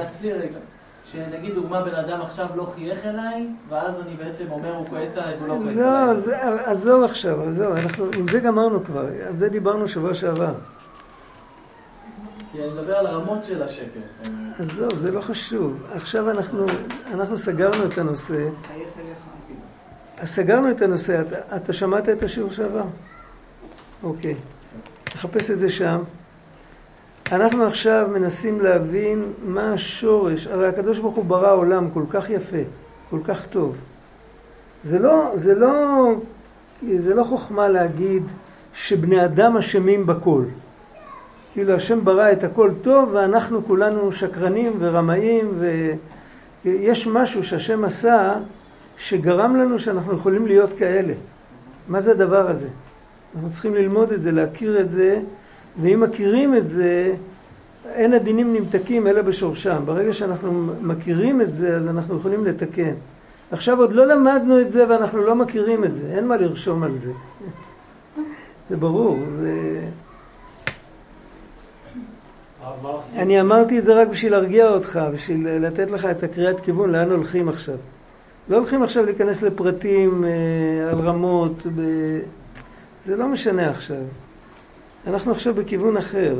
שנגיד 1.11 1.55
דוגמה 1.55 1.81
בן 1.81 1.95
אדם 1.95 2.21
עכשיו 2.21 2.47
לא 2.55 2.71
חייך 2.75 3.05
אליי, 3.05 3.47
ואז 3.69 3.93
אני 4.05 4.15
בעצם 4.15 4.51
אומר 4.51 4.75
הוא 4.75 4.87
כועס 4.87 5.17
עליי 5.17 5.35
והוא 5.37 5.47
לא 5.47 5.53
כועס 5.53 5.77
עליי. 5.77 6.55
לא, 6.55 6.59
עזוב 6.65 7.03
עכשיו, 7.03 7.49
עזוב, 7.49 7.71
אנחנו 7.71 8.05
עם 8.17 8.27
זה 8.31 8.39
גמרנו 8.39 8.83
כבר, 8.83 9.05
על 9.27 9.37
זה 9.37 9.49
דיברנו 9.49 9.87
שבוע 9.87 10.13
שעבר. 10.13 10.53
כי 12.51 12.63
אני 12.63 12.69
מדבר 12.69 12.95
על 12.95 13.07
הרמות 13.07 13.45
של 13.45 13.63
השקר. 13.63 13.99
עזוב, 14.59 14.99
זה 14.99 15.11
לא 15.11 15.21
חשוב. 15.21 15.83
עכשיו 15.93 16.29
אנחנו, 16.29 16.65
אנחנו 17.11 17.37
סגרנו 17.37 17.85
את 17.85 17.97
הנושא. 17.97 18.47
סגרנו 20.25 20.71
את 20.71 20.81
הנושא. 20.81 21.21
אתה, 21.21 21.55
אתה 21.55 21.73
שמעת 21.73 22.09
את 22.09 22.23
השיעור 22.23 22.51
שעבר? 22.51 22.83
אוקיי. 24.03 24.35
תחפש 25.03 25.51
את 25.51 25.59
זה 25.59 25.69
שם. 25.69 25.99
אנחנו 27.31 27.65
עכשיו 27.65 28.07
מנסים 28.13 28.61
להבין 28.61 29.33
מה 29.45 29.73
השורש. 29.73 30.47
הרי 30.47 30.67
הקדוש 30.67 30.99
ברוך 30.99 31.15
הוא 31.15 31.25
ברא 31.25 31.53
עולם 31.53 31.89
כל 31.89 32.03
כך 32.09 32.29
יפה, 32.29 32.57
כל 33.09 33.19
כך 33.23 33.45
טוב. 33.45 33.77
זה 34.83 34.99
לא, 34.99 35.31
זה 35.35 35.55
לא, 35.55 36.13
זה 36.97 37.13
לא 37.15 37.23
חוכמה 37.23 37.67
להגיד 37.67 38.23
שבני 38.73 39.25
אדם 39.25 39.57
אשמים 39.57 40.05
בכל. 40.05 40.43
כאילו 41.57 41.73
השם 41.73 42.05
ברא 42.05 42.31
את 42.31 42.43
הכל 42.43 42.71
טוב 42.81 43.09
ואנחנו 43.13 43.65
כולנו 43.65 44.11
שקרנים 44.11 44.73
ורמאים 44.79 45.51
ויש 46.65 47.07
משהו 47.07 47.43
שהשם 47.43 47.85
עשה 47.85 48.33
שגרם 48.97 49.55
לנו 49.55 49.79
שאנחנו 49.79 50.13
יכולים 50.13 50.47
להיות 50.47 50.69
כאלה. 50.77 51.13
מה 51.87 52.01
זה 52.01 52.11
הדבר 52.11 52.49
הזה? 52.49 52.67
אנחנו 53.35 53.49
צריכים 53.49 53.75
ללמוד 53.75 54.11
את 54.11 54.21
זה, 54.21 54.31
להכיר 54.31 54.81
את 54.81 54.91
זה, 54.91 55.19
ואם 55.81 55.99
מכירים 55.99 56.55
את 56.55 56.69
זה, 56.69 57.13
אין 57.85 58.13
הדינים 58.13 58.53
נמתקים 58.53 59.07
אלא 59.07 59.21
בשורשם. 59.21 59.81
ברגע 59.85 60.13
שאנחנו 60.13 60.71
מכירים 60.81 61.41
את 61.41 61.55
זה, 61.55 61.75
אז 61.75 61.87
אנחנו 61.87 62.17
יכולים 62.17 62.45
לתקן. 62.45 62.93
עכשיו 63.51 63.79
עוד 63.79 63.91
לא 63.91 64.07
למדנו 64.07 64.61
את 64.61 64.71
זה 64.71 64.89
ואנחנו 64.89 65.21
לא 65.21 65.35
מכירים 65.35 65.83
את 65.83 65.95
זה, 65.95 66.13
אין 66.15 66.27
מה 66.27 66.37
לרשום 66.37 66.83
על 66.83 66.97
זה. 66.97 67.11
זה 68.69 68.77
ברור, 68.77 69.17
זה... 69.39 69.79
אני 73.15 73.41
אמרתי 73.41 73.79
את 73.79 73.85
זה 73.85 73.93
רק 73.93 74.07
בשביל 74.07 74.31
להרגיע 74.31 74.67
אותך, 74.67 74.99
בשביל 75.13 75.47
לתת 75.67 75.91
לך 75.91 76.05
את 76.05 76.23
הקריאת 76.23 76.59
כיוון 76.59 76.91
לאן 76.91 77.11
הולכים 77.11 77.49
עכשיו. 77.49 77.75
לא 78.49 78.57
הולכים 78.57 78.83
עכשיו 78.83 79.05
להיכנס 79.05 79.41
לפרטים 79.41 80.23
אה, 80.25 80.89
על 80.89 80.99
רמות, 80.99 81.67
ב... 81.75 81.81
זה 83.05 83.15
לא 83.15 83.27
משנה 83.27 83.69
עכשיו. 83.69 84.03
אנחנו 85.07 85.31
עכשיו 85.31 85.53
בכיוון 85.53 85.97
אחר. 85.97 86.35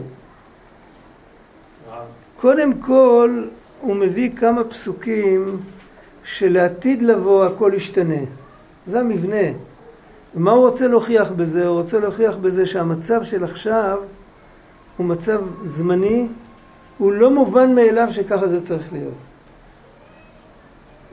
קודם 2.36 2.74
כל, 2.74 3.44
הוא 3.82 3.96
מביא 3.96 4.32
כמה 4.36 4.64
פסוקים 4.64 5.58
שלעתיד 6.24 7.02
לבוא 7.02 7.46
הכל 7.46 7.72
ישתנה. 7.76 8.24
זה 8.92 9.00
המבנה. 9.00 9.48
ומה 10.36 10.52
הוא 10.52 10.70
רוצה 10.70 10.88
להוכיח 10.88 11.32
בזה? 11.32 11.68
הוא 11.68 11.82
רוצה 11.82 12.00
להוכיח 12.00 12.36
בזה 12.36 12.66
שהמצב 12.66 13.24
של 13.24 13.44
עכשיו 13.44 13.98
הוא 14.98 15.06
מצב 15.06 15.40
זמני, 15.66 16.28
הוא 16.98 17.12
לא 17.12 17.32
מובן 17.32 17.76
מאליו 17.76 18.08
שככה 18.12 18.48
זה 18.48 18.66
צריך 18.66 18.94
להיות. 18.94 19.14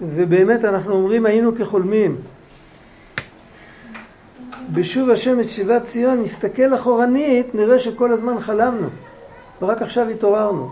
ובאמת 0.03 0.65
אנחנו 0.65 0.95
אומרים 0.95 1.27
היינו 1.27 1.55
כחולמים. 1.55 2.17
בשוב 4.73 5.11
השם 5.11 5.41
את 5.41 5.49
שיבת 5.49 5.85
ציון, 5.85 6.23
נסתכל 6.23 6.75
אחורנית, 6.75 7.55
נראה 7.55 7.79
שכל 7.79 8.13
הזמן 8.13 8.41
חלמנו, 8.41 8.89
ורק 9.63 9.83
עכשיו 9.83 10.09
התעוררנו. 10.09 10.69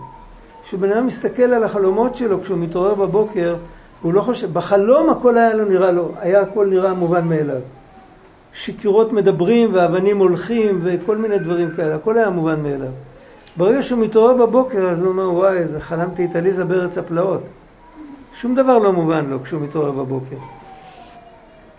כשבן 0.66 0.92
אדם 0.92 1.06
מסתכל 1.06 1.42
על 1.42 1.64
החלומות 1.64 2.16
שלו 2.16 2.42
כשהוא 2.42 2.58
מתעורר 2.58 2.94
בבוקר, 2.94 3.56
הוא 4.02 4.14
לא 4.14 4.20
חושב, 4.20 4.52
בחלום 4.52 5.10
הכל 5.10 5.38
היה 5.38 5.54
לו 5.54 5.64
נראה 5.64 5.92
לו, 5.92 6.12
היה 6.20 6.40
הכל 6.40 6.66
נראה 6.66 6.94
מובן 6.94 7.28
מאליו. 7.28 7.60
שקירות 8.54 9.12
מדברים 9.12 9.74
ואבנים 9.74 10.18
הולכים 10.18 10.80
וכל 10.82 11.16
מיני 11.16 11.38
דברים 11.38 11.70
כאלה, 11.76 11.94
הכל 11.94 12.18
היה 12.18 12.30
מובן 12.30 12.62
מאליו. 12.62 12.90
ברגע 13.56 13.82
שהוא 13.82 13.98
מתעורר 13.98 14.46
בבוקר 14.46 14.88
אז 14.88 15.00
הוא 15.00 15.08
אומר 15.08 15.32
וואי, 15.32 15.56
איזה 15.56 15.80
חלמתי 15.80 16.24
את 16.24 16.36
עליזה 16.36 16.64
בארץ 16.64 16.98
הפלאות. 16.98 17.40
שום 18.40 18.54
דבר 18.54 18.78
לא 18.78 18.92
מובן 18.92 19.26
לו 19.26 19.42
כשהוא 19.42 19.60
מתעורר 19.60 19.90
בבוקר. 19.90 20.36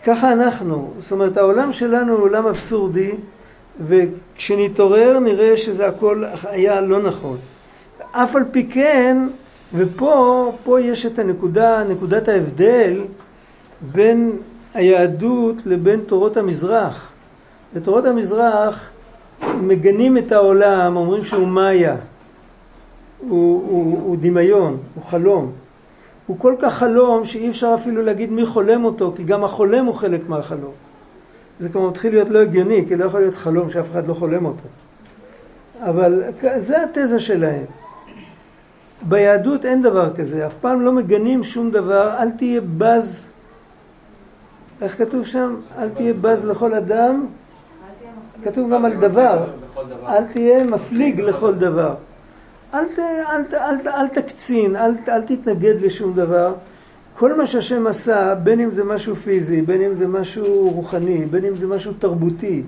ככה 0.06 0.34
אנחנו, 0.34 0.92
זאת 1.02 1.12
אומרת 1.12 1.38
העולם 1.38 1.74
שלנו 1.74 2.14
הוא 2.14 2.24
עולם 2.24 2.48
אבסורדי 2.48 3.12
וכשנתעורר 3.88 5.20
נראה 5.20 5.58
שזה 5.58 5.88
הכל 5.88 6.24
היה 6.44 6.82
לא 6.82 7.02
נכון. 7.02 7.38
אף 8.12 8.36
על 8.36 8.44
פי 8.52 8.70
כן, 8.70 9.28
ופה 9.74 10.52
פה 10.64 10.82
יש 10.82 11.06
את 11.06 11.20
הנקודה, 11.20 11.84
נקודת 11.90 12.28
ההבדל 12.28 13.02
בין 13.82 14.32
היהדות 14.74 15.56
לבין 15.66 16.00
תורות 16.08 16.38
המזרח. 16.38 17.10
בתורות 17.74 18.06
המזרח 18.06 18.90
מגנים 19.62 20.18
את 20.18 20.32
העולם, 20.32 20.96
אומרים 20.96 21.24
שהוא 21.24 21.48
מאיה, 21.48 21.96
הוא, 23.20 23.64
הוא, 23.70 24.00
הוא 24.04 24.18
דמיון, 24.22 24.78
הוא 24.96 25.04
חלום. 25.04 25.52
הוא 26.28 26.40
כל 26.40 26.56
כך 26.62 26.74
חלום 26.74 27.26
שאי 27.26 27.50
אפשר 27.50 27.76
אפילו 27.76 28.02
להגיד 28.02 28.32
מי 28.32 28.46
חולם 28.46 28.86
אותו, 28.86 29.14
כי 29.16 29.24
גם 29.24 29.44
החולם 29.44 29.86
הוא 29.86 29.94
חלק 29.94 30.30
מהחלום. 30.30 30.72
זה 31.60 31.70
כבר 31.70 31.90
מתחיל 31.90 32.12
להיות 32.14 32.30
לא 32.30 32.40
הגיוני, 32.40 32.86
כי 32.88 32.96
לא 32.96 33.06
יכול 33.06 33.20
להיות 33.20 33.36
חלום 33.36 33.72
שאף 33.72 33.86
אחד 33.92 34.08
לא 34.08 34.14
חולם 34.14 34.46
אותו. 34.46 34.68
אבל 35.82 36.24
זה 36.58 36.78
התזה 36.84 37.20
שלהם. 37.20 37.66
ביהדות 39.02 39.66
אין 39.66 39.82
דבר 39.82 40.14
כזה, 40.14 40.48
אף 40.48 40.54
פעם 40.62 40.82
לא 40.82 40.92
מגנים 40.92 41.44
שום 41.44 41.72
דבר, 41.72 42.16
אל 42.20 42.32
תהיה 42.32 42.62
בז, 42.78 43.26
איך 44.84 44.98
כתוב 44.98 45.26
שם? 45.26 45.56
אל 45.78 45.90
תהיה 45.90 46.14
בז 46.22 46.46
לכל 46.46 46.74
אדם, 46.74 47.26
כתוב 48.44 48.74
גם 48.74 48.86
על 48.86 48.94
דבר, 48.94 49.46
אל 50.08 50.24
תהיה 50.34 50.64
מפליג 50.64 51.22
לכל 51.22 51.54
דבר. 51.54 51.96
אל, 52.74 54.08
תקצין, 54.14 54.76
אל, 54.76 55.22
תתנגד 55.22 55.82
לשום 55.82 56.14
דבר. 56.14 56.54
כל 57.18 57.38
מה 57.38 57.48
שהשם 57.48 57.88
עשה, 57.88 58.36
בין 58.36 58.60
אם 58.60 58.70
זה 58.70 58.84
משהו 58.84 59.16
פיזי, 59.16 59.62
בין 59.62 59.82
אם 59.82 59.96
זה 59.96 60.08
משהו 60.08 60.70
רוחני, 60.70 61.26
בין 61.26 61.46
אם 61.46 61.56
זה 61.56 61.68
משהו 61.68 61.94
תרבותי, 62.00 62.64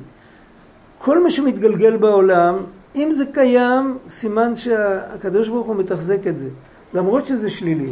כל 0.98 1.24
מה 1.24 1.32
שמתגלגל 1.32 1.98
בעולם, 1.98 2.56
אם 2.96 3.10
זה 3.12 3.26
קיים, 3.34 3.98
סימן 4.10 4.56
שהקדוש 4.56 5.50
ברוך 5.50 5.68
הוא 5.68 5.76
מתחזק 5.76 6.28
את 6.28 6.40
זה, 6.40 6.48
למרות 6.94 7.26
שזה 7.26 7.50
שלילי. 7.50 7.90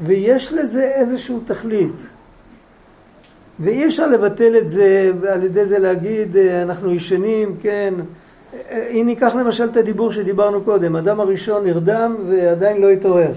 ויש 0.00 0.52
לזה 0.52 0.84
איזשהו 0.94 1.40
תכלית. 1.46 1.92
ואי 3.60 3.86
אפשר 3.86 4.06
לבטל 4.06 4.56
את 4.58 4.70
זה 4.70 5.10
ועל 5.20 5.42
ידי 5.42 5.66
זה 5.66 5.78
להגיד 5.78 6.36
אה, 6.36 6.62
אנחנו 6.62 6.94
ישנים, 6.94 7.56
כן. 7.62 7.94
אה, 8.70 8.86
אם 8.88 9.02
ניקח 9.06 9.34
למשל 9.34 9.64
את 9.64 9.76
הדיבור 9.76 10.12
שדיברנו 10.12 10.60
קודם, 10.60 10.96
אדם 10.96 11.20
הראשון 11.20 11.64
נרדם 11.64 12.16
ועדיין 12.28 12.82
לא 12.82 12.90
התעורר. 12.90 13.32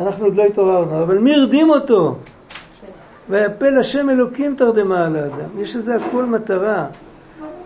אנחנו 0.00 0.24
עוד 0.24 0.36
לא 0.36 0.44
התעוררנו, 0.44 1.02
אבל 1.02 1.18
מי 1.18 1.34
הרדים 1.34 1.70
אותו? 1.70 2.16
ויפל 3.30 3.78
השם 3.78 4.10
אלוקים 4.10 4.54
תרדמה 4.58 5.06
על 5.06 5.16
האדם. 5.16 5.60
יש 5.60 5.76
לזה 5.76 5.96
הכל 5.96 6.24
מטרה. 6.24 6.86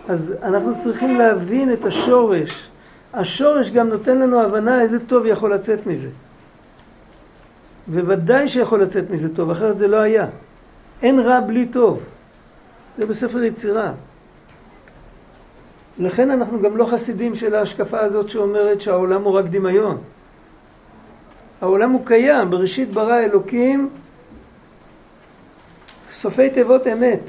אז 0.09 0.33
אנחנו 0.43 0.79
צריכים 0.79 1.17
להבין 1.17 1.73
את 1.73 1.85
השורש. 1.85 2.69
השורש 3.13 3.71
גם 3.71 3.89
נותן 3.89 4.17
לנו 4.17 4.41
הבנה 4.41 4.81
איזה 4.81 4.99
טוב 4.99 5.25
יכול 5.25 5.53
לצאת 5.53 5.87
מזה. 5.87 6.09
וודאי 7.87 8.47
שיכול 8.47 8.81
לצאת 8.81 9.09
מזה 9.09 9.35
טוב, 9.35 9.51
אחרת 9.51 9.77
זה 9.77 9.87
לא 9.87 9.97
היה. 9.97 10.25
אין 11.01 11.19
רע 11.19 11.39
בלי 11.39 11.65
טוב. 11.65 12.03
זה 12.97 13.05
בספר 13.05 13.43
יצירה. 13.43 13.91
לכן 15.97 16.31
אנחנו 16.31 16.61
גם 16.61 16.77
לא 16.77 16.85
חסידים 16.85 17.35
של 17.35 17.55
ההשקפה 17.55 17.99
הזאת 17.99 18.29
שאומרת 18.29 18.81
שהעולם 18.81 19.23
הוא 19.23 19.33
רק 19.33 19.45
דמיון. 19.45 19.97
העולם 21.61 21.91
הוא 21.91 22.05
קיים, 22.05 22.49
בראשית 22.49 22.89
ברא 22.89 23.19
אלוקים 23.19 23.89
סופי 26.11 26.49
תיבות 26.49 26.87
אמת. 26.87 27.19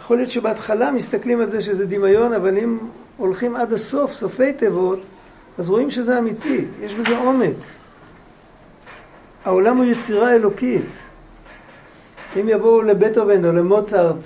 יכול 0.00 0.16
להיות 0.16 0.30
שבהתחלה 0.30 0.90
מסתכלים 0.90 1.40
על 1.40 1.50
זה 1.50 1.60
שזה 1.60 1.86
דמיון, 1.86 2.32
אבל 2.32 2.58
אם 2.58 2.78
הולכים 3.16 3.56
עד 3.56 3.72
הסוף, 3.72 4.12
סופי 4.12 4.52
תיבות, 4.52 4.98
אז 5.58 5.68
רואים 5.68 5.90
שזה 5.90 6.18
אמיתי, 6.18 6.64
יש 6.80 6.94
בזה 6.94 7.18
עומק. 7.18 7.56
העולם 9.44 9.76
הוא 9.76 9.84
יצירה 9.84 10.34
אלוקית. 10.34 10.84
אם 12.40 12.48
יבואו 12.48 12.82
לבטהובן 12.82 13.44
או 13.44 13.52
למוצרט 13.52 14.16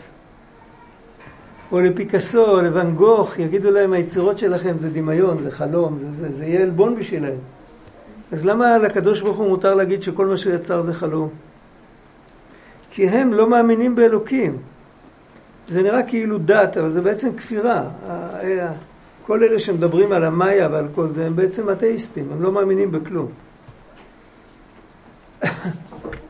או 1.73 1.81
לפיקאסו 1.81 2.45
או 2.45 2.61
לוואן 2.61 2.95
גוך, 2.95 3.39
יגידו 3.39 3.71
להם 3.71 3.93
היצירות 3.93 4.39
שלכם 4.39 4.75
זה 4.81 4.91
דמיון, 4.91 5.39
זה 5.43 5.51
חלום, 5.51 5.99
זה, 5.99 6.07
זה, 6.21 6.37
זה 6.37 6.45
יהיה 6.45 6.63
עלבון 6.63 6.97
בשבילם. 6.97 7.35
אז 8.33 8.45
למה 8.45 8.79
לקדוש 8.79 9.21
ברוך 9.21 9.37
הוא 9.37 9.49
מותר 9.49 9.75
להגיד 9.75 10.03
שכל 10.03 10.27
מה 10.27 10.37
שהוא 10.37 10.55
יצר 10.55 10.83
זה 10.83 10.93
חלום? 10.93 11.29
כי 12.91 13.09
הם 13.09 13.33
לא 13.33 13.51
מאמינים 13.51 13.95
באלוקים. 13.95 14.57
זה 15.69 15.83
נראה 15.83 16.03
כאילו 16.03 16.39
דת, 16.39 16.77
אבל 16.77 16.91
זה 16.91 17.01
בעצם 17.01 17.37
כפירה. 17.37 17.83
כל 19.27 19.45
אלה 19.45 19.61
שמדברים 19.61 20.13
על 20.13 20.25
המאיה 20.25 20.69
ועל 20.73 20.87
כל 20.95 21.09
זה, 21.09 21.27
הם 21.27 21.37
בעצם 21.37 21.71
אתאיסטים, 21.71 22.25
הם 22.33 22.43
לא 22.43 22.53
מאמינים 22.53 22.91
בכלום. 22.91 23.29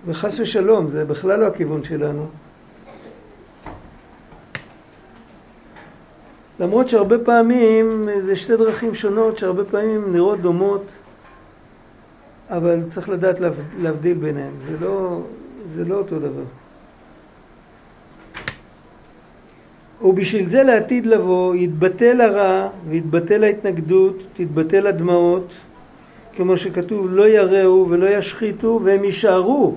וחס 0.06 0.40
ושלום, 0.40 0.88
זה 0.88 1.04
בכלל 1.04 1.40
לא 1.40 1.46
הכיוון 1.46 1.84
שלנו. 1.84 2.26
למרות 6.60 6.88
שהרבה 6.88 7.18
פעמים 7.18 8.08
זה 8.20 8.36
שתי 8.36 8.56
דרכים 8.56 8.94
שונות 8.94 9.38
שהרבה 9.38 9.64
פעמים 9.64 10.12
נראות 10.12 10.40
דומות, 10.40 10.84
אבל 12.50 12.80
צריך 12.86 13.08
לדעת 13.08 13.36
להבדיל 13.82 14.18
ביניהם, 14.18 14.52
זה 14.70 14.86
לא, 14.86 15.20
זה 15.76 15.84
לא 15.84 15.94
אותו 15.94 16.18
דבר. 16.18 16.44
ובשביל 20.02 20.48
זה 20.48 20.62
לעתיד 20.62 21.06
לבוא 21.06 21.54
יתבטל 21.54 22.20
הרע 22.20 22.68
ויתבטל 22.88 23.44
ההתנגדות, 23.44 24.16
תתבטל 24.36 24.86
הדמעות, 24.86 25.48
כמו 26.36 26.56
שכתוב 26.56 27.06
לא 27.10 27.28
יראו 27.28 27.86
ולא 27.90 28.06
ישחיתו 28.06 28.80
והם 28.84 29.04
יישארו. 29.04 29.74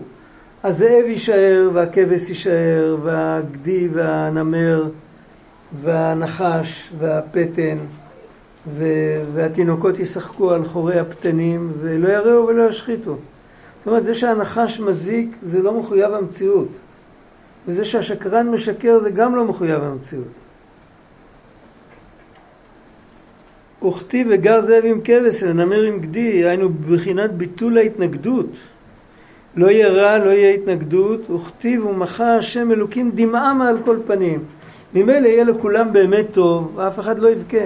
הזאב 0.64 1.06
יישאר 1.06 1.70
והכבש 1.74 2.30
יישאר 2.30 2.98
והגדי 3.04 3.88
והנמר 3.92 4.84
והנחש 5.84 6.90
והפטן 7.00 7.78
והתינוקות 9.34 10.00
ישחקו 10.00 10.52
על 10.52 10.66
חורי 10.66 11.00
הפתנים 11.00 11.72
ולא 11.82 12.08
יראו 12.08 12.48
ולא 12.48 12.70
ישחיתו. 12.70 13.16
זאת 13.80 13.88
אומרת, 13.88 14.04
זה 14.04 14.14
שהנחש 14.16 14.80
מזיק 14.80 15.36
זה 15.44 15.62
לא 15.62 15.80
מחויב 15.80 16.14
המציאות. 16.14 16.68
וזה 17.68 17.86
שהשקרן 17.86 18.50
משקר 18.50 19.00
זה 19.00 19.10
גם 19.10 19.36
לא 19.36 19.46
מחויב 19.46 19.84
המציאות. 19.84 20.28
וכתיב 23.88 24.28
וגר 24.30 24.62
זאב 24.62 24.86
עם 24.86 25.02
כבש 25.04 25.44
ונמר 25.44 25.82
עם 25.82 26.00
גדי, 26.00 26.46
היינו 26.46 26.70
בבחינת 26.70 27.32
ביטול 27.32 27.78
ההתנגדות. 27.78 28.46
לא 29.56 29.72
יהיה 29.72 29.88
רע, 29.88 30.18
לא 30.18 30.30
יהיה 30.30 30.54
התנגדות, 30.54 31.30
וכתיב 31.30 31.86
ומחה 31.86 32.36
השם 32.36 32.72
אלוקים 32.72 33.12
דמעה 33.16 33.54
מעל 33.54 33.78
כל 33.86 33.98
פנים. 34.08 34.40
ממילא 34.94 35.28
יהיה 35.28 35.44
לכולם 35.44 35.94
באמת 35.94 36.26
טוב, 36.32 36.72
ואף 36.76 37.00
אחד 37.00 37.20
לא 37.20 37.30
יבכה. 37.30 37.66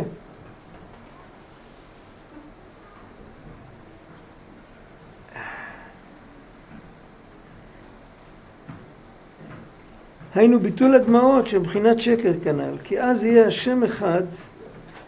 היינו 10.36 10.60
ביטול 10.60 10.96
הדמעות 10.96 11.48
שמבחינת 11.48 12.00
שקר 12.00 12.32
כנ"ל, 12.44 12.78
כי 12.84 13.02
אז 13.02 13.24
יהיה 13.24 13.48
השם 13.48 13.84
אחד 13.84 14.22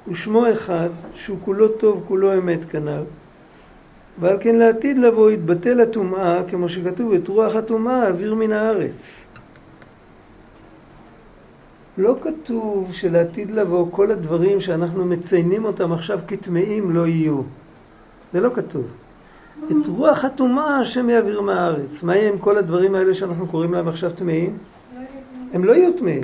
ושמו 0.08 0.52
אחד, 0.52 0.90
שהוא 1.16 1.38
כולו 1.46 1.68
טוב, 1.68 2.04
כולו 2.08 2.34
אמת 2.34 2.60
כנ"ל. 2.70 3.04
ועל 4.20 4.38
כן 4.40 4.56
לעתיד 4.56 4.98
לבוא 4.98 5.32
יתבטל 5.32 5.82
הטומאה, 5.82 6.42
כמו 6.50 6.70
שכתוב, 6.70 7.14
את 7.14 7.28
רוח 7.28 7.56
הטומאה 7.56 8.08
אוויר 8.08 8.36
מן 8.36 8.52
הארץ. 8.52 9.26
לא 11.98 12.16
כתוב 12.22 12.90
שלעתיד 12.92 13.52
לבוא 13.52 13.88
כל 13.92 14.12
הדברים 14.12 14.62
שאנחנו 14.62 15.06
מציינים 15.06 15.66
אותם 15.66 15.92
עכשיו 15.92 16.20
כטמאים 16.28 16.96
לא 16.96 17.08
יהיו. 17.08 17.42
זה 18.34 18.40
לא 18.40 18.50
כתוב. 18.54 18.86
את 19.68 19.88
רוח 19.88 20.26
הטומאה 20.26 20.80
השם 20.80 21.10
יעביר 21.10 21.42
מהארץ. 21.42 22.04
מה 22.04 22.16
יהיה 22.16 22.30
עם 22.30 22.38
כל 22.38 22.58
הדברים 22.58 22.96
האלה 22.96 23.14
שאנחנו 23.14 23.48
קוראים 23.48 23.74
להם 23.74 23.88
עכשיו 23.88 24.12
טמאים? 24.12 24.58
הם 25.54 25.64
לא 25.64 25.74
יהיו 25.74 25.94
טמאים. 25.94 26.24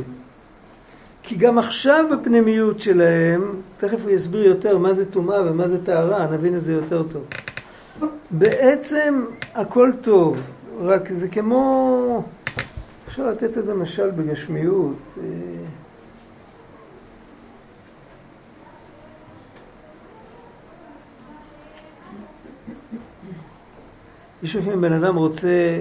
כי 1.23 1.36
גם 1.36 1.57
עכשיו 1.57 2.05
בפנימיות 2.11 2.82
שלהם, 2.82 3.41
תכף 3.82 4.01
הוא 4.03 4.11
יסביר 4.11 4.43
יותר 4.43 4.77
מה 4.77 4.93
זה 4.93 5.11
טומאה 5.11 5.51
ומה 5.51 5.67
זה 5.67 5.86
טהרה, 5.86 6.27
נבין 6.32 6.57
את 6.57 6.63
זה 6.63 6.73
יותר 6.73 7.03
טוב. 7.03 7.23
בעצם 8.32 9.25
הכל 9.53 9.91
טוב, 10.01 10.38
רק 10.82 11.11
זה 11.11 11.27
כמו, 11.27 12.23
אפשר 13.07 13.27
לתת 13.27 13.57
איזה 13.57 13.73
משל 13.73 14.11
בגשמיות. 14.11 14.95
אה, 15.17 15.23
יש 24.43 24.55
לפעמים 24.55 24.82
בן 24.82 24.93
אדם 24.93 25.15
רוצה 25.15 25.79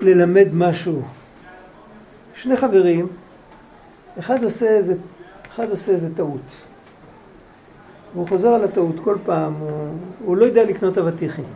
ללמד 0.00 0.48
משהו. 0.52 1.02
שני 2.34 2.56
חברים, 2.56 3.06
אחד 4.18 4.44
עושה 4.44 4.68
איזה, 4.68 4.94
אחד 5.56 5.70
עושה 5.70 5.92
איזה 5.92 6.08
טעות. 6.16 6.40
והוא 8.14 8.28
חוזר 8.28 8.48
על 8.48 8.64
הטעות 8.64 8.94
כל 9.04 9.16
פעם, 9.24 9.52
הוא, 9.52 9.88
הוא 10.24 10.36
לא 10.36 10.44
יודע 10.44 10.64
לקנות 10.64 10.98
אבטיחים. 10.98 11.44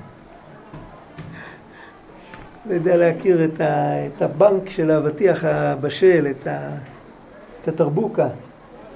לא 2.69 2.75
יודע 2.75 2.97
להכיר 2.97 3.45
את, 3.45 3.61
ה, 3.61 4.07
את 4.07 4.23
הבנק 4.23 4.71
של 4.71 4.91
האבטיח 4.91 5.45
הבשל, 5.45 6.27
את, 6.31 6.47
ה, 6.47 6.71
את 7.63 7.69
התרבוקה. 7.69 8.29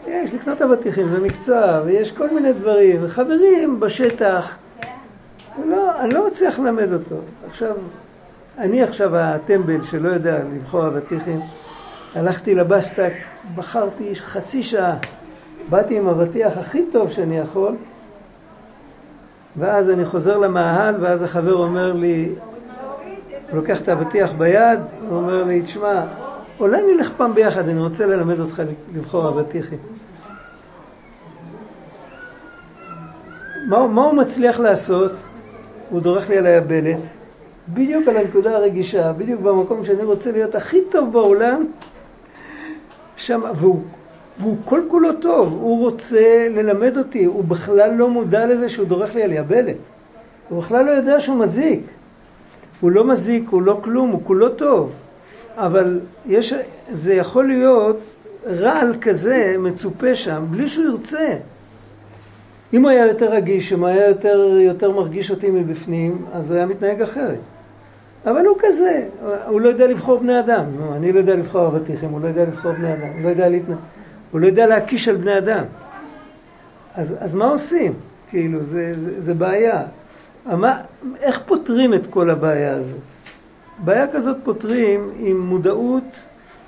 יש 0.07 0.35
לקנות 0.35 0.63
אבטיחים, 0.63 1.09
זה 1.09 1.21
מקצוע, 1.21 1.81
ויש 1.85 2.13
כל 2.13 2.35
מיני 2.35 2.53
דברים, 2.53 3.05
וחברים 3.05 3.81
בשטח. 3.81 4.57
לא, 5.67 6.01
אני 6.01 6.15
לא 6.15 6.27
מצליח 6.27 6.59
ללמד 6.59 6.93
אותו. 6.93 7.17
עכשיו, 7.51 7.75
אני 8.59 8.83
עכשיו 8.83 9.17
הטמבל 9.17 9.85
שלא 9.85 10.09
יודע 10.09 10.39
לבחור 10.55 10.87
אבטיחים, 10.87 11.41
הלכתי 12.15 12.55
לבסטה, 12.55 13.03
בחרתי 13.55 14.15
חצי 14.15 14.63
שעה, 14.63 14.97
באתי 15.71 15.99
עם 15.99 16.09
אבטיח 16.09 16.59
הכי 16.59 16.83
טוב 16.93 17.11
שאני 17.11 17.39
יכול, 17.39 17.75
ואז 19.57 19.91
אני 19.91 20.05
חוזר 20.05 20.39
למאהל, 20.39 20.95
ואז 21.01 21.23
החבר 21.23 21.55
אומר 21.55 21.93
לי, 21.93 22.29
הוא 23.51 23.57
לוקח 23.57 23.81
את 23.81 23.89
האבטיח 23.89 24.33
ביד, 24.33 24.79
הוא 25.09 25.19
אומר 25.19 25.45
לי, 25.45 25.63
תשמע, 25.63 26.03
אולי 26.61 26.83
נלך 26.95 27.11
פעם 27.17 27.35
ביחד, 27.35 27.69
אני 27.69 27.81
רוצה 27.81 28.07
ללמד 28.07 28.41
אותך 28.41 28.63
לבחור 28.95 29.29
אבטיחים. 29.29 29.79
מה, 33.69 33.87
מה 33.87 34.03
הוא 34.03 34.15
מצליח 34.15 34.61
לעשות? 34.61 35.13
הוא 35.91 36.01
דורך 36.01 36.29
לי 36.29 36.39
על 36.39 36.47
היבלת, 36.47 36.99
בדיוק 37.69 38.09
על 38.09 38.17
הנקודה 38.17 38.57
הרגישה, 38.57 39.13
בדיוק 39.13 39.41
במקום 39.41 39.85
שאני 39.85 40.03
רוצה 40.03 40.33
להיות 40.33 40.55
הכי 40.55 40.81
טוב 40.91 41.13
בעולם, 41.13 41.67
שם, 43.17 43.41
והוא, 43.59 43.83
והוא 44.41 44.57
כל 44.65 44.81
כולו 44.89 45.13
טוב, 45.13 45.53
הוא 45.53 45.79
רוצה 45.79 46.49
ללמד 46.51 46.97
אותי, 46.97 47.25
הוא 47.25 47.45
בכלל 47.45 47.95
לא 47.95 48.09
מודע 48.09 48.47
לזה 48.47 48.69
שהוא 48.69 48.87
דורך 48.87 49.15
לי 49.15 49.23
על 49.23 49.33
יבלת. 49.33 49.77
הוא 50.49 50.63
בכלל 50.63 50.85
לא 50.85 50.91
יודע 50.91 51.21
שהוא 51.21 51.37
מזיק. 51.37 51.81
הוא 52.81 52.91
לא 52.91 53.05
מזיק, 53.05 53.49
הוא 53.51 53.63
לא 53.63 53.81
כלום, 53.85 54.11
הוא 54.11 54.21
כולו 54.25 54.49
טוב. 54.49 54.93
אבל 55.57 56.01
יש, 56.27 56.55
זה 56.93 57.15
יכול 57.15 57.49
להיות 57.49 58.01
רעל 58.47 58.95
כזה 59.01 59.57
מצופה 59.59 60.15
שם, 60.15 60.45
בלי 60.51 60.69
שהוא 60.69 60.85
ירצה. 60.85 61.35
אם 62.73 62.83
הוא 62.83 62.91
היה 62.91 63.07
יותר 63.07 63.31
רגיש, 63.31 63.73
אם 63.73 63.81
הוא 63.81 63.89
היה 63.89 64.09
יותר, 64.09 64.59
יותר 64.61 64.91
מרגיש 64.91 65.31
אותי 65.31 65.51
מבפנים, 65.51 66.25
אז 66.33 66.51
הוא 66.51 66.57
היה 66.57 66.67
מתנהג 66.67 67.03
אחרת. 67.03 67.39
אבל 68.27 68.47
הוא 68.47 68.57
כזה, 68.61 69.05
הוא 69.47 69.61
לא 69.61 69.69
יודע 69.69 69.87
לבחור 69.87 70.19
בני 70.19 70.41
אדם. 70.41 70.65
אני 70.97 71.13
לא 71.13 71.19
יודע 71.19 71.37
לבחור 71.37 71.67
אבטיחים, 71.67 72.11
הוא 72.11 72.21
לא 72.23 72.29
יודע 72.29 72.43
לבחור 72.43 72.73
בני 72.73 72.93
אדם, 72.95 73.09
הוא 73.15 73.23
לא 73.23 73.29
יודע, 73.29 73.49
להתנה... 73.49 73.77
הוא 74.31 74.41
לא 74.41 74.47
יודע 74.47 74.67
להקיש 74.67 75.09
על 75.09 75.17
בני 75.17 75.39
אדם. 75.39 75.65
אז, 76.95 77.15
אז 77.21 77.35
מה 77.35 77.45
עושים? 77.45 77.93
כאילו, 78.31 78.63
זה, 78.63 78.93
זה, 79.05 79.21
זה 79.21 79.35
בעיה. 79.35 79.83
מה, 80.47 80.81
איך 81.21 81.43
פותרים 81.47 81.95
את 81.95 82.03
כל 82.11 82.31
הבעיה 82.31 82.73
הזאת? 82.73 83.01
בעיה 83.79 84.07
כזאת 84.13 84.37
פותרים 84.45 85.11
עם 85.19 85.41
מודעות 85.41 86.05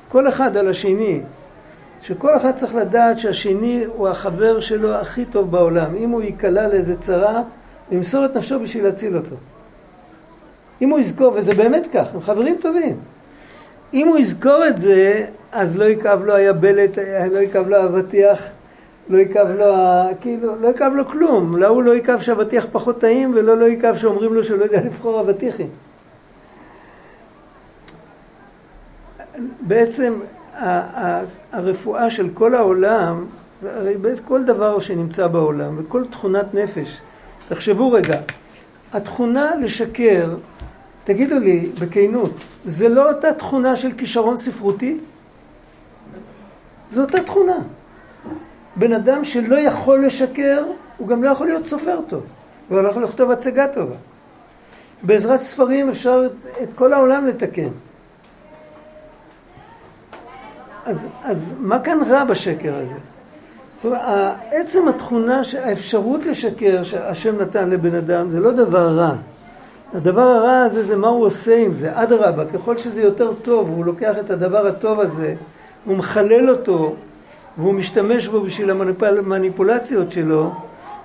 כל 0.08 0.28
אחד 0.28 0.56
על 0.56 0.68
השני. 0.68 1.20
שכל 2.02 2.36
אחד 2.36 2.50
צריך 2.56 2.74
לדעת 2.74 3.18
שהשני 3.18 3.84
הוא 3.96 4.08
החבר 4.08 4.60
שלו 4.60 4.94
הכי 4.94 5.24
טוב 5.24 5.50
בעולם. 5.50 5.96
אם 5.96 6.10
הוא 6.10 6.22
ייקלע 6.22 6.68
לאיזה 6.68 7.00
צרה, 7.00 7.42
ימסור 7.90 8.24
את 8.24 8.36
נפשו 8.36 8.60
בשביל 8.60 8.84
להציל 8.84 9.16
אותו. 9.16 9.36
אם 10.82 10.90
הוא 10.90 10.98
יזכור, 10.98 11.32
וזה 11.36 11.54
באמת 11.54 11.86
כך, 11.92 12.06
הם 12.14 12.20
חברים 12.20 12.56
טובים. 12.62 12.96
אם 13.94 14.08
הוא 14.08 14.18
יזכור 14.18 14.68
את 14.68 14.76
זה, 14.80 15.24
אז 15.52 15.76
לא 15.76 15.84
יכאב 15.84 16.24
לו 16.24 16.34
היבלת, 16.34 16.98
לא 17.32 17.38
יכאב 17.38 17.68
לו 17.68 17.76
האבטיח, 17.76 18.38
לא 19.08 19.18
יכאב 19.18 19.48
לו, 19.58 19.74
כאילו, 20.20 20.52
לא 20.60 20.68
יכאב 20.68 20.92
לו 20.92 21.04
כלום. 21.06 21.56
להוא 21.56 21.82
לא 21.82 21.96
יכאב 21.96 22.20
שהאבטיח 22.20 22.66
פחות 22.72 23.00
טעים, 23.00 23.32
ולא 23.34 23.56
לא 23.56 23.68
יכאב 23.68 23.96
שאומרים 23.96 24.34
לו 24.34 24.44
שהוא 24.44 24.58
לא 24.58 24.64
יודע 24.64 24.80
לבחור 24.84 25.20
אבטיחים. 25.20 25.68
בעצם 29.60 30.14
הרפואה 31.52 32.10
של 32.10 32.28
כל 32.34 32.54
העולם, 32.54 33.24
הרי 33.62 33.94
כל 34.24 34.44
דבר 34.44 34.80
שנמצא 34.80 35.26
בעולם, 35.26 35.74
וכל 35.78 36.04
תכונת 36.10 36.54
נפש, 36.54 36.88
תחשבו 37.48 37.92
רגע, 37.92 38.20
התכונה 38.92 39.50
לשקר, 39.60 40.34
תגידו 41.06 41.38
לי 41.38 41.68
בכנות, 41.80 42.30
זה 42.64 42.88
לא 42.88 43.12
אותה 43.12 43.32
תכונה 43.34 43.76
של 43.76 43.92
כישרון 43.92 44.36
ספרותי? 44.36 44.98
זו 46.92 47.00
אותה 47.02 47.22
תכונה. 47.22 47.58
בן 48.76 48.92
אדם 48.92 49.24
שלא 49.24 49.56
יכול 49.56 50.06
לשקר, 50.06 50.64
הוא 50.98 51.08
גם 51.08 51.24
לא 51.24 51.30
יכול 51.30 51.46
להיות 51.46 51.66
סופר 51.66 51.98
טוב, 52.08 52.22
הוא 52.68 52.80
לא 52.80 52.88
יכול 52.88 53.04
לכתוב 53.04 53.30
הצגה 53.30 53.68
טובה. 53.74 53.94
בעזרת 55.02 55.42
ספרים 55.42 55.88
אפשר 55.88 56.22
את 56.62 56.68
כל 56.74 56.92
העולם 56.92 57.26
לתקן. 57.26 57.68
אז, 60.84 61.06
אז 61.22 61.52
מה 61.58 61.80
כאן 61.80 61.98
רע 62.08 62.24
בשקר 62.24 62.74
הזה? 62.74 62.94
זאת 63.76 63.84
אומרת, 63.84 64.00
עצם 64.50 64.88
התכונה, 64.88 65.40
האפשרות 65.62 66.26
לשקר 66.26 66.84
שהשם 66.84 67.42
נתן 67.42 67.70
לבן 67.70 67.94
אדם 67.94 68.30
זה 68.30 68.40
לא 68.40 68.52
דבר 68.52 68.88
רע. 68.88 69.14
הדבר 69.96 70.22
הרע 70.22 70.58
הזה 70.58 70.82
זה 70.82 70.96
מה 70.96 71.08
הוא 71.08 71.26
עושה 71.26 71.56
עם 71.56 71.74
זה. 71.74 72.02
אדרבה, 72.02 72.44
ככל 72.44 72.78
שזה 72.78 73.02
יותר 73.02 73.32
טוב, 73.42 73.68
הוא 73.68 73.84
לוקח 73.84 74.16
את 74.20 74.30
הדבר 74.30 74.66
הטוב 74.66 75.00
הזה, 75.00 75.34
הוא 75.84 75.96
מחלל 75.96 76.50
אותו, 76.50 76.94
והוא 77.58 77.74
משתמש 77.74 78.26
בו 78.26 78.40
בשביל 78.40 78.70
המניפולציות 78.70 80.12
שלו, 80.12 80.52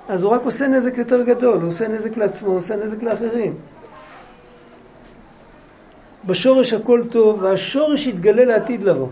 אז 0.10 0.24
הוא 0.24 0.32
רק 0.32 0.42
עושה 0.44 0.68
נזק 0.68 0.98
יותר 0.98 1.22
גדול, 1.22 1.58
הוא 1.62 1.70
עושה 1.70 1.88
נזק 1.88 2.18
לעצמו, 2.18 2.50
הוא 2.50 2.58
עושה 2.58 2.76
נזק 2.76 3.04
לאחרים. 3.04 3.54
בשורש 6.26 6.74
הכל 6.74 7.02
טוב, 7.10 7.44
והשורש 7.44 8.08
יתגלה 8.08 8.46
לעתיד 8.46 8.84
לבוא. 8.84 9.08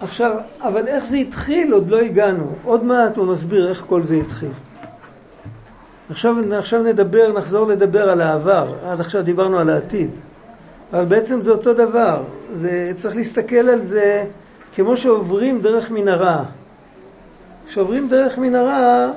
עכשיו, 0.00 0.36
אבל 0.60 0.88
איך 0.88 1.04
זה 1.04 1.16
התחיל 1.16 1.72
עוד 1.72 1.88
לא 1.88 1.98
הגענו. 1.98 2.46
עוד 2.64 2.84
מעט 2.84 3.16
הוא 3.16 3.26
מסביר 3.26 3.68
איך 3.68 3.84
כל 3.88 4.02
זה 4.02 4.14
התחיל. 4.14 4.52
עכשיו, 6.10 6.36
עכשיו 6.52 6.82
נדבר, 6.82 7.32
נחזור 7.32 7.66
לדבר 7.66 8.10
על 8.10 8.20
העבר. 8.20 8.74
עד 8.86 9.00
עכשיו 9.00 9.22
דיברנו 9.22 9.58
על 9.58 9.70
העתיד. 9.70 10.10
אבל 10.92 11.04
בעצם 11.04 11.42
זה 11.42 11.50
אותו 11.50 11.74
דבר. 11.74 12.22
זה, 12.60 12.92
צריך 12.98 13.16
להסתכל 13.16 13.68
על 13.68 13.84
זה 13.84 14.24
כמו 14.74 14.96
שעוברים 14.96 15.60
דרך 15.60 15.90
מנהרה. 15.90 16.44
כשעוברים 17.68 18.08
דרך 18.08 18.38
מנהרה, 18.38 19.10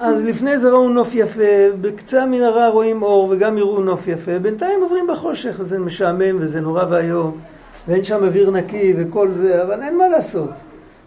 אז 0.00 0.22
לפני 0.24 0.58
זה 0.58 0.70
ראו 0.70 0.88
נוף 0.88 1.14
יפה, 1.14 1.42
בקצה 1.80 2.22
המנהרה 2.22 2.68
רואים 2.68 3.02
אור 3.02 3.28
וגם 3.30 3.58
יראו 3.58 3.80
נוף 3.80 4.08
יפה, 4.08 4.38
בינתיים 4.38 4.80
עוברים 4.82 5.06
בחושך, 5.06 5.62
זה 5.62 5.78
משעמם 5.78 6.36
וזה 6.38 6.60
נורא 6.60 6.84
ואיום. 6.90 7.38
ואין 7.88 8.04
שם 8.04 8.24
אוויר 8.24 8.50
נקי 8.50 8.94
וכל 8.98 9.28
זה, 9.32 9.62
אבל 9.62 9.82
אין 9.82 9.98
מה 9.98 10.08
לעשות. 10.08 10.50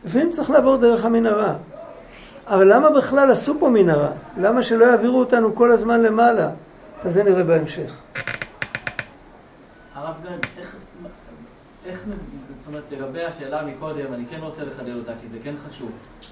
לפעמים 0.06 0.32
צריך 0.32 0.50
לעבור 0.50 0.78
דרך 0.78 1.06
המנהרה. 1.06 1.54
אבל 2.48 2.74
למה 2.74 2.90
בכלל 2.90 3.32
עשו 3.32 3.60
פה 3.60 3.70
מנהרה? 3.70 4.12
למה 4.38 4.64
שלא 4.64 4.86
יעבירו 4.86 5.20
אותנו 5.20 5.56
כל 5.56 5.72
הזמן 5.72 6.02
למעלה? 6.02 6.50
אז 7.04 7.14
זה 7.14 7.24
נראה 7.24 7.44
בהמשך. 7.44 7.92
הרב 9.96 10.16
גד, 10.24 10.48
איך, 10.58 10.76
איך, 11.86 12.04
זאת 12.58 12.68
אומרת, 12.68 12.84
לגבי 12.92 13.24
השאלה 13.24 13.64
מקודם, 13.66 14.14
אני 14.14 14.26
כן 14.26 14.40
רוצה 14.42 14.64
לחדד 14.64 14.96
אותה, 14.96 15.12
כי 15.22 15.28
זה 15.32 15.38
כן 15.44 15.54
חשוב. 15.70 15.92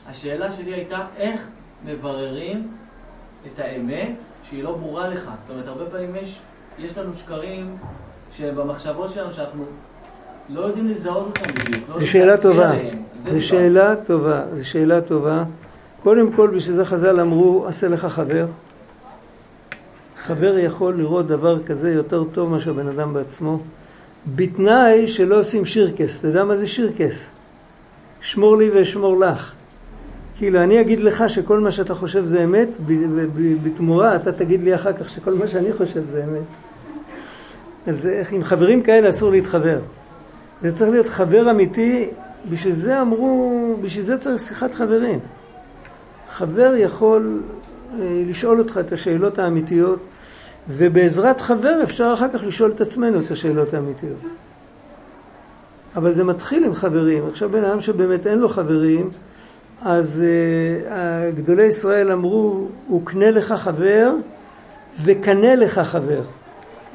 השאלה 0.09 0.51
שלי 0.51 0.73
הייתה, 0.73 0.97
איך 1.17 1.41
מבררים 1.85 2.67
את 3.45 3.59
האמת 3.59 4.11
שהיא 4.43 4.63
לא 4.63 4.71
ברורה 4.71 5.07
לך? 5.07 5.29
זאת 5.41 5.49
אומרת, 5.49 5.67
הרבה 5.67 5.85
פעמים 5.85 6.15
יש, 6.15 6.39
יש 6.79 6.97
לנו 6.97 7.15
שקרים 7.15 7.77
שבמחשבות 8.37 9.09
שלנו, 9.09 9.33
שאנחנו 9.33 9.65
לא 10.49 10.61
יודעים 10.61 10.87
לזהות 10.87 11.27
אותם 11.27 11.51
בדיוק. 11.51 11.89
לא 11.89 11.99
זו 11.99 12.07
שאלה 12.07 12.37
טובה. 12.37 12.71
זו 13.31 13.41
שאלה 13.41 13.95
טובה. 14.05 14.41
זו 14.57 14.67
שאלה 14.67 15.01
טובה. 15.01 15.43
קודם 16.03 16.31
כל, 16.31 16.47
בשביל 16.55 16.75
זה 16.75 16.85
חז"ל 16.85 17.19
אמרו, 17.19 17.65
עשה 17.67 17.87
לך 17.87 18.05
חבר. 18.05 18.45
חבר 20.17 20.57
יכול 20.57 20.93
לראות 20.97 21.27
דבר 21.27 21.63
כזה 21.63 21.91
יותר 21.91 22.23
טוב 22.23 22.49
מאשר 22.49 22.73
בן 22.73 22.87
אדם 22.87 23.13
בעצמו, 23.13 23.59
בתנאי 24.35 25.07
שלא 25.07 25.39
עושים 25.39 25.65
שירקס. 25.65 26.19
אתה 26.19 26.27
יודע 26.27 26.43
מה 26.43 26.55
זה 26.55 26.67
שירקס? 26.67 27.25
שמור 28.21 28.57
לי 28.57 28.69
ואשמור 28.69 29.19
לך. 29.19 29.51
כאילו, 30.37 30.63
אני 30.63 30.81
אגיד 30.81 30.99
לך 30.99 31.23
שכל 31.27 31.59
מה 31.59 31.71
שאתה 31.71 31.95
חושב 31.95 32.25
זה 32.25 32.43
אמת, 32.43 32.67
ובתמורה 32.85 34.15
אתה 34.15 34.31
תגיד 34.31 34.63
לי 34.63 34.75
אחר 34.75 34.93
כך 34.93 35.09
שכל 35.09 35.33
מה 35.33 35.47
שאני 35.47 35.73
חושב 35.73 36.01
זה 36.11 36.23
אמת. 36.23 36.43
אז 37.87 38.09
עם 38.31 38.43
חברים 38.43 38.83
כאלה 38.83 39.09
אסור 39.09 39.31
להתחבר. 39.31 39.79
זה 40.61 40.75
צריך 40.77 40.91
להיות 40.91 41.07
חבר 41.07 41.51
אמיתי, 41.51 42.07
בשביל 42.49 42.75
זה 42.75 43.01
אמרו, 43.01 43.75
בשביל 43.81 44.05
זה 44.05 44.17
צריך 44.17 44.41
שיחת 44.41 44.73
חברים. 44.73 45.19
חבר 46.31 46.73
יכול 46.77 47.41
אה, 47.99 48.23
לשאול 48.27 48.59
אותך 48.59 48.79
את 48.87 48.91
השאלות 48.91 49.39
האמיתיות, 49.39 49.99
ובעזרת 50.69 51.41
חבר 51.41 51.83
אפשר 51.83 52.11
אחר 52.13 52.27
כך 52.33 52.43
לשאול 52.43 52.71
את 52.75 52.81
עצמנו 52.81 53.19
את 53.19 53.31
השאלות 53.31 53.73
האמיתיות. 53.73 54.17
אבל 55.95 56.13
זה 56.13 56.23
מתחיל 56.23 56.65
עם 56.65 56.73
חברים. 56.73 57.27
עכשיו 57.27 57.49
בן 57.49 57.63
אדם 57.63 57.81
שבאמת 57.81 58.27
אין 58.27 58.39
לו 58.39 58.49
חברים, 58.49 59.09
אז 59.81 60.23
uh, 60.23 61.35
גדולי 61.35 61.63
ישראל 61.63 62.11
אמרו, 62.11 62.67
הוא 62.87 63.01
קנה 63.05 63.31
לך 63.31 63.51
חבר 63.51 64.11
וקנה 65.03 65.55
לך 65.55 65.79
חבר. 65.79 66.21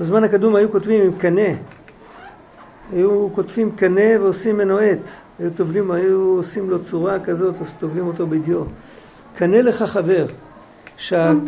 בזמן 0.01 0.24
הקדום 0.24 0.57
היו 0.57 0.72
כותבים 0.72 1.03
עם 1.03 1.12
קנה. 1.18 1.51
היו 2.93 3.28
כותבים 3.34 3.70
קנה 3.76 4.20
ועושים 4.20 4.55
ממנו 4.55 4.78
עט. 4.78 4.99
היו 5.39 5.51
טובלים, 5.57 5.91
היו 5.91 6.37
עושים 6.37 6.70
לו 6.70 6.84
צורה 6.84 7.20
כזאת, 7.20 7.55
אז 7.61 7.66
טובלים 7.80 8.07
אותו 8.07 8.26
בדיו. 8.26 8.62
קנה 9.37 9.62
לך 9.62 9.82
חבר. 9.82 10.26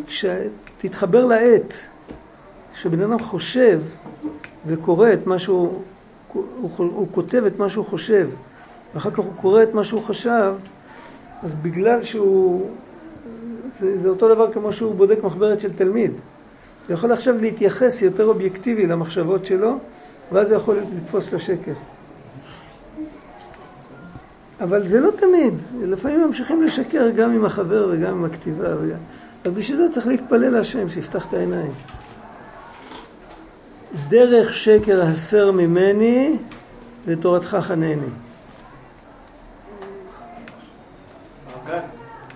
כשתתחבר 0.06 1.24
לעט, 1.24 1.72
כשבן 2.74 3.00
אדם 3.00 3.18
חושב 3.18 3.80
וקורא 4.66 5.12
את 5.12 5.26
מה 5.26 5.38
שהוא, 5.38 5.82
הוא, 6.32 6.70
הוא 6.76 7.06
כותב 7.14 7.44
את 7.46 7.58
מה 7.58 7.70
שהוא 7.70 7.84
חושב, 7.84 8.28
ואחר 8.94 9.10
כך 9.10 9.18
הוא 9.18 9.32
קורא 9.40 9.62
את 9.62 9.74
מה 9.74 9.84
שהוא 9.84 10.02
חשב, 10.02 10.54
אז 11.42 11.54
בגלל 11.62 12.04
שהוא, 12.04 12.70
זה, 13.80 13.98
זה 13.98 14.08
אותו 14.08 14.34
דבר 14.34 14.52
כמו 14.52 14.72
שהוא 14.72 14.94
בודק 14.94 15.18
מחברת 15.24 15.60
של 15.60 15.72
תלמיד. 15.76 16.10
הוא 16.10 16.94
יכול 16.94 17.12
עכשיו 17.12 17.34
להתייחס 17.40 18.02
יותר 18.02 18.24
אובייקטיבי 18.24 18.86
למחשבות 18.86 19.46
שלו, 19.46 19.78
ואז 20.32 20.48
זה 20.48 20.54
יכול 20.54 20.76
לתפוס 20.96 21.28
את 21.28 21.34
השקר. 21.34 21.72
אבל 24.60 24.88
זה 24.88 25.00
לא 25.00 25.10
תמיד, 25.10 25.54
לפעמים 25.82 26.26
ממשיכים 26.26 26.62
לשקר 26.62 27.10
גם 27.10 27.30
עם 27.30 27.44
החבר 27.44 27.88
וגם 27.92 28.12
עם 28.12 28.24
הכתיבה. 28.24 28.68
וגם... 28.80 28.98
אז 29.44 29.52
בשביל 29.52 29.76
זה 29.76 29.94
צריך 29.94 30.06
להתפלל 30.06 30.48
להשם, 30.48 30.88
שיפתח 30.88 31.26
את 31.28 31.34
העיניים. 31.34 31.72
דרך 34.08 34.54
שקר 34.54 35.02
הסר 35.02 35.50
ממני 35.50 36.36
ותורתך 37.04 37.56
חנני. 37.60 38.06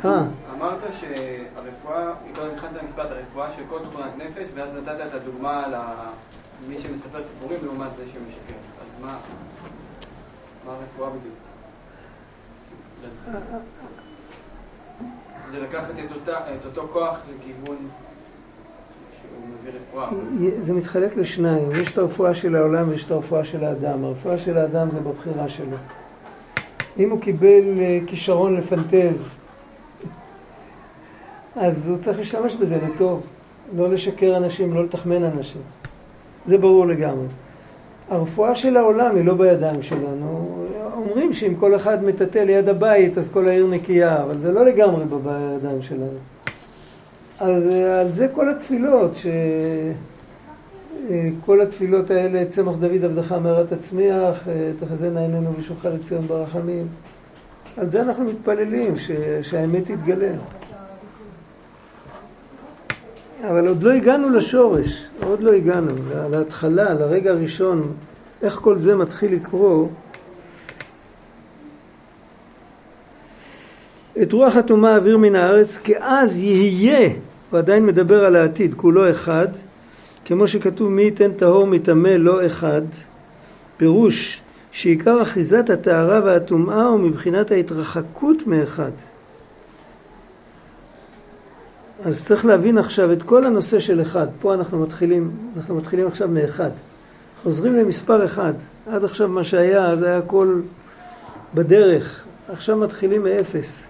אה. 0.04 0.22
אמרת 0.54 0.80
שהרפואה 1.00 2.12
קודם 2.34 2.50
התחלת 2.54 2.82
המשפט 2.82 3.10
הרפואה 3.10 3.52
של 3.52 3.62
כל 3.68 3.78
תכונת 3.90 4.16
נפש, 4.18 4.48
ואז 4.54 4.72
נתת 4.72 4.96
את 5.06 5.14
הדוגמה 5.14 5.64
למי 5.68 6.78
שמספר 6.78 7.22
סיפורים 7.22 7.58
לעומת 7.64 7.90
זה 7.96 8.02
שמשקר. 8.06 8.54
אז 8.80 9.02
מה, 9.04 9.16
מה 10.66 10.72
הרפואה 10.72 11.10
בדיוק? 11.10 11.41
זה 15.50 15.60
לקחת 15.60 15.90
את, 16.06 16.12
אותה, 16.12 16.38
את 16.38 16.64
אותו 16.64 16.88
כוח 16.92 17.18
לכיוון. 17.28 17.76
זה 20.60 20.72
מתחלק 20.72 21.16
לשניים, 21.16 21.72
יש 21.72 21.92
את 21.92 21.98
הרפואה 21.98 22.34
של 22.34 22.56
העולם 22.56 22.88
ויש 22.88 23.06
את 23.06 23.10
הרפואה 23.10 23.44
של 23.44 23.64
האדם. 23.64 24.04
הרפואה 24.04 24.38
של 24.38 24.58
האדם 24.58 24.88
זה 24.90 25.00
בבחירה 25.00 25.48
שלו. 25.48 25.76
אם 26.98 27.10
הוא 27.10 27.20
קיבל 27.20 27.80
אה, 27.80 27.98
כישרון 28.06 28.56
לפנטז, 28.56 29.28
אז 31.56 31.88
הוא 31.88 31.98
צריך 31.98 32.18
להשתמש 32.18 32.54
בזה 32.54 32.78
לטוב, 32.86 33.22
לא 33.76 33.88
לשקר 33.92 34.36
אנשים, 34.36 34.74
לא 34.74 34.84
לתחמן 34.84 35.24
אנשים. 35.24 35.62
זה 36.46 36.58
ברור 36.58 36.86
לגמרי. 36.86 37.26
הרפואה 38.12 38.54
של 38.54 38.76
העולם 38.76 39.16
היא 39.16 39.24
לא 39.24 39.34
בידיים 39.34 39.82
שלנו. 39.82 40.48
אומרים 40.96 41.32
שאם 41.32 41.54
כל 41.54 41.76
אחד 41.76 42.04
מטאטא 42.04 42.38
ליד 42.38 42.68
הבית 42.68 43.18
אז 43.18 43.28
כל 43.32 43.48
העיר 43.48 43.66
נקייה, 43.66 44.22
אבל 44.22 44.38
זה 44.38 44.52
לא 44.52 44.64
לגמרי 44.64 45.04
בידיים 45.04 45.82
שלנו. 45.82 46.18
אז 47.40 47.62
על 48.00 48.08
זה 48.08 48.28
כל 48.34 48.50
התפילות, 48.50 49.16
שכל 49.16 49.30
אה, 51.60 51.64
התפילות 51.64 52.10
האלה, 52.10 52.44
צמח 52.48 52.74
דוד 52.74 53.04
עבדך 53.04 53.34
מערת 53.42 53.72
תצמיח, 53.72 54.48
אה, 54.48 54.70
תחזינה 54.80 55.20
עינינו 55.20 55.50
ושובך 55.58 55.84
לציון 55.84 56.26
ברחמים. 56.26 56.86
על 57.76 57.90
זה 57.90 58.02
אנחנו 58.02 58.24
מתפללים, 58.24 58.96
ש... 58.96 59.10
שהאמת 59.42 59.90
תתגלה. 59.90 60.32
אבל 63.48 63.68
עוד 63.68 63.82
לא 63.82 63.92
הגענו 63.92 64.30
לשורש, 64.30 65.04
עוד 65.24 65.40
לא 65.40 65.52
הגענו, 65.52 65.90
להתחלה, 66.30 66.94
לרגע 66.94 67.30
הראשון, 67.30 67.92
איך 68.42 68.54
כל 68.54 68.78
זה 68.78 68.96
מתחיל 68.96 69.34
לקרוא. 69.34 69.88
את 74.22 74.32
רוח 74.32 74.56
הטומאה 74.56 74.96
אוויר 74.96 75.18
מן 75.18 75.34
הארץ, 75.34 75.78
כי 75.78 75.98
אז 75.98 76.38
יהיה, 76.38 77.10
הוא 77.50 77.58
עדיין 77.58 77.86
מדבר 77.86 78.24
על 78.24 78.36
העתיד, 78.36 78.74
כולו 78.74 79.10
אחד, 79.10 79.48
כמו 80.24 80.46
שכתוב 80.46 80.88
מי 80.90 81.02
ייתן 81.02 81.32
טהור 81.32 81.66
מטמא 81.66 82.08
לא 82.08 82.46
אחד, 82.46 82.82
פירוש 83.76 84.40
שעיקר 84.72 85.22
אחיזת 85.22 85.70
הטהרה 85.70 86.20
והטומאה 86.24 86.84
הוא 86.84 87.00
מבחינת 87.00 87.50
ההתרחקות 87.50 88.46
מאחד. 88.46 88.90
אז 92.04 92.24
צריך 92.24 92.46
להבין 92.46 92.78
עכשיו 92.78 93.12
את 93.12 93.22
כל 93.22 93.46
הנושא 93.46 93.80
של 93.80 94.02
אחד. 94.02 94.26
פה 94.40 94.54
אנחנו 94.54 94.78
מתחילים, 94.78 95.30
אנחנו 95.56 95.74
מתחילים 95.74 96.06
עכשיו 96.06 96.28
מאחד. 96.28 96.70
חוזרים 97.42 97.76
למספר 97.76 98.24
אחד. 98.24 98.52
עד 98.86 99.04
עכשיו 99.04 99.28
מה 99.28 99.44
שהיה, 99.44 99.96
זה 99.96 100.06
היה 100.06 100.18
הכל 100.18 100.60
בדרך. 101.54 102.24
עכשיו 102.48 102.76
מתחילים 102.76 103.22
מאפס. 103.22 103.82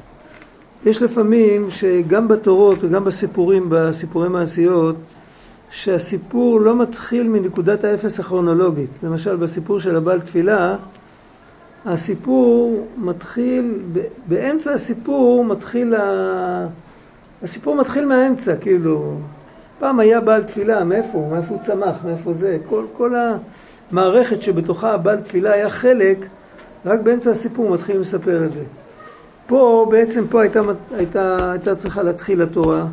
יש 0.87 1.03
לפעמים 1.03 1.71
שגם 1.71 2.29
בתורות 2.29 2.79
וגם 2.85 3.05
בסיפורים, 3.05 3.67
בסיפורי 3.69 4.29
מעשיות, 4.29 4.97
שהסיפור 5.71 6.61
לא 6.61 6.77
מתחיל 6.77 7.29
מנקודת 7.29 7.85
האפס 7.85 8.21
הכרונולוגית. 8.21 8.91
למשל 9.03 9.37
בסיפור 9.37 9.81
של 9.81 9.97
הבעל 9.97 10.21
תפילה, 10.21 10.77
הסיפור 11.85 12.87
מתחיל, 12.99 13.75
באמצע 14.29 14.73
הסיפור 14.73 15.45
מתחיל 15.45 15.95
ה... 15.95 16.67
הסיפור 17.43 17.77
מתחיל 17.77 18.07
מהאמצע, 18.07 18.57
כאילו, 18.57 19.17
פעם 19.79 20.01
היה 20.01 20.21
בעל 20.21 20.43
תפילה, 20.43 20.85
מאיפה 20.85 21.09
הוא? 21.13 21.33
מאיפה 21.33 21.55
הוא 21.55 21.63
צמח? 21.63 22.05
מאיפה 22.05 22.33
זה? 22.33 22.59
כל, 22.69 22.85
כל 22.97 23.15
המערכת 23.91 24.43
שבתוכה 24.43 24.95
הבעל 24.95 25.21
תפילה 25.21 25.53
היה 25.53 25.71
חלק, 25.71 26.19
רק 26.87 27.01
באמצע 27.01 27.31
הסיפור 27.31 27.71
מתחילים 27.71 28.01
לספר 28.01 28.45
את 28.45 28.53
זה. 28.53 28.63
פה, 29.47 29.87
בעצם 29.91 30.25
פה 30.31 30.43
הייתה, 30.43 30.61
הייתה, 30.97 31.51
הייתה 31.53 31.75
צריכה 31.75 32.03
להתחיל 32.03 32.43
התורה, 32.43 32.87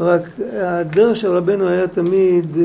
רק 0.00 0.22
הדרך 0.60 1.16
של 1.16 1.32
רבנו 1.32 1.68
היה 1.68 1.88
תמיד, 1.88 2.46
אה, 2.56 2.62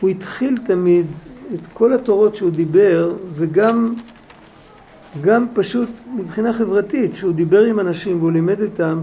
הוא 0.00 0.10
התחיל 0.10 0.58
תמיד 0.66 1.06
את 1.54 1.60
כל 1.74 1.92
התורות 1.92 2.36
שהוא 2.36 2.50
דיבר, 2.50 3.12
וגם 3.34 3.94
גם 5.20 5.46
פשוט 5.54 5.88
מבחינה 6.16 6.52
חברתית, 6.52 7.14
שהוא 7.14 7.32
דיבר 7.32 7.62
עם 7.62 7.80
אנשים 7.80 8.18
והוא 8.18 8.32
לימד 8.32 8.60
איתם, 8.60 9.00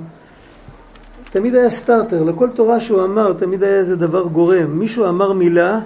תמיד 1.32 1.56
היה 1.56 1.70
סטארטר, 1.70 2.24
לכל 2.24 2.50
תורה 2.50 2.80
שהוא 2.80 3.04
אמר 3.04 3.34
תמיד 3.34 3.64
היה 3.64 3.78
איזה 3.78 3.96
דבר 3.96 4.24
גורם. 4.24 4.80
מישהו 4.80 5.10
אמר 5.10 5.34
מילה, 5.34 5.80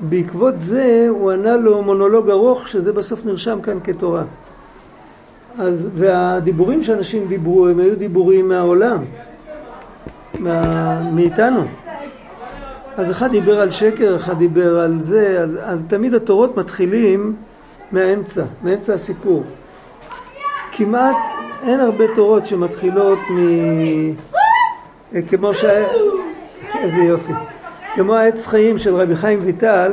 בעקבות 0.00 0.54
זה 0.58 1.06
הוא 1.08 1.32
ענה 1.32 1.56
לו 1.56 1.82
מונולוג 1.82 2.30
ארוך 2.30 2.68
שזה 2.68 2.92
בסוף 2.92 3.24
נרשם 3.24 3.60
כאן 3.60 3.78
כתורה. 3.84 4.22
אז, 5.58 5.88
והדיבורים 5.94 6.84
שאנשים 6.84 7.26
דיברו 7.26 7.68
הם 7.68 7.80
היו 7.80 7.96
דיבורים 7.96 8.48
מהעולם, 8.48 9.04
מה, 10.38 11.10
מאיתנו. 11.10 11.64
אז 12.96 13.10
אחד 13.10 13.30
דיבר 13.30 13.60
על 13.60 13.70
שקר, 13.70 14.16
אחד 14.16 14.38
דיבר 14.38 14.78
על 14.78 15.02
זה, 15.02 15.40
אז, 15.42 15.58
אז 15.62 15.84
תמיד 15.88 16.14
התורות 16.14 16.56
מתחילים 16.56 17.36
מהאמצע, 17.92 18.44
מאמצע 18.64 18.94
הסיפור. 18.94 19.42
כמעט 20.72 21.16
אין 21.62 21.80
הרבה 21.80 22.04
תורות 22.16 22.46
שמתחילות 22.46 23.18
מ... 23.30 23.38
כמו 25.28 25.54
ש... 25.54 25.64
איזה 26.82 26.98
יופי. 26.98 27.32
כמו 27.94 28.14
העץ 28.14 28.46
חיים 28.46 28.78
של 28.78 28.96
רבי 28.96 29.16
חיים 29.16 29.40
ויטל, 29.42 29.92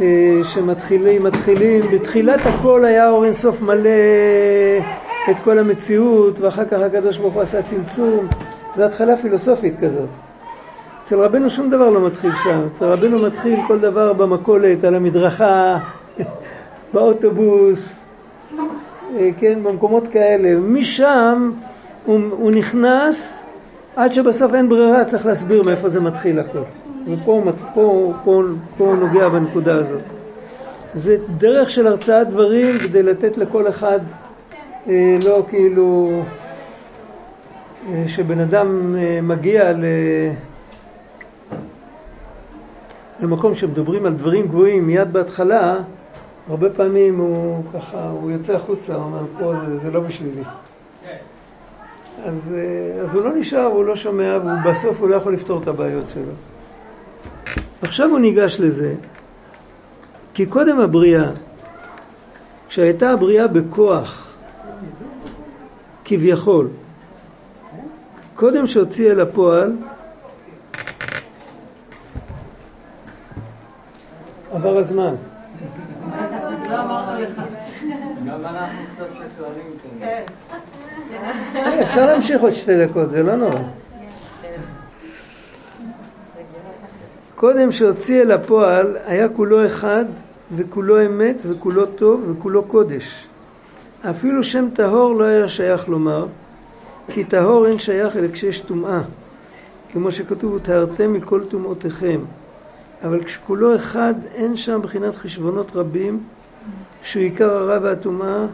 אה, 0.00 0.40
שמתחילים, 0.44 1.22
מתחילים, 1.22 1.80
בתחילת 1.92 2.40
הכל 2.46 2.84
היה 2.84 3.08
אור 3.08 3.24
אינסוף 3.24 3.60
מלא 3.60 3.90
את 5.30 5.36
כל 5.44 5.58
המציאות, 5.58 6.40
ואחר 6.40 6.64
כך 6.64 6.80
הקדוש 6.80 7.16
ברוך 7.16 7.34
הוא 7.34 7.42
עשה 7.42 7.62
צמצום. 7.62 8.26
זו 8.76 8.84
התחלה 8.84 9.16
פילוסופית 9.16 9.80
כזאת. 9.80 10.08
אצל 11.04 11.18
רבנו 11.18 11.50
שום 11.50 11.70
דבר 11.70 11.90
לא 11.90 12.06
מתחיל 12.06 12.30
שם, 12.44 12.60
אצל 12.76 12.84
רבנו 12.84 13.18
מתחיל 13.18 13.60
כל 13.66 13.78
דבר 13.78 14.12
במכולת, 14.12 14.84
על 14.84 14.94
המדרכה, 14.94 15.78
באוטובוס, 16.92 18.00
אה, 19.16 19.30
כן, 19.38 19.58
במקומות 19.62 20.08
כאלה. 20.12 20.60
משם 20.60 21.50
הוא, 22.06 22.20
הוא 22.30 22.50
נכנס 22.50 23.42
עד 23.96 24.12
שבסוף 24.12 24.54
אין 24.54 24.68
ברירה, 24.68 25.04
צריך 25.04 25.26
להסביר 25.26 25.62
מאיפה 25.62 25.88
זה 25.88 26.00
מתחיל 26.00 26.40
הכל. 26.40 26.58
ופה 27.06 27.42
פה, 27.74 28.12
פה, 28.24 28.42
פה, 28.76 28.84
הוא 28.84 28.96
נוגע 28.96 29.28
בנקודה 29.28 29.74
הזאת. 29.74 30.00
זה 30.94 31.16
דרך 31.38 31.70
של 31.70 31.86
הרצאת 31.86 32.28
דברים 32.28 32.78
כדי 32.78 33.02
לתת 33.02 33.38
לכל 33.38 33.68
אחד, 33.68 34.00
אה, 34.88 35.16
לא 35.24 35.42
כאילו, 35.48 36.20
אה, 37.92 38.04
שבן 38.06 38.38
אדם 38.38 38.96
אה, 38.98 39.20
מגיע 39.22 39.72
ל... 39.72 39.84
למקום 43.20 43.54
שמדברים 43.54 44.06
על 44.06 44.12
דברים 44.12 44.46
גבוהים 44.46 44.86
מיד 44.86 45.12
בהתחלה, 45.12 45.76
הרבה 46.50 46.70
פעמים 46.70 47.18
הוא 47.18 47.62
ככה, 47.74 48.08
הוא 48.10 48.30
יוצא 48.30 48.54
החוצה, 48.54 48.94
הוא 48.94 49.04
אומר, 49.04 49.24
פה 49.38 49.52
זה, 49.66 49.78
זה 49.78 49.90
לא 49.90 50.00
בשבילי. 50.00 50.42
אז, 52.24 52.54
אה, 52.54 53.02
אז 53.02 53.14
הוא 53.14 53.22
לא 53.24 53.36
נשאר, 53.36 53.64
הוא 53.64 53.84
לא 53.84 53.96
שומע, 53.96 54.38
ובסוף 54.44 55.00
הוא 55.00 55.08
לא 55.08 55.16
יכול 55.16 55.34
לפתור 55.34 55.62
את 55.62 55.68
הבעיות 55.68 56.04
שלו. 56.14 56.32
עכשיו 57.82 58.10
הוא 58.10 58.18
ניגש 58.18 58.60
לזה, 58.60 58.94
כי 60.34 60.46
קודם 60.46 60.80
הבריאה, 60.80 61.30
כשהייתה 62.68 63.10
הבריאה 63.10 63.46
בכוח, 63.46 64.32
כביכול, 66.04 66.68
קודם 68.34 68.66
שהוציא 68.66 69.10
אל 69.10 69.20
הפועל, 69.20 69.72
עבר 74.52 74.78
הזמן. 74.78 75.14
לא 76.70 76.80
אמרנו 76.80 77.20
לך. 77.20 77.42
גם 78.26 78.44
אנחנו 78.44 78.78
קצת 78.94 79.14
שקרנים. 79.14 79.72
כן. 80.00 80.22
אפשר 81.82 82.06
להמשיך 82.06 82.42
עוד 82.42 82.52
שתי 82.52 82.86
דקות, 82.86 83.10
זה 83.10 83.22
לא 83.22 83.36
נורא. 83.36 83.60
קודם 87.34 87.72
שהוציא 87.72 88.22
אל 88.22 88.32
הפועל 88.32 88.96
היה 89.06 89.28
כולו 89.28 89.66
אחד 89.66 90.04
וכולו 90.56 91.06
אמת 91.06 91.36
וכולו 91.46 91.86
טוב 91.86 92.30
וכולו 92.30 92.62
קודש. 92.62 93.24
אפילו 94.10 94.44
שם 94.44 94.68
טהור 94.74 95.14
לא 95.14 95.24
היה 95.24 95.48
שייך 95.48 95.88
לומר, 95.88 96.26
כי 97.08 97.24
טהור 97.24 97.66
אין 97.66 97.78
שייך 97.78 98.16
אלא 98.16 98.28
כשיש 98.32 98.60
טומאה, 98.60 99.00
כמו 99.92 100.12
שכתוב 100.12 100.52
וטהרתם 100.52 101.12
מכל 101.12 101.40
טומאותיכם. 101.48 102.20
אבל 103.04 103.24
כשכולו 103.24 103.76
אחד 103.76 104.14
אין 104.34 104.56
שם 104.56 104.80
בחינת 104.82 105.14
חשבונות 105.14 105.76
רבים, 105.76 106.20
שהוא 107.02 107.22
עיקר 107.22 107.50
הרע 107.50 107.78
והטומאה, 107.82 108.46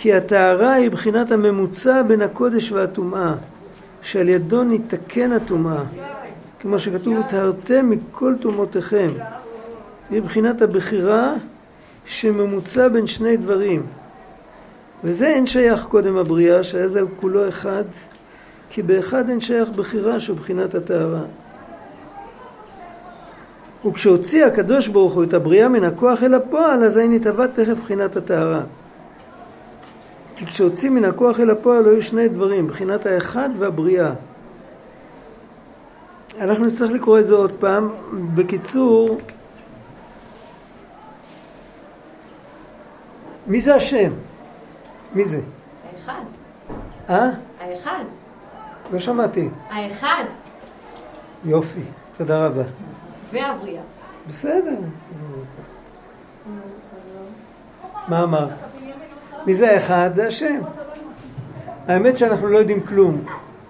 כי 0.00 0.14
הטהרה 0.14 0.72
היא 0.72 0.90
בחינת 0.90 1.32
הממוצע 1.32 2.02
בין 2.02 2.22
הקודש 2.22 2.72
והטומאה. 2.72 3.34
שעל 4.02 4.28
ידו 4.28 4.64
ניתקן 4.64 5.32
הטומאה. 5.32 5.82
כמו 6.60 6.78
שכתוב, 6.78 7.16
טהרתם 7.28 7.90
מכל 7.90 8.34
טומאותיכם. 8.40 9.10
מבחינת 10.10 10.62
הבחירה 10.62 11.34
שממוצע 12.06 12.88
בין 12.88 13.06
שני 13.06 13.36
דברים. 13.36 13.82
וזה 15.04 15.26
אין 15.26 15.46
שייך 15.46 15.84
קודם 15.84 16.16
הבריאה, 16.16 16.64
שהיה 16.64 16.88
זה 16.88 17.00
כולו 17.20 17.48
אחד, 17.48 17.84
כי 18.70 18.82
באחד 18.82 19.28
אין 19.28 19.40
שייך 19.40 19.68
בחירה 19.68 20.20
שהוא 20.20 20.36
בחינת 20.36 20.74
הטהרה. 20.74 21.22
וכשהוציא 23.86 24.46
הקדוש 24.46 24.88
ברוך 24.88 25.12
הוא 25.12 25.24
את 25.24 25.34
הבריאה 25.34 25.68
מן 25.68 25.84
הכוח 25.84 26.22
אל 26.22 26.34
הפועל, 26.34 26.84
אזי 26.84 27.08
נתהווה 27.08 27.48
תכף 27.48 27.74
בחינת 27.84 28.16
הטהרה. 28.16 28.62
כי 30.38 30.46
כשהוציא 30.46 30.90
מן 30.90 31.04
הכוח 31.04 31.40
אל 31.40 31.50
הפועל 31.50 31.88
היו 31.88 32.02
שני 32.02 32.28
דברים, 32.28 32.66
בחינת 32.66 33.06
האחד 33.06 33.48
והבריאה. 33.58 34.10
אנחנו 36.40 36.66
נצטרך 36.66 36.90
לקרוא 36.90 37.18
את 37.18 37.26
זה 37.26 37.34
עוד 37.34 37.52
פעם. 37.60 37.90
בקיצור, 38.34 39.18
מי 43.46 43.60
זה 43.60 43.74
השם? 43.74 44.12
מי 45.14 45.24
זה? 45.24 45.40
האחד. 45.92 46.22
אה? 47.10 47.30
האחד. 47.60 48.04
לא 48.92 49.00
שמעתי. 49.00 49.48
האחד. 49.70 50.24
יופי, 51.44 51.82
תודה 52.16 52.46
רבה. 52.46 52.62
והבריאה. 53.32 53.82
בסדר. 54.28 54.76
מה 58.08 58.22
אמרת? 58.22 58.48
מי 59.48 59.54
זה 59.54 59.70
האחד? 59.70 60.10
זה 60.14 60.26
השם. 60.26 60.60
האמת 61.86 62.18
שאנחנו 62.18 62.48
לא 62.48 62.58
יודעים 62.58 62.80
כלום. 62.80 63.24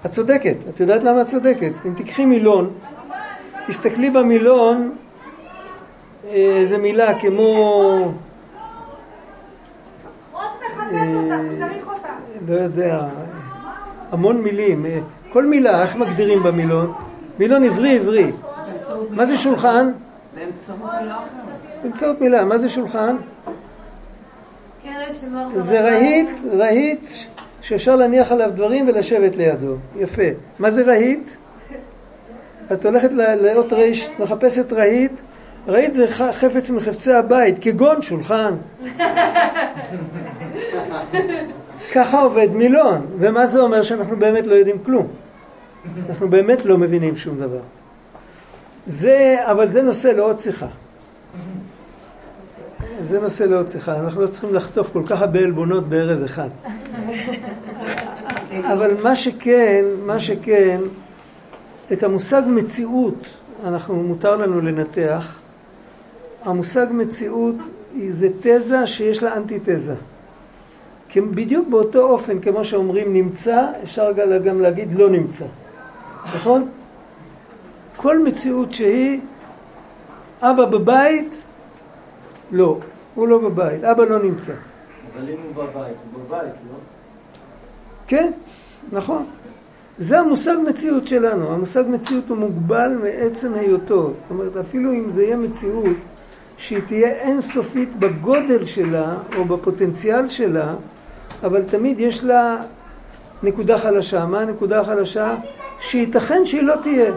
את 0.06 0.10
צודקת. 0.10 0.54
את 0.74 0.80
יודעת 0.80 1.02
למה 1.02 1.22
את 1.22 1.26
צודקת? 1.26 1.72
אם 1.86 1.94
תיקחי 1.94 2.24
מילון, 2.24 2.70
תסתכלי 3.66 4.10
במילון 4.10 4.92
אה, 6.28 6.56
איזה 6.60 6.78
מילה 6.78 7.20
כמו... 7.20 8.12
אה, 10.92 11.40
לא 12.48 12.54
יודע, 12.54 13.06
המון 14.12 14.42
מילים. 14.42 14.86
אה, 14.86 14.98
כל 15.32 15.46
מילה, 15.46 15.82
איך 15.82 15.96
מגדירים 15.96 16.42
במילון? 16.42 16.92
מילון 17.38 17.64
עברי 17.64 17.98
עברי. 17.98 18.32
מה 19.10 19.26
זה 19.26 19.38
שולחן? 19.38 19.90
באמצעות 20.34 20.80
מילה. 21.00 21.18
באמצעות 21.82 22.20
מילה. 22.20 22.44
מה 22.44 22.58
זה 22.58 22.70
שולחן? 22.70 23.16
זה 25.56 25.80
רהיט, 25.80 26.28
רהיט 26.52 27.06
שאפשר 27.62 27.96
להניח 27.96 28.32
עליו 28.32 28.50
דברים 28.54 28.88
ולשבת 28.88 29.36
לידו. 29.36 29.74
יפה. 29.96 30.22
מה 30.58 30.70
זה 30.70 30.82
רהיט? 30.82 31.28
את 32.72 32.86
הולכת 32.86 33.10
לאות 33.12 33.72
ריש, 33.72 34.08
מחפשת 34.18 34.72
רהיט. 34.72 35.12
רהיט 35.68 35.92
זה 35.92 36.06
חפץ 36.32 36.70
מחפצי 36.70 37.12
הבית, 37.12 37.56
כגון 37.60 38.02
שולחן. 38.02 38.54
ככה 41.94 42.20
עובד 42.20 42.48
מילון. 42.52 43.06
ומה 43.18 43.46
זה 43.46 43.60
אומר? 43.60 43.82
שאנחנו 43.82 44.16
באמת 44.16 44.46
לא 44.46 44.54
יודעים 44.54 44.76
כלום. 44.84 45.06
אנחנו 46.08 46.28
באמת 46.28 46.64
לא 46.64 46.78
מבינים 46.78 47.16
שום 47.16 47.40
דבר. 47.40 47.60
זה, 48.86 49.36
אבל 49.44 49.70
זה 49.70 49.82
נושא 49.82 50.08
לעוד 50.08 50.40
שיחה. 50.40 50.66
זה 53.02 53.20
נושא 53.20 53.44
לעוד 53.44 53.70
שיחה. 53.70 53.96
אנחנו 54.00 54.22
לא 54.22 54.26
צריכים 54.26 54.54
לחטוף 54.54 54.92
כל 54.92 55.02
כך 55.06 55.20
הרבה 55.20 55.38
עלבונות 55.38 55.88
בערב 55.88 56.22
אחד. 56.22 56.48
אבל 58.72 58.90
מה 59.02 59.16
שכן, 59.16 59.84
מה 60.06 60.20
שכן, 60.20 60.80
את 61.92 62.02
המושג 62.02 62.42
מציאות, 62.46 63.24
אנחנו, 63.64 63.96
מותר 63.96 64.36
לנו 64.36 64.60
לנתח. 64.60 65.38
המושג 66.44 66.86
מציאות 66.90 67.54
היא- 67.94 68.12
זה 68.12 68.28
תזה 68.40 68.86
שיש 68.86 69.22
לה 69.22 69.36
אנטיתזה. 69.36 69.94
בדיוק 71.16 71.68
באותו 71.68 72.00
אופן, 72.00 72.40
כמו 72.40 72.64
שאומרים 72.64 73.12
נמצא, 73.12 73.66
אפשר 73.82 74.12
גם 74.44 74.60
להגיד 74.60 74.98
לא 74.98 75.10
נמצא. 75.10 75.44
נכון? 76.24 76.68
כל 77.96 78.18
מציאות 78.24 78.72
שהיא, 78.74 79.20
אבא 80.40 80.64
בבית, 80.64 81.34
לא, 82.52 82.78
הוא 83.14 83.28
לא 83.28 83.38
בבית, 83.38 83.84
אבא 83.84 84.04
לא 84.04 84.22
נמצא. 84.22 84.52
אבל 84.52 85.28
אם 85.28 85.36
הוא 85.44 85.64
בבית, 85.64 85.96
הוא 86.12 86.22
בבית, 86.26 86.42
לא? 86.42 86.78
כן, 88.06 88.30
נכון. 88.92 89.26
זה 89.98 90.18
המושג 90.18 90.54
מציאות 90.68 91.06
שלנו. 91.06 91.52
המושג 91.52 91.84
מציאות 91.88 92.28
הוא 92.28 92.38
מוגבל 92.38 92.98
מעצם 93.02 93.54
היותו. 93.54 94.02
זאת 94.02 94.30
אומרת, 94.30 94.56
אפילו 94.56 94.92
אם 94.92 95.10
זה 95.10 95.22
יהיה 95.22 95.36
מציאות 95.36 95.96
שהיא 96.56 96.80
תהיה 96.86 97.08
אינסופית 97.08 97.96
בגודל 97.98 98.66
שלה 98.66 99.16
או 99.36 99.44
בפוטנציאל 99.44 100.28
שלה, 100.28 100.74
אבל 101.42 101.62
תמיד 101.62 102.00
יש 102.00 102.24
לה 102.24 102.56
נקודה 103.42 103.78
חלשה. 103.78 104.26
מה 104.26 104.40
הנקודה 104.40 104.80
החלשה? 104.80 105.34
שייתכן 105.80 106.46
שהיא 106.46 106.62
לא 106.62 106.74
תהיה. 106.82 107.12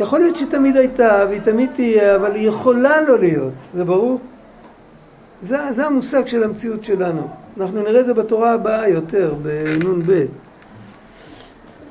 יכול 0.00 0.18
להיות 0.18 0.36
שהיא 0.36 0.48
תמיד 0.50 0.76
הייתה 0.76 1.24
והיא 1.28 1.40
תמיד 1.40 1.70
תהיה, 1.76 2.16
אבל 2.16 2.34
היא 2.34 2.48
יכולה 2.48 3.02
לא 3.02 3.18
להיות. 3.18 3.52
זה 3.74 3.84
ברור? 3.84 4.20
זה, 5.42 5.58
זה 5.70 5.86
המושג 5.86 6.26
של 6.26 6.44
המציאות 6.44 6.84
שלנו. 6.84 7.28
אנחנו 7.60 7.82
נראה 7.82 8.00
את 8.00 8.06
זה 8.06 8.14
בתורה 8.14 8.52
הבאה 8.52 8.88
יותר, 8.88 9.34
בנ"ב. 9.42 10.24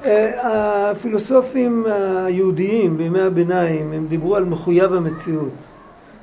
אה, 0.05 0.91
הפילוסופים 0.91 1.85
היהודיים 2.25 2.97
בימי 2.97 3.21
הביניים, 3.21 3.93
הם 3.93 4.07
דיברו 4.07 4.35
על 4.35 4.45
מחויב 4.45 4.93
המציאות. 4.93 5.51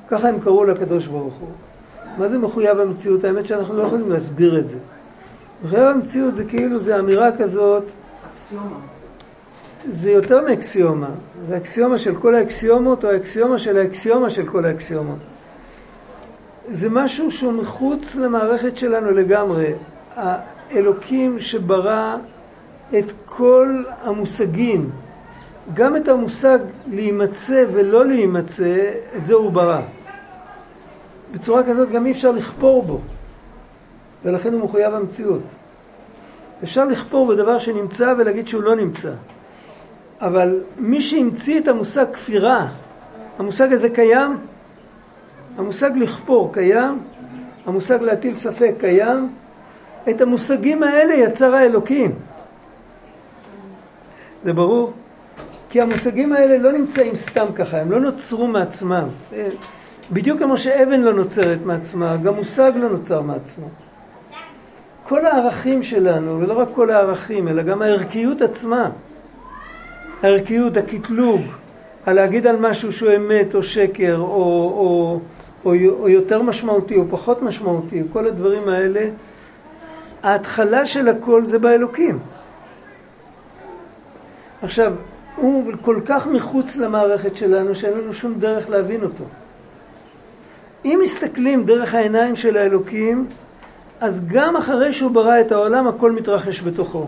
ככה 0.08 0.28
הם 0.28 0.40
קראו 0.40 0.64
לקדוש 0.64 1.06
ברוך 1.06 1.34
הוא. 1.34 1.48
מה 2.18 2.28
זה 2.28 2.38
מחויב 2.38 2.80
המציאות? 2.80 3.24
האמת 3.24 3.46
שאנחנו 3.46 3.76
לא 3.76 3.82
יכולים 3.82 4.10
להסביר 4.10 4.58
את 4.58 4.68
זה. 4.68 4.76
מחויב 5.64 5.84
המציאות 5.84 6.36
זה 6.36 6.44
כאילו, 6.44 6.80
זה 6.80 6.98
אמירה 6.98 7.36
כזאת, 7.38 7.84
אקסיומה. 8.34 8.76
זה 9.88 10.10
יותר 10.10 10.44
מאקסיומה. 10.48 11.10
זה 11.48 11.56
אקסיומה 11.56 11.98
של 11.98 12.14
כל 12.14 12.34
האקסיומות, 12.34 13.04
או 13.04 13.10
האקסיומה 13.10 13.58
של 13.58 13.78
האקסיומה 13.78 14.30
של 14.30 14.46
כל 14.46 14.64
האקסיומות. 14.64 15.18
זה 16.70 16.90
משהו 16.90 17.30
שהוא 17.30 17.52
מחוץ 17.52 18.16
למערכת 18.16 18.76
שלנו 18.76 19.10
לגמרי. 19.10 19.72
האלוקים 20.16 21.40
שברא 21.40 22.16
את 22.98 23.04
כל 23.26 23.82
המושגים, 24.02 24.90
גם 25.74 25.96
את 25.96 26.08
המושג 26.08 26.58
להימצא 26.90 27.64
ולא 27.72 28.06
להימצא, 28.06 28.90
את 29.16 29.26
זה 29.26 29.34
הוא 29.34 29.52
ברא. 29.52 29.80
בצורה 31.32 31.62
כזאת 31.64 31.90
גם 31.90 32.06
אי 32.06 32.12
אפשר 32.12 32.30
לכפור 32.30 32.82
בו, 32.82 33.00
ולכן 34.24 34.52
הוא 34.52 34.64
מחויב 34.64 34.94
המציאות. 34.94 35.42
אפשר 36.62 36.84
לכפור 36.84 37.26
בדבר 37.26 37.58
שנמצא 37.58 38.14
ולהגיד 38.18 38.48
שהוא 38.48 38.62
לא 38.62 38.76
נמצא. 38.76 39.10
אבל 40.20 40.60
מי 40.78 41.00
שהמציא 41.00 41.60
את 41.60 41.68
המושג 41.68 42.04
כפירה, 42.12 42.68
המושג 43.38 43.72
הזה 43.72 43.90
קיים, 43.90 44.36
המושג 45.58 45.90
לכפור 45.96 46.52
קיים, 46.52 46.98
המושג 47.66 48.02
להטיל 48.02 48.36
ספק 48.36 48.74
קיים, 48.80 49.30
את 50.10 50.20
המושגים 50.20 50.82
האלה 50.82 51.14
יצר 51.14 51.54
האלוקים. 51.54 52.12
זה 54.44 54.52
ברור? 54.52 54.92
כי 55.70 55.80
המושגים 55.80 56.32
האלה 56.32 56.58
לא 56.58 56.72
נמצאים 56.72 57.16
סתם 57.16 57.46
ככה, 57.54 57.80
הם 57.80 57.90
לא 57.90 58.00
נוצרו 58.00 58.46
מעצמם. 58.46 59.04
בדיוק 60.12 60.38
כמו 60.38 60.58
שאבן 60.58 61.00
לא 61.00 61.12
נוצרת 61.12 61.58
מעצמה, 61.64 62.16
גם 62.16 62.34
מושג 62.34 62.72
לא 62.76 62.88
נוצר 62.88 63.22
מעצמו. 63.22 63.66
כל 65.08 65.26
הערכים 65.26 65.82
שלנו, 65.82 66.40
ולא 66.40 66.58
רק 66.58 66.68
כל 66.74 66.90
הערכים, 66.90 67.48
אלא 67.48 67.62
גם 67.62 67.82
הערכיות 67.82 68.42
עצמה, 68.42 68.90
הערכיות, 70.22 70.76
הקטלוג, 70.76 71.40
הלהגיד 72.06 72.46
על 72.46 72.56
משהו 72.56 72.92
שהוא 72.92 73.10
אמת 73.16 73.54
או 73.54 73.62
שקר 73.62 74.16
או, 74.16 74.24
או, 74.24 75.20
או, 75.64 75.72
או 76.00 76.08
יותר 76.08 76.42
משמעותי 76.42 76.96
או 76.96 77.04
פחות 77.10 77.42
משמעותי, 77.42 78.02
כל 78.12 78.26
הדברים 78.26 78.68
האלה, 78.68 79.00
ההתחלה 80.22 80.86
של 80.86 81.08
הכל 81.08 81.46
זה 81.46 81.58
באלוקים. 81.58 82.18
עכשיו, 84.62 84.92
הוא 85.36 85.72
כל 85.82 86.00
כך 86.06 86.26
מחוץ 86.26 86.76
למערכת 86.76 87.36
שלנו 87.36 87.74
שאין 87.74 87.98
לנו 87.98 88.14
שום 88.14 88.34
דרך 88.34 88.70
להבין 88.70 89.02
אותו. 89.02 89.24
אם 90.84 91.00
מסתכלים 91.02 91.64
דרך 91.64 91.94
העיניים 91.94 92.36
של 92.36 92.56
האלוקים, 92.56 93.26
אז 94.00 94.26
גם 94.26 94.56
אחרי 94.56 94.92
שהוא 94.92 95.10
ברא 95.10 95.40
את 95.40 95.52
העולם, 95.52 95.86
הכל 95.86 96.12
מתרחש 96.12 96.62
בתוכו. 96.62 97.06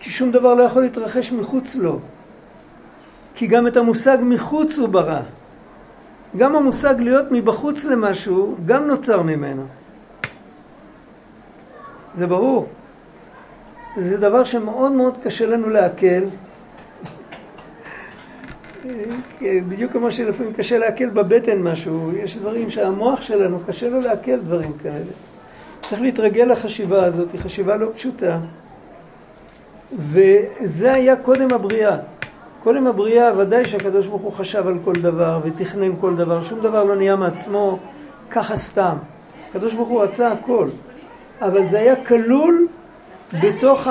כי 0.00 0.10
שום 0.10 0.30
דבר 0.32 0.54
לא 0.54 0.62
יכול 0.62 0.82
להתרחש 0.82 1.32
מחוץ 1.32 1.74
לו. 1.74 1.98
כי 3.34 3.46
גם 3.46 3.66
את 3.66 3.76
המושג 3.76 4.18
מחוץ 4.22 4.78
הוא 4.78 4.88
ברא. 4.88 5.20
גם 6.36 6.56
המושג 6.56 6.94
להיות 6.98 7.26
מבחוץ 7.30 7.84
למשהו, 7.84 8.56
גם 8.66 8.86
נוצר 8.86 9.22
ממנו. 9.22 9.62
זה 12.18 12.26
ברור. 12.26 12.68
זה 13.96 14.16
דבר 14.16 14.44
שמאוד 14.44 14.92
מאוד 14.92 15.14
קשה 15.24 15.46
לנו 15.46 15.70
לעכל. 15.70 16.24
בדיוק 19.42 19.92
כמו 19.92 20.12
שלפעמים 20.12 20.52
קשה 20.52 20.78
לעכל 20.78 21.08
בבטן 21.08 21.58
משהו, 21.58 22.12
יש 22.16 22.36
דברים 22.36 22.70
שהמוח 22.70 23.22
שלנו 23.22 23.60
קשה 23.66 23.88
לו 23.88 24.00
לעכל 24.00 24.36
דברים 24.36 24.72
כאלה. 24.82 25.12
צריך 25.82 26.02
להתרגל 26.02 26.44
לחשיבה 26.44 27.04
הזאת, 27.04 27.28
היא 27.32 27.40
חשיבה 27.40 27.76
לא 27.76 27.86
פשוטה. 27.96 28.38
וזה 29.98 30.92
היה 30.92 31.16
קודם 31.16 31.52
הבריאה. 31.52 31.96
קודם 32.62 32.86
הבריאה, 32.86 33.38
ודאי 33.38 33.64
שהקדוש 33.64 34.06
ברוך 34.06 34.22
הוא 34.22 34.32
חשב 34.32 34.66
על 34.66 34.78
כל 34.84 34.92
דבר 34.92 35.40
ותכנן 35.42 35.92
כל 36.00 36.16
דבר, 36.16 36.44
שום 36.44 36.60
דבר 36.60 36.84
לא 36.84 36.96
נהיה 36.96 37.16
מעצמו 37.16 37.78
ככה 38.30 38.56
סתם. 38.56 38.96
הקדוש 39.50 39.74
ברוך 39.74 39.88
הוא 39.88 40.02
רצה 40.02 40.32
הכל, 40.32 40.68
אבל 41.40 41.66
זה 41.70 41.78
היה 41.78 42.04
כלול 42.04 42.66
בתוך 43.42 43.88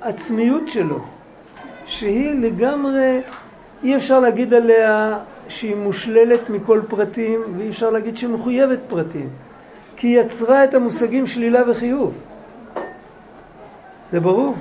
העצמיות 0.00 0.62
שלו, 0.68 0.98
שהיא 1.86 2.30
לגמרי, 2.40 3.20
אי 3.82 3.96
אפשר 3.96 4.20
להגיד 4.20 4.54
עליה 4.54 5.18
שהיא 5.48 5.76
מושללת 5.76 6.50
מכל 6.50 6.80
פרטים, 6.88 7.40
ואי 7.56 7.68
אפשר 7.68 7.90
להגיד 7.90 8.16
שהיא 8.16 8.30
מחויבת 8.30 8.78
פרטים, 8.88 9.28
כי 9.96 10.06
היא 10.06 10.20
יצרה 10.20 10.64
את 10.64 10.74
המושגים 10.74 11.26
שלילה 11.26 11.70
וחיוב. 11.70 12.14
זה 14.12 14.20
ברור? 14.20 14.54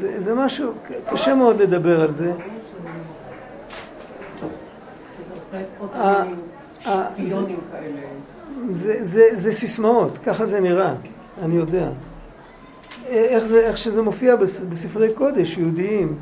זה, 0.00 0.22
זה 0.24 0.34
משהו, 0.34 0.72
קשה 1.12 1.34
מאוד 1.34 1.62
לדבר 1.62 2.00
על 2.00 2.14
זה. 2.14 2.32
זה, 8.74 9.04
זה, 9.04 9.22
זה 9.34 9.52
סיסמאות, 9.52 10.18
ככה 10.24 10.46
זה 10.46 10.60
נראה, 10.60 10.94
אני 11.42 11.56
יודע. 11.56 11.88
איך, 13.06 13.44
זה, 13.44 13.60
איך 13.60 13.78
שזה 13.78 14.02
מופיע 14.02 14.36
בספרי 14.70 15.14
קודש 15.14 15.58
יהודיים, 15.58 16.14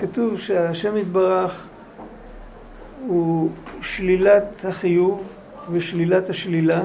כתוב 0.00 0.38
שהשם 0.38 0.96
יתברך 0.96 1.66
הוא 3.06 3.50
שלילת 3.82 4.64
החיוב 4.64 5.28
ושלילת 5.72 6.30
השלילה, 6.30 6.82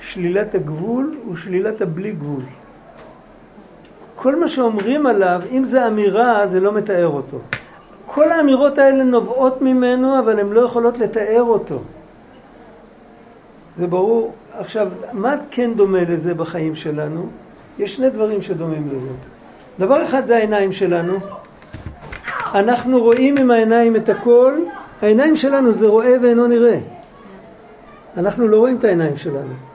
שלילת 0.00 0.54
הגבול 0.54 1.16
ושלילת 1.32 1.80
הבלי 1.80 2.12
גבול. 2.12 2.42
כל 4.22 4.36
מה 4.36 4.48
שאומרים 4.48 5.06
עליו, 5.06 5.42
אם 5.50 5.64
זה 5.64 5.86
אמירה, 5.86 6.46
זה 6.46 6.60
לא 6.60 6.72
מתאר 6.72 7.06
אותו. 7.06 7.38
כל 8.06 8.32
האמירות 8.32 8.78
האלה 8.78 9.04
נובעות 9.04 9.62
ממנו, 9.62 10.18
אבל 10.18 10.40
הן 10.40 10.48
לא 10.48 10.60
יכולות 10.60 10.98
לתאר 10.98 11.42
אותו. 11.42 11.78
זה 13.78 13.86
ברור. 13.86 14.32
עכשיו, 14.58 14.88
מה 15.12 15.36
כן 15.50 15.74
דומה 15.74 15.98
לזה 16.08 16.34
בחיים 16.34 16.76
שלנו? 16.76 17.26
יש 17.78 17.96
שני 17.96 18.10
דברים 18.10 18.42
שדומים 18.42 18.88
לזה. 18.88 19.12
דבר 19.78 20.02
אחד 20.02 20.26
זה 20.26 20.36
העיניים 20.36 20.72
שלנו. 20.72 21.14
אנחנו 22.54 23.02
רואים 23.02 23.36
עם 23.36 23.50
העיניים 23.50 23.96
את 23.96 24.08
הכל, 24.08 24.54
העיניים 25.02 25.36
שלנו 25.36 25.72
זה 25.72 25.86
רואה 25.86 26.16
ואינו 26.22 26.46
נראה. 26.46 26.78
אנחנו 28.16 28.48
לא 28.48 28.56
רואים 28.56 28.76
את 28.76 28.84
העיניים 28.84 29.16
שלנו. 29.16 29.71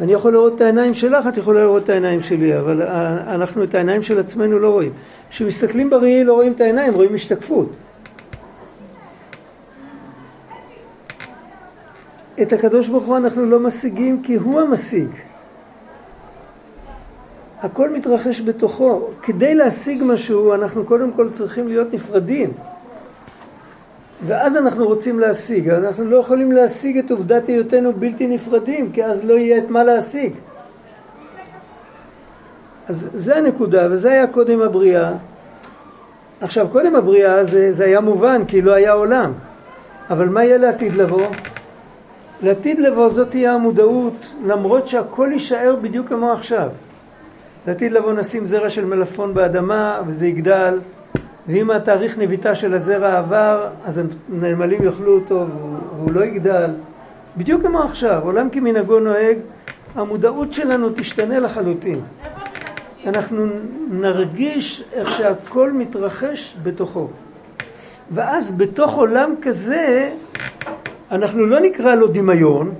אני 0.00 0.12
יכול 0.12 0.32
לראות 0.32 0.56
את 0.56 0.60
העיניים 0.60 0.94
שלך, 0.94 1.26
את 1.26 1.36
יכולה 1.36 1.60
לראות 1.60 1.84
את 1.84 1.88
העיניים 1.88 2.22
שלי, 2.22 2.58
אבל 2.58 2.82
אנחנו 3.26 3.64
את 3.64 3.74
העיניים 3.74 4.02
של 4.02 4.20
עצמנו 4.20 4.58
לא 4.58 4.70
רואים. 4.70 4.92
כשמסתכלים 5.30 5.90
בראי 5.90 6.24
לא 6.24 6.34
רואים 6.34 6.52
את 6.52 6.60
העיניים, 6.60 6.94
רואים 6.94 7.14
השתקפות. 7.14 7.72
את 12.42 12.52
הקדוש 12.52 12.88
ברוך 12.88 13.04
הוא 13.04 13.16
אנחנו 13.16 13.46
לא 13.46 13.60
משיגים 13.60 14.22
כי 14.22 14.34
הוא 14.34 14.60
המשיג. 14.60 15.08
הכל 17.60 17.90
מתרחש 17.90 18.40
בתוכו. 18.40 19.08
כדי 19.22 19.54
להשיג 19.54 20.02
משהו 20.02 20.54
אנחנו 20.54 20.84
קודם 20.84 21.12
כל 21.12 21.30
צריכים 21.30 21.68
להיות 21.68 21.94
נפרדים. 21.94 22.52
ואז 24.26 24.56
אנחנו 24.56 24.86
רוצים 24.86 25.20
להשיג, 25.20 25.68
אנחנו 25.68 26.04
לא 26.04 26.16
יכולים 26.16 26.52
להשיג 26.52 26.98
את 26.98 27.10
עובדת 27.10 27.48
היותנו 27.48 27.92
בלתי 27.92 28.26
נפרדים, 28.26 28.92
כי 28.92 29.04
אז 29.04 29.24
לא 29.24 29.34
יהיה 29.34 29.58
את 29.58 29.70
מה 29.70 29.84
להשיג. 29.84 30.32
אז 32.88 33.08
זה 33.14 33.36
הנקודה, 33.36 33.88
וזה 33.90 34.12
היה 34.12 34.26
קודם 34.26 34.62
הבריאה. 34.62 35.12
עכשיו, 36.40 36.68
קודם 36.72 36.96
הבריאה 36.96 37.44
זה, 37.44 37.72
זה 37.72 37.84
היה 37.84 38.00
מובן, 38.00 38.44
כי 38.48 38.62
לא 38.62 38.72
היה 38.72 38.92
עולם. 38.92 39.32
אבל 40.10 40.28
מה 40.28 40.44
יהיה 40.44 40.58
לעתיד 40.58 40.94
לבוא? 40.94 41.26
לעתיד 42.42 42.78
לבוא 42.78 43.10
זאת 43.10 43.30
תהיה 43.30 43.52
המודעות, 43.52 44.26
למרות 44.46 44.88
שהכל 44.88 45.28
יישאר 45.32 45.76
בדיוק 45.82 46.08
כמו 46.08 46.32
עכשיו. 46.32 46.68
לעתיד 47.66 47.92
לבוא 47.92 48.12
נשים 48.12 48.46
זרע 48.46 48.70
של 48.70 48.84
מלפון 48.84 49.34
באדמה, 49.34 50.00
וזה 50.06 50.26
יגדל, 50.26 50.78
ואם 51.48 51.70
התאריך 51.70 52.18
נביטה 52.18 52.54
של 52.54 52.74
הזרע 52.74 53.18
עבר, 53.18 53.68
אז 53.84 54.00
הנמלים 54.32 54.82
יאכלו 54.82 55.14
אותו 55.14 55.46
והוא 55.96 56.12
לא 56.12 56.24
יגדל. 56.24 56.70
בדיוק 57.36 57.62
כמו 57.62 57.82
עכשיו, 57.82 58.20
עולם 58.22 58.50
כמנהגו 58.50 59.00
נוהג, 59.00 59.36
המודעות 59.94 60.52
שלנו 60.52 60.88
תשתנה 60.96 61.38
לחלוטין. 61.38 62.00
אנחנו 63.06 63.46
נרגיש 63.90 64.84
איך 64.92 65.16
שהכל 65.16 65.72
מתרחש 65.72 66.56
בתוכו. 66.62 67.08
ואז 68.14 68.56
בתוך 68.58 68.94
עולם 68.94 69.34
כזה, 69.42 70.10
אנחנו 71.10 71.46
לא 71.46 71.60
נקרא 71.60 71.94
לו 71.94 72.06
דמיון, 72.06 72.74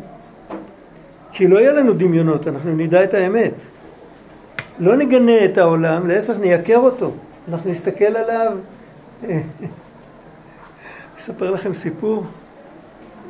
כי 1.33 1.49
לא 1.49 1.59
יהיה 1.59 1.73
לנו 1.73 1.93
דמיונות, 1.93 2.49
אנחנו 2.49 2.77
נדע 2.77 3.05
את 3.05 3.15
האמת. 3.15 3.55
לא 4.79 4.97
נגנה 4.97 5.45
את 5.45 5.59
העולם, 5.59 6.07
להפך 6.07 6.35
נייקר 6.41 6.77
אותו. 6.77 7.11
אנחנו 7.49 7.71
נסתכל 7.71 8.05
עליו. 8.05 8.57
אספר 11.19 11.51
לכם 11.51 11.75
סיפור. 11.75 12.25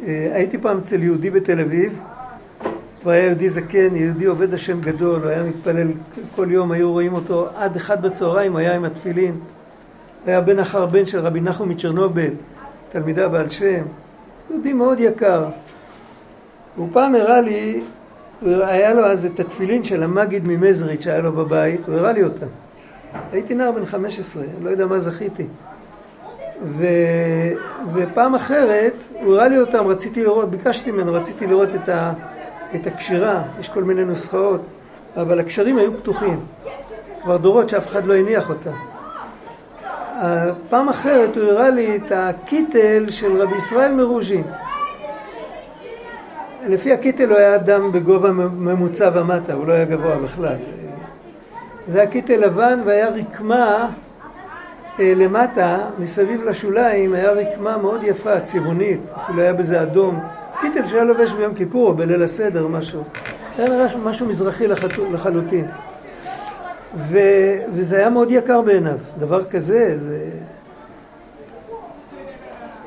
אה, 0.06 0.30
הייתי 0.34 0.58
פעם 0.58 0.78
אצל 0.78 1.02
יהודי 1.02 1.30
בתל 1.30 1.60
אביב, 1.60 1.98
הוא 3.02 3.12
היה 3.12 3.26
יהודי 3.26 3.48
זקן, 3.48 3.96
יהודי 3.96 4.24
עובד 4.24 4.54
השם 4.54 4.80
גדול, 4.80 5.20
הוא 5.20 5.30
היה 5.30 5.42
מתפלל 5.42 5.88
כל 6.36 6.46
יום, 6.50 6.72
היו 6.72 6.92
רואים 6.92 7.12
אותו 7.12 7.48
עד 7.56 7.76
אחד 7.76 8.02
בצהריים, 8.02 8.56
היה 8.56 8.74
עם 8.74 8.84
התפילין. 8.84 9.34
היה 10.26 10.40
בן 10.40 10.58
אחר 10.58 10.86
בן 10.86 11.06
של 11.06 11.18
רבי 11.20 11.40
נחום 11.40 11.68
מצ'רנובל, 11.68 12.30
תלמידה 12.92 13.28
בעל 13.28 13.50
שם, 13.50 13.82
יהודי 14.50 14.72
מאוד 14.72 15.00
יקר. 15.00 15.44
הוא 16.76 16.88
פעם 16.92 17.14
הראה 17.14 17.40
לי, 17.40 17.80
היה 18.42 18.94
לו 18.94 19.06
אז 19.06 19.24
את 19.24 19.40
התפילין 19.40 19.84
של 19.84 20.02
המגיד 20.02 20.48
ממזריץ' 20.48 21.00
שהיה 21.00 21.20
לו 21.20 21.32
בבית, 21.32 21.80
הוא 21.86 21.94
הראה 21.94 22.12
לי 22.12 22.22
אותה. 22.22 22.46
הייתי 23.32 23.54
נער 23.54 23.72
בן 23.72 23.86
15, 23.86 24.42
לא 24.62 24.70
יודע 24.70 24.86
מה 24.86 24.98
זכיתי. 24.98 25.46
ו... 26.64 26.86
ופעם 27.94 28.34
אחרת, 28.34 28.92
הוא 29.22 29.34
הראה 29.34 29.48
לי 29.48 29.58
אותם, 29.58 29.86
רציתי 29.86 30.22
לראות, 30.22 30.50
ביקשתי 30.50 30.90
ממנו, 30.90 31.12
רציתי 31.12 31.46
לראות 31.46 31.68
את, 31.84 31.88
ה... 31.88 32.12
את 32.74 32.86
הקשירה, 32.86 33.42
יש 33.60 33.68
כל 33.68 33.84
מיני 33.84 34.04
נוסחאות, 34.04 34.60
אבל 35.16 35.40
הקשרים 35.40 35.78
היו 35.78 35.98
פתוחים. 35.98 36.40
כבר 37.22 37.36
דורות 37.36 37.68
שאף 37.68 37.86
אחד 37.86 38.04
לא 38.04 38.14
הניח 38.14 38.50
אותם. 38.50 38.70
פעם 40.68 40.88
אחרת 40.88 41.36
הוא 41.36 41.44
הראה 41.44 41.70
לי 41.70 41.96
את 41.96 42.12
הקיטל 42.14 43.10
של 43.10 43.42
רבי 43.42 43.56
ישראל 43.56 43.92
מרוז'ין. 43.92 44.42
לפי 46.66 46.92
הקיטל 46.92 47.30
הוא 47.30 47.38
היה 47.38 47.54
אדם 47.54 47.92
בגובה 47.92 48.32
ממוצע 48.32 49.10
ומטה, 49.14 49.52
הוא 49.52 49.66
לא 49.66 49.72
היה 49.72 49.84
גבוה 49.84 50.16
בכלל. 50.16 50.56
זה 51.88 52.06
קיטל 52.10 52.36
לבן 52.36 52.80
והיה 52.84 53.08
רקמה 53.08 53.88
אה, 55.00 55.12
למטה, 55.16 55.78
מסביב 55.98 56.42
לשוליים, 56.44 57.14
היה 57.14 57.30
רקמה 57.30 57.76
מאוד 57.76 58.00
יפה, 58.04 58.40
צבעונית, 58.40 59.00
אפילו 59.16 59.42
היה 59.42 59.52
בזה 59.52 59.82
אדום. 59.82 60.20
קיטל 60.60 60.86
שהיה 60.88 61.04
לובש 61.04 61.32
ביום 61.32 61.54
כיפור 61.54 61.88
או 61.88 61.94
בליל 61.94 62.22
הסדר, 62.22 62.66
משהו. 62.66 63.02
היה 63.58 63.68
נראה 63.68 63.96
משהו 64.04 64.26
מזרחי 64.26 64.66
לחלוטין. 65.12 65.66
ו, 66.96 67.18
וזה 67.74 67.96
היה 67.96 68.10
מאוד 68.10 68.30
יקר 68.30 68.60
בעיניו, 68.60 68.98
דבר 69.18 69.44
כזה, 69.44 69.98
זה... 69.98 70.30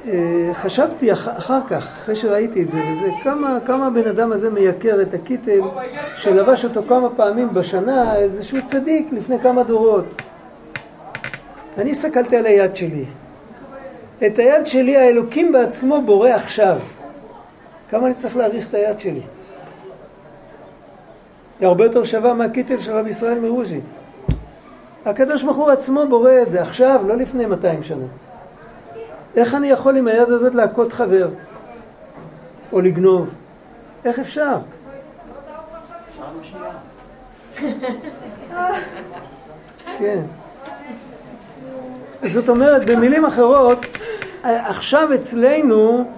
אה, 0.08 0.54
חשבתי 0.54 1.14
אחר 1.14 1.60
כך, 1.70 1.88
אחרי 2.02 2.16
שראיתי 2.16 2.62
את 2.62 2.72
זה, 2.72 2.78
וזה, 2.78 3.12
כמה, 3.24 3.58
כמה 3.66 3.88
הבן 3.88 4.08
אדם 4.08 4.32
הזה 4.32 4.50
מייקר 4.50 5.02
את 5.02 5.14
הקיטל 5.14 5.62
שלבש 6.18 6.66
אותו 6.66 6.82
כמה 6.88 7.10
פעמים 7.10 7.54
בשנה, 7.54 8.16
איזשהו 8.16 8.58
צדיק 8.68 9.08
לפני 9.12 9.40
כמה 9.40 9.64
דורות. 9.64 10.06
אני 11.78 11.92
הסתכלתי 11.92 12.38
על 12.38 12.46
היד 12.46 12.76
שלי. 12.76 13.06
את 14.28 14.40
היד 14.40 14.68
שלי 14.68 14.98
האלוקים 14.98 15.52
בעצמו 15.52 16.02
בורא 16.02 16.30
עכשיו. 16.30 16.78
כמה 17.90 18.08
אני 18.08 18.16
צריך 18.16 18.38
להעריך 18.38 18.70
את 18.70 18.74
היד 18.74 19.00
שלי? 19.00 19.22
היא 21.60 21.68
הרבה 21.68 21.84
יותר 21.84 22.04
שווה 22.04 22.34
מהקיטל 22.34 22.82
של 22.82 22.94
רבי 22.94 23.10
ישראל 23.10 23.40
מרוז'י. 23.40 23.80
הקדוש 25.06 25.44
ברוך 25.44 25.58
הוא 25.58 25.72
עצמו 25.72 26.08
בורא 26.10 26.32
את 26.42 26.52
זה 26.52 26.62
עכשיו, 26.62 27.02
לא 27.08 27.18
לפני 27.18 27.46
200 27.46 27.84
שנה. 27.84 28.06
איך 29.36 29.56
אני 29.56 29.70
יכול 29.70 29.98
עם 29.98 30.08
היד 30.08 30.30
הזאת 30.30 30.56
להכות 30.56 30.94
חבר? 30.94 31.28
או 32.72 32.82
לגנוב? 32.82 33.30
איך 34.06 34.20
אפשר? 34.20 34.58
כן. 40.00 40.22
זאת 42.28 42.50
אומרת, 42.50 42.86
במילים 42.86 43.26
אחרות, 43.26 43.86
עכשיו 44.44 45.14
אצלנו, 45.14 46.12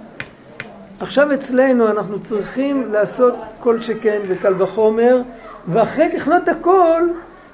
עכשיו 0.99 1.34
אצלנו 1.34 1.91
אנחנו 1.91 2.23
צריכים 2.23 2.91
לעשות 2.91 3.35
כל 3.60 3.81
שכן 3.81 4.19
וקל 4.27 4.61
וחומר, 4.61 5.22
ואחרי 5.68 6.10
ככלות 6.11 6.48
הכל, 6.48 7.02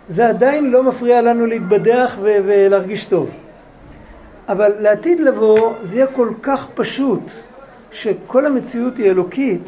זה 0.07 0.27
עדיין 0.27 0.71
לא 0.71 0.83
מפריע 0.83 1.21
לנו 1.21 1.45
להתבדח 1.45 2.17
ולהרגיש 2.21 3.05
טוב. 3.05 3.42
אבל 4.49 4.73
לעתיד 4.79 5.19
לבוא 5.19 5.73
זה 5.83 5.95
יהיה 5.95 6.07
כל 6.07 6.29
כך 6.41 6.67
פשוט 6.75 7.21
שכל 7.91 8.45
המציאות 8.45 8.97
היא 8.97 9.11
אלוקית, 9.11 9.61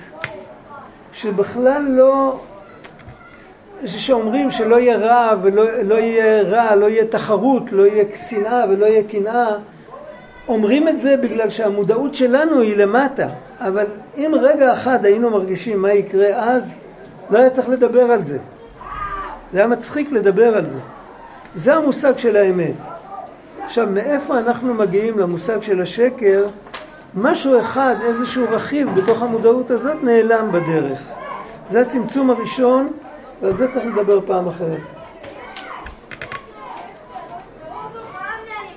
שבכלל 1.13 1.85
לא, 1.89 2.39
שאומרים 3.85 4.51
שלא 4.51 4.79
יהיה 4.79 4.97
רע 4.97 5.33
ולא 5.41 5.83
לא 5.83 5.95
יהיה 5.95 6.41
רע, 6.41 6.75
לא 6.75 6.89
יהיה 6.89 7.05
תחרות, 7.07 7.71
לא 7.71 7.87
יהיה 7.87 8.03
שנאה 8.29 8.65
ולא 8.69 8.85
יהיה 8.85 9.03
קנאה, 9.03 9.55
אומרים 10.47 10.87
את 10.87 11.01
זה 11.01 11.17
בגלל 11.17 11.49
שהמודעות 11.49 12.15
שלנו 12.15 12.61
היא 12.61 12.77
למטה, 12.77 13.27
אבל 13.59 13.85
אם 14.17 14.31
רגע 14.41 14.73
אחד 14.73 15.05
היינו 15.05 15.29
מרגישים 15.29 15.81
מה 15.81 15.93
יקרה 15.93 16.27
אז, 16.27 16.75
לא 17.29 17.39
היה 17.39 17.49
צריך 17.49 17.69
לדבר 17.69 18.11
על 18.11 18.23
זה. 18.23 18.37
זה 19.53 19.59
היה 19.59 19.67
מצחיק 19.67 20.11
לדבר 20.11 20.57
על 20.57 20.65
זה. 20.69 20.79
זה 21.55 21.75
המושג 21.75 22.17
של 22.17 22.35
האמת. 22.35 22.94
עכשיו, 23.65 23.87
מאיפה 23.87 24.39
אנחנו 24.39 24.73
מגיעים 24.73 25.19
למושג 25.19 25.61
של 25.61 25.81
השקר? 25.81 26.47
משהו 27.15 27.59
אחד, 27.59 27.95
איזשהו 28.01 28.45
רכיב 28.51 28.89
בתוך 28.95 29.21
המודעות 29.21 29.71
הזאת 29.71 30.03
נעלם 30.03 30.51
בדרך. 30.51 31.01
זה 31.71 31.81
הצמצום 31.81 32.29
הראשון, 32.29 32.87
ועל 33.41 33.57
זה 33.57 33.71
צריך 33.71 33.85
לדבר 33.85 34.19
פעם 34.27 34.47
אחרת. 34.47 34.81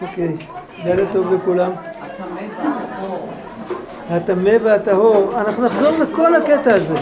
אוקיי, 0.02 0.36
לילה 0.84 1.12
טוב 1.12 1.32
לכולם. 1.32 1.70
הטמא 4.10 4.52
והטהור. 4.62 5.40
אנחנו 5.40 5.64
נחזור 5.64 5.90
לכל 5.90 6.34
הקטע 6.34 6.74
הזה. 6.74 6.98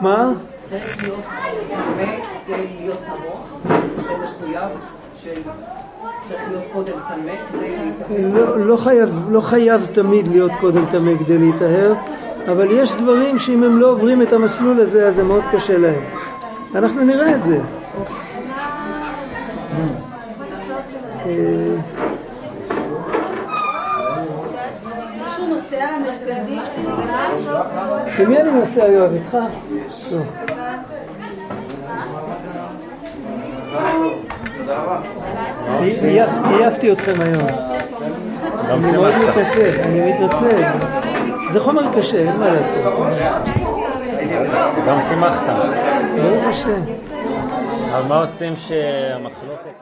מה? 0.00 0.32
צריך 0.60 1.02
להיות 1.02 1.24
טמא 1.68 2.16
כדי 2.46 2.66
להיות 2.80 2.98
טהור? 3.06 3.44
זה 4.02 4.12
מחויב 4.16 4.68
של... 5.22 5.40
צריך 6.50 6.74
להיות 6.74 6.88
קודם 6.88 6.92
טמא 7.08 7.32
כדי 7.32 7.76
להיטהר? 7.76 8.56
לא, 8.56 8.66
לא, 8.66 8.76
חייב, 8.76 9.08
לא 9.30 9.40
חייב 9.40 9.86
תמיד 9.92 10.28
להיות 10.28 10.50
קודם 10.60 10.84
טמא 10.92 11.12
כדי 11.24 11.38
להיטהר, 11.38 11.94
אבל 12.52 12.70
יש 12.70 12.92
דברים 12.92 13.38
שאם 13.38 13.62
הם 13.62 13.80
לא 13.80 13.90
עוברים 13.90 14.22
את 14.22 14.32
המסלול 14.32 14.80
הזה, 14.80 15.06
אז 15.08 15.14
זה 15.14 15.24
מאוד 15.24 15.42
קשה 15.52 15.78
להם. 15.78 16.00
אנחנו 16.74 17.04
נראה 17.04 17.34
את 17.34 17.42
זה. 17.46 17.58
אה, 21.26 21.32
מישהו 25.22 25.46
נוסע 25.48 25.86
למרכזי? 25.96 26.58
עם 28.18 28.28
מי 28.28 28.40
אני 28.40 28.50
נוסע 28.50 28.86
יואב? 28.86 29.12
איתך? 29.12 29.36
לא. 30.12 30.18
עייף- 34.66 35.49
עייפתי 35.78 36.92
אתכם 36.92 37.20
היום. 37.20 37.48
אני 38.70 38.92
מאוד. 38.92 39.14
מתנצל, 39.16 39.80
אני 39.82 40.12
מתנצל. 40.12 40.62
זה 41.52 41.60
חומר 41.60 41.94
קשה, 41.96 42.16
אין 42.16 42.36
מה 42.36 42.48
לעשות. 42.48 42.84
גם 44.86 45.02
שימחת. 45.08 45.44
ברוך 46.22 46.44
השם. 46.46 46.80
אבל 47.92 48.08
מה 48.08 48.20
עושים 48.20 48.56
שהמחלוקת... 48.56 49.80